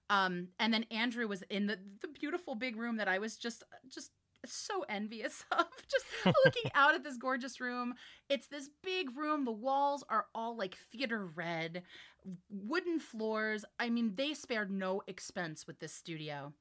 um 0.08 0.48
and 0.58 0.72
then 0.72 0.84
andrew 0.90 1.26
was 1.28 1.42
in 1.50 1.66
the 1.66 1.78
the 2.00 2.08
beautiful 2.08 2.54
big 2.54 2.76
room 2.76 2.96
that 2.96 3.08
i 3.08 3.18
was 3.18 3.36
just 3.36 3.64
just 3.92 4.10
so 4.52 4.84
envious 4.88 5.44
of 5.52 5.66
just 5.90 6.06
looking 6.44 6.70
out 6.74 6.94
at 6.94 7.04
this 7.04 7.16
gorgeous 7.16 7.60
room. 7.60 7.94
It's 8.28 8.46
this 8.46 8.70
big 8.82 9.16
room. 9.16 9.44
The 9.44 9.52
walls 9.52 10.04
are 10.08 10.26
all 10.34 10.56
like 10.56 10.76
theater 10.92 11.26
red 11.26 11.82
wooden 12.48 12.98
floors. 12.98 13.64
I 13.78 13.90
mean 13.90 14.14
they 14.14 14.34
spared 14.34 14.70
no 14.70 15.02
expense 15.06 15.66
with 15.66 15.78
this 15.80 15.92
studio. 15.92 16.52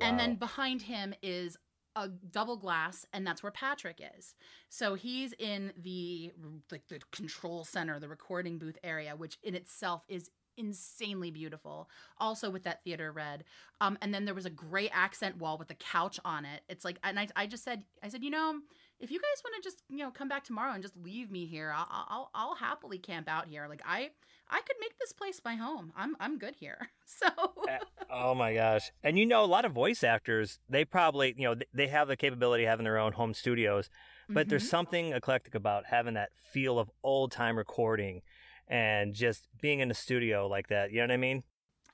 And 0.00 0.20
then 0.20 0.36
behind 0.36 0.82
him 0.82 1.14
is 1.20 1.56
a 1.96 2.06
double 2.06 2.56
glass 2.56 3.04
and 3.12 3.26
that's 3.26 3.42
where 3.42 3.50
patrick 3.50 4.00
is. 4.16 4.36
So 4.68 4.94
he's 4.94 5.32
in 5.38 5.72
the 5.76 6.32
like 6.70 6.86
the 6.88 7.00
control 7.10 7.64
center 7.64 7.98
the 7.98 8.08
recording 8.08 8.58
booth 8.58 8.78
area 8.84 9.16
which 9.16 9.38
in 9.42 9.56
itself 9.56 10.04
is 10.08 10.30
insanely 10.56 11.30
beautiful 11.30 11.88
also 12.18 12.50
with 12.50 12.64
that 12.64 12.82
theater 12.84 13.12
red. 13.12 13.44
Um 13.80 13.96
and 14.02 14.12
then 14.12 14.24
there 14.24 14.34
was 14.34 14.46
a 14.46 14.50
gray 14.50 14.88
accent 14.90 15.38
wall 15.38 15.56
with 15.58 15.70
a 15.70 15.74
couch 15.74 16.18
on 16.24 16.44
it. 16.44 16.62
It's 16.68 16.84
like 16.84 16.98
and 17.02 17.18
i, 17.18 17.28
I 17.36 17.46
just 17.46 17.64
said 17.64 17.82
i 18.02 18.08
said 18.08 18.22
you 18.22 18.30
know 18.30 18.60
if 18.98 19.10
you 19.10 19.18
guys 19.18 19.42
want 19.44 19.62
to 19.62 19.66
just 19.66 19.82
you 19.88 19.98
know 19.98 20.10
come 20.10 20.28
back 20.28 20.44
tomorrow 20.44 20.72
and 20.72 20.82
just 20.82 20.96
leave 20.96 21.30
me 21.30 21.46
here 21.46 21.72
I'll, 21.74 21.86
I'll 21.90 22.30
i'll 22.34 22.54
happily 22.56 22.98
camp 22.98 23.28
out 23.28 23.48
here. 23.48 23.66
Like 23.68 23.82
i 23.86 24.10
i 24.50 24.60
could 24.60 24.76
make 24.80 24.98
this 24.98 25.12
place 25.12 25.40
my 25.44 25.54
home. 25.56 25.92
I'm 25.96 26.16
i'm 26.20 26.38
good 26.38 26.56
here. 26.58 26.90
So 27.06 27.26
Oh 28.12 28.34
my 28.34 28.54
gosh. 28.54 28.90
And 29.04 29.16
you 29.18 29.24
know, 29.26 29.44
a 29.44 29.46
lot 29.46 29.64
of 29.64 29.72
voice 29.72 30.02
actors, 30.02 30.58
they 30.68 30.84
probably, 30.84 31.32
you 31.36 31.48
know, 31.48 31.54
they 31.72 31.86
have 31.86 32.08
the 32.08 32.16
capability 32.16 32.64
of 32.64 32.70
having 32.70 32.84
their 32.84 32.98
own 32.98 33.12
home 33.12 33.34
studios, 33.34 33.88
but 34.28 34.48
there's 34.48 34.64
Mhm. 34.64 34.68
something 34.70 35.12
eclectic 35.12 35.54
about 35.54 35.86
having 35.86 36.14
that 36.14 36.30
feel 36.34 36.78
of 36.80 36.90
old 37.04 37.30
time 37.30 37.56
recording 37.56 38.22
and 38.70 39.12
just 39.12 39.48
being 39.60 39.80
in 39.80 39.88
the 39.88 39.94
studio 39.94 40.46
like 40.46 40.68
that. 40.68 40.90
You 40.92 40.98
know 40.98 41.04
what 41.08 41.10
I 41.12 41.16
mean? 41.18 41.42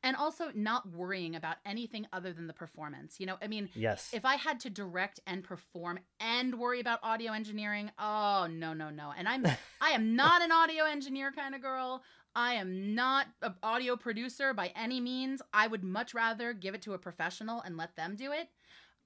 and 0.02 0.14
also 0.14 0.52
not 0.54 0.88
worrying 0.92 1.34
about 1.34 1.56
anything 1.64 2.06
other 2.12 2.32
than 2.32 2.46
the 2.46 2.52
performance. 2.52 3.18
You 3.18 3.26
know, 3.26 3.38
I 3.42 3.48
mean, 3.48 3.68
Yes. 3.74 4.10
if 4.12 4.24
I 4.24 4.36
had 4.36 4.60
to 4.60 4.70
direct 4.70 5.18
and 5.26 5.42
perform 5.42 5.98
and 6.20 6.60
worry 6.60 6.78
about 6.78 7.00
audio 7.02 7.32
engineering, 7.32 7.90
oh 7.98 8.46
no, 8.48 8.72
no, 8.72 8.88
no. 8.90 9.12
And 9.18 9.26
I'm 9.26 9.44
I 9.80 9.90
am 9.90 10.14
not 10.14 10.42
an 10.42 10.52
audio 10.52 10.84
engineer 10.84 11.32
kind 11.32 11.56
of 11.56 11.60
girl. 11.62 12.04
I 12.36 12.54
am 12.54 12.94
not 12.94 13.26
an 13.42 13.54
audio 13.64 13.96
producer 13.96 14.54
by 14.54 14.70
any 14.76 15.00
means. 15.00 15.42
I 15.52 15.66
would 15.66 15.82
much 15.82 16.14
rather 16.14 16.52
give 16.52 16.74
it 16.74 16.82
to 16.82 16.92
a 16.92 16.98
professional 16.98 17.60
and 17.62 17.76
let 17.76 17.96
them 17.96 18.14
do 18.14 18.30
it. 18.30 18.48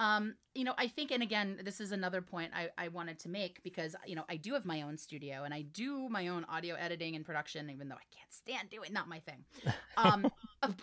Um, 0.00 0.34
you 0.54 0.64
know, 0.64 0.72
I 0.78 0.88
think, 0.88 1.10
and 1.10 1.22
again, 1.22 1.60
this 1.62 1.78
is 1.78 1.92
another 1.92 2.22
point 2.22 2.52
I, 2.54 2.70
I 2.78 2.88
wanted 2.88 3.18
to 3.20 3.28
make 3.28 3.62
because, 3.62 3.94
you 4.06 4.16
know, 4.16 4.24
I 4.30 4.36
do 4.36 4.54
have 4.54 4.64
my 4.64 4.80
own 4.80 4.96
studio 4.96 5.44
and 5.44 5.52
I 5.52 5.60
do 5.60 6.08
my 6.08 6.28
own 6.28 6.46
audio 6.48 6.74
editing 6.74 7.14
and 7.16 7.24
production, 7.24 7.68
even 7.68 7.88
though 7.90 7.96
I 7.96 8.08
can't 8.10 8.33
stand 8.33 8.70
doing, 8.70 8.92
not 8.92 9.08
my 9.08 9.20
thing. 9.20 9.44
Um, 9.96 10.31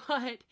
but 0.08 0.44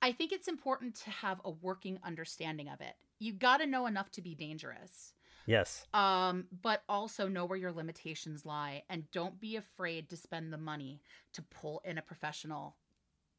I 0.00 0.12
think 0.12 0.30
it's 0.30 0.46
important 0.46 0.94
to 0.96 1.10
have 1.10 1.40
a 1.44 1.50
working 1.50 1.98
understanding 2.04 2.68
of 2.68 2.80
it. 2.80 2.94
You 3.18 3.32
got 3.32 3.56
to 3.56 3.66
know 3.66 3.86
enough 3.86 4.12
to 4.12 4.22
be 4.22 4.36
dangerous 4.36 5.12
yes. 5.46 5.86
um, 5.92 6.46
but 6.62 6.82
also 6.88 7.26
know 7.28 7.44
where 7.44 7.58
your 7.58 7.72
limitations 7.72 8.46
lie 8.46 8.84
and 8.88 9.10
don't 9.10 9.40
be 9.40 9.56
afraid 9.56 10.08
to 10.10 10.16
spend 10.16 10.52
the 10.52 10.58
money 10.58 11.00
to 11.32 11.42
pull 11.42 11.82
in 11.84 11.98
a 11.98 12.02
professional 12.02 12.76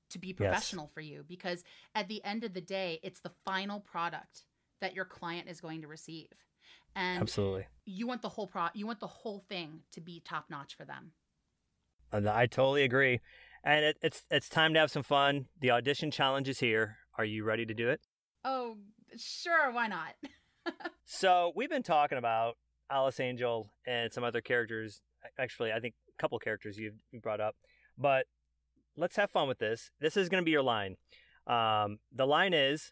to 0.09 0.19
be 0.19 0.33
professional 0.33 0.91
for 0.93 1.01
you 1.01 1.23
because 1.27 1.63
at 1.95 2.07
the 2.07 2.23
end 2.23 2.43
of 2.43 2.53
the 2.53 2.61
day 2.61 2.99
it's 3.01 3.21
the 3.21 3.31
final 3.45 3.79
product 3.79 4.43
that 4.83 4.93
your 4.93 5.05
client 5.05 5.49
is 5.49 5.59
going 5.59 5.81
to 5.81 5.87
receive 5.87 6.27
and 6.95 7.21
Absolutely. 7.21 7.65
you 7.85 8.05
want 8.05 8.21
the 8.21 8.29
whole 8.29 8.47
pro 8.47 8.67
you 8.75 8.85
want 8.85 8.99
the 8.99 9.07
whole 9.07 9.43
thing 9.49 9.79
to 9.91 9.99
be 10.01 10.21
top 10.23 10.45
notch 10.49 10.75
for 10.75 10.85
them 10.85 11.11
And 12.11 12.29
I 12.29 12.45
totally 12.45 12.83
agree. 12.83 13.19
And 13.63 13.83
it, 13.85 13.97
it's 14.01 14.23
it's 14.29 14.49
time 14.49 14.73
to 14.75 14.79
have 14.79 14.91
some 14.91 15.03
fun. 15.03 15.47
The 15.59 15.71
audition 15.71 16.11
challenge 16.11 16.47
is 16.49 16.59
here. 16.59 16.97
Are 17.17 17.25
you 17.25 17.43
ready 17.43 17.65
to 17.65 17.73
do 17.73 17.89
it? 17.89 18.01
oh 18.45 18.75
sure 19.17 19.71
why 19.71 19.87
not 19.87 20.13
So 21.05 21.51
we've 21.55 21.69
been 21.69 21.83
talking 21.83 22.17
about 22.17 22.57
Alice 22.91 23.19
Angel 23.19 23.71
and 23.87 24.11
some 24.13 24.23
other 24.23 24.41
characters. 24.41 25.01
actually, 25.39 25.71
I 25.71 25.79
think 25.79 25.95
a 26.17 26.21
couple 26.21 26.37
characters 26.39 26.77
you 26.77 26.91
you 27.11 27.19
brought 27.19 27.41
up, 27.41 27.55
but 27.97 28.25
let's 28.97 29.15
have 29.15 29.31
fun 29.31 29.47
with 29.47 29.59
this. 29.59 29.91
This 29.99 30.15
is 30.17 30.29
going 30.29 30.41
to 30.41 30.45
be 30.45 30.51
your 30.51 30.61
line. 30.75 30.97
Um, 31.47 31.99
the 32.13 32.27
line 32.27 32.53
is, 32.53 32.91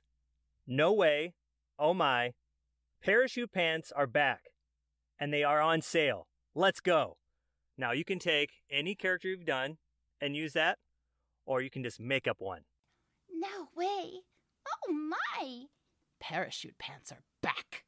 "No 0.66 0.94
way, 0.94 1.34
oh 1.82 1.94
my, 1.94 2.32
parachute 3.04 3.52
pants 3.52 3.92
are 3.92 4.08
back, 4.08 4.52
and 5.20 5.34
they 5.34 5.44
are 5.44 5.60
on 5.60 5.82
sale. 5.82 6.28
Let's 6.56 6.80
go." 6.80 7.18
Now 7.78 7.92
you 7.92 8.06
can 8.06 8.20
take 8.20 8.52
any 8.70 8.96
character 8.96 9.28
you've 9.28 9.46
done 9.46 9.78
and 10.22 10.36
use 10.36 10.54
that, 10.54 10.78
or 11.46 11.62
you 11.62 11.70
can 11.70 11.84
just 11.84 12.00
make 12.00 12.28
up 12.28 12.38
one. 12.40 12.62
No 13.30 13.70
way. 13.76 14.22
Oh 14.68 14.94
my. 14.94 15.66
Parachute 16.20 16.78
pants 16.78 17.12
are 17.12 17.24
back, 17.42 17.84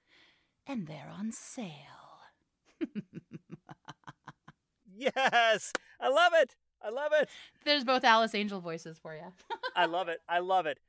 and 0.65 0.87
they're 0.87 1.11
on 1.15 1.31
sale. 1.31 1.69
Yes, 4.95 5.73
I 5.99 6.09
love 6.09 6.33
it. 6.35 6.55
I 6.81 6.89
love 6.89 7.11
it. 7.13 7.29
There's 7.65 7.83
both 7.83 8.03
Alice 8.03 8.35
Angel 8.35 8.59
voices 8.59 8.97
for 8.97 9.15
you. 9.15 9.33
I 9.75 9.85
love 9.85 10.07
it. 10.07 10.19
I 10.27 10.39
love 10.39 10.65
it. 10.65 10.79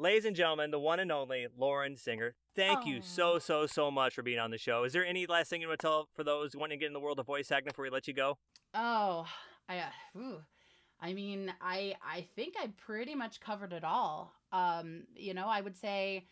Ladies 0.00 0.24
and 0.24 0.34
gentlemen, 0.34 0.70
the 0.70 0.78
one 0.78 0.98
and 0.98 1.12
only 1.12 1.46
Lauren 1.58 1.94
Synger. 1.94 2.34
Thank 2.56 2.86
you 2.86 3.02
so, 3.02 3.38
so, 3.38 3.66
so 3.66 3.90
much 3.90 4.14
for 4.14 4.22
being 4.22 4.38
on 4.38 4.50
the 4.50 4.56
show. 4.56 4.84
Is 4.84 4.94
there 4.94 5.04
any 5.04 5.26
last 5.26 5.50
thing 5.50 5.60
you 5.60 5.68
want 5.68 5.78
to 5.78 5.86
tell 5.86 6.08
for 6.14 6.24
those 6.24 6.56
wanting 6.56 6.78
to 6.78 6.80
get 6.80 6.86
in 6.86 6.94
the 6.94 7.00
world 7.00 7.18
of 7.18 7.26
voice 7.26 7.52
acting 7.52 7.68
before 7.68 7.82
we 7.82 7.90
let 7.90 8.08
you 8.08 8.14
go? 8.14 8.38
Oh, 8.72 9.26
I, 9.68 9.76
uh, 9.80 10.18
ooh. 10.18 10.38
I 11.02 11.12
mean, 11.12 11.52
I 11.60 11.96
I 12.02 12.26
think 12.34 12.54
I 12.58 12.68
pretty 12.78 13.14
much 13.14 13.40
covered 13.40 13.74
it 13.74 13.84
all. 13.84 14.32
Um, 14.52 15.02
you 15.14 15.34
know, 15.34 15.48
I 15.48 15.60
would 15.60 15.76
say 15.76 16.24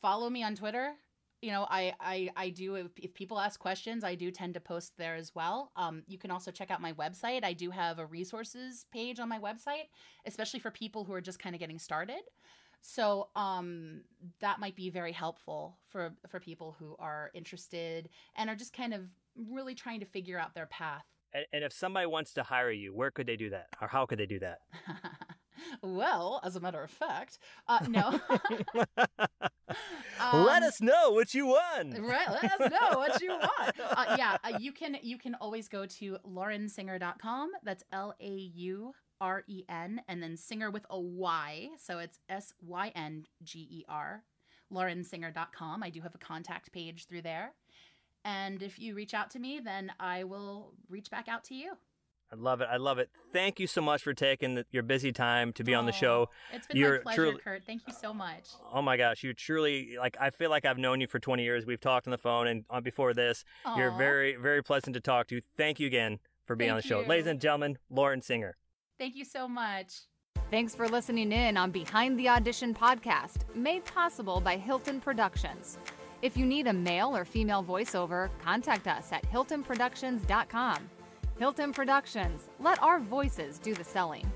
follow 0.00 0.30
me 0.30 0.42
on 0.42 0.54
Twitter. 0.54 0.94
You 1.42 1.50
know, 1.50 1.66
I 1.68 1.92
I 2.00 2.30
I 2.34 2.48
do 2.48 2.76
if, 2.76 2.92
if 2.96 3.12
people 3.12 3.38
ask 3.38 3.60
questions, 3.60 4.04
I 4.04 4.14
do 4.14 4.30
tend 4.30 4.54
to 4.54 4.60
post 4.60 4.94
there 4.96 5.16
as 5.16 5.34
well. 5.34 5.70
Um, 5.76 6.02
you 6.06 6.16
can 6.16 6.30
also 6.30 6.50
check 6.50 6.70
out 6.70 6.80
my 6.80 6.94
website. 6.94 7.44
I 7.44 7.52
do 7.52 7.72
have 7.72 7.98
a 7.98 8.06
resources 8.06 8.86
page 8.90 9.20
on 9.20 9.28
my 9.28 9.38
website, 9.38 9.88
especially 10.24 10.60
for 10.60 10.70
people 10.70 11.04
who 11.04 11.12
are 11.12 11.20
just 11.20 11.38
kind 11.38 11.54
of 11.54 11.60
getting 11.60 11.78
started. 11.78 12.22
So 12.82 13.28
um, 13.36 14.02
that 14.40 14.58
might 14.58 14.74
be 14.76 14.90
very 14.90 15.12
helpful 15.12 15.78
for 15.88 16.12
for 16.28 16.40
people 16.40 16.76
who 16.78 16.96
are 16.98 17.30
interested 17.34 18.08
and 18.36 18.48
are 18.50 18.56
just 18.56 18.72
kind 18.72 18.94
of 18.94 19.02
really 19.36 19.74
trying 19.74 20.00
to 20.00 20.06
figure 20.06 20.38
out 20.38 20.54
their 20.54 20.66
path 20.66 21.04
And, 21.32 21.44
and 21.52 21.62
if 21.64 21.72
somebody 21.72 22.06
wants 22.06 22.32
to 22.34 22.42
hire 22.42 22.70
you, 22.72 22.92
where 22.94 23.10
could 23.10 23.26
they 23.26 23.36
do 23.36 23.50
that? 23.50 23.68
Or 23.80 23.86
how 23.88 24.04
could 24.06 24.18
they 24.18 24.26
do 24.26 24.40
that? 24.40 24.58
well, 25.82 26.40
as 26.42 26.56
a 26.56 26.60
matter 26.60 26.82
of 26.82 26.90
fact, 26.90 27.38
uh, 27.68 27.78
no. 27.88 28.18
let 30.32 30.62
Um, 30.62 30.68
us 30.68 30.80
know 30.80 31.10
what 31.12 31.32
you 31.34 31.46
won. 31.46 31.90
Right, 32.02 32.28
let 32.30 32.60
us 32.60 32.70
know 32.70 32.98
what 32.98 33.20
you 33.22 33.30
want. 33.30 33.76
Uh, 33.90 34.14
yeah, 34.18 34.36
uh, 34.44 34.56
you 34.58 34.72
can 34.72 34.96
you 35.02 35.18
can 35.18 35.34
always 35.36 35.68
go 35.68 35.84
to 35.86 36.16
laurensynger.com. 36.26 37.50
That's 37.62 37.82
L 37.92 38.14
A 38.20 38.30
U 38.54 38.92
R 39.20 39.44
E 39.46 39.64
N, 39.68 40.02
and 40.08 40.22
then 40.22 40.36
Synger 40.36 40.70
with 40.70 40.86
a 40.90 40.98
Y, 41.00 41.68
so 41.78 41.98
it's 41.98 42.18
S 42.28 42.52
Y 42.60 42.92
N 42.94 43.24
G 43.42 43.68
E 43.70 43.84
R. 43.88 44.22
laurensynger.com. 44.72 45.82
I 45.82 45.90
do 45.90 46.00
have 46.00 46.14
a 46.14 46.18
contact 46.18 46.72
page 46.72 47.06
through 47.06 47.22
there. 47.22 47.52
And 48.24 48.62
if 48.62 48.78
you 48.78 48.94
reach 48.94 49.14
out 49.14 49.30
to 49.30 49.38
me, 49.38 49.60
then 49.64 49.92
I 49.98 50.24
will 50.24 50.74
reach 50.88 51.10
back 51.10 51.28
out 51.28 51.44
to 51.44 51.54
you. 51.54 51.72
I 52.32 52.36
love 52.36 52.60
it. 52.60 52.68
I 52.70 52.76
love 52.76 52.98
it. 52.98 53.10
Thank 53.32 53.58
you 53.58 53.66
so 53.66 53.80
much 53.80 54.02
for 54.02 54.14
taking 54.14 54.54
the, 54.54 54.64
your 54.70 54.84
busy 54.84 55.10
time 55.10 55.52
to 55.54 55.64
be 55.64 55.74
on 55.74 55.84
the 55.86 55.92
show. 55.92 56.28
It's 56.52 56.66
been 56.66 56.76
You're 56.76 56.98
my 56.98 57.02
pleasure, 57.02 57.24
truly- 57.24 57.40
Kurt. 57.40 57.64
Thank 57.66 57.82
you 57.88 57.92
so 57.92 58.14
much. 58.14 58.50
Oh 58.72 58.82
my 58.82 58.96
gosh, 58.96 59.24
you 59.24 59.34
truly 59.34 59.96
like. 59.98 60.16
I 60.20 60.30
feel 60.30 60.48
like 60.48 60.64
I've 60.64 60.78
known 60.78 61.00
you 61.00 61.08
for 61.08 61.18
20 61.18 61.42
years. 61.42 61.66
We've 61.66 61.80
talked 61.80 62.06
on 62.06 62.12
the 62.12 62.18
phone 62.18 62.46
and 62.46 62.64
on 62.70 62.84
before 62.84 63.14
this. 63.14 63.44
You're 63.76 63.90
very, 63.90 64.36
very 64.36 64.62
pleasant 64.62 64.94
to 64.94 65.00
talk 65.00 65.26
to. 65.28 65.40
Thank 65.56 65.80
you 65.80 65.88
again 65.88 66.20
for 66.44 66.54
being 66.54 66.70
on 66.70 66.76
the 66.76 66.82
show, 66.82 67.00
you. 67.00 67.06
ladies 67.08 67.26
and 67.26 67.40
gentlemen. 67.40 67.78
Lauren 67.90 68.22
Synger. 68.22 68.56
Thank 69.00 69.16
you 69.16 69.24
so 69.24 69.48
much. 69.48 69.94
Thanks 70.50 70.74
for 70.74 70.86
listening 70.86 71.32
in 71.32 71.56
on 71.56 71.70
Behind 71.70 72.18
the 72.18 72.28
Audition 72.28 72.74
podcast, 72.74 73.36
made 73.54 73.82
possible 73.86 74.42
by 74.42 74.58
Hilton 74.58 75.00
Productions. 75.00 75.78
If 76.20 76.36
you 76.36 76.44
need 76.44 76.66
a 76.66 76.72
male 76.74 77.16
or 77.16 77.24
female 77.24 77.64
voiceover, 77.64 78.28
contact 78.42 78.86
us 78.86 79.10
at 79.10 79.22
hiltonproductions.com. 79.22 80.90
Hilton 81.38 81.72
Productions, 81.72 82.50
let 82.60 82.82
our 82.82 83.00
voices 83.00 83.58
do 83.58 83.72
the 83.72 83.84
selling. 83.84 84.30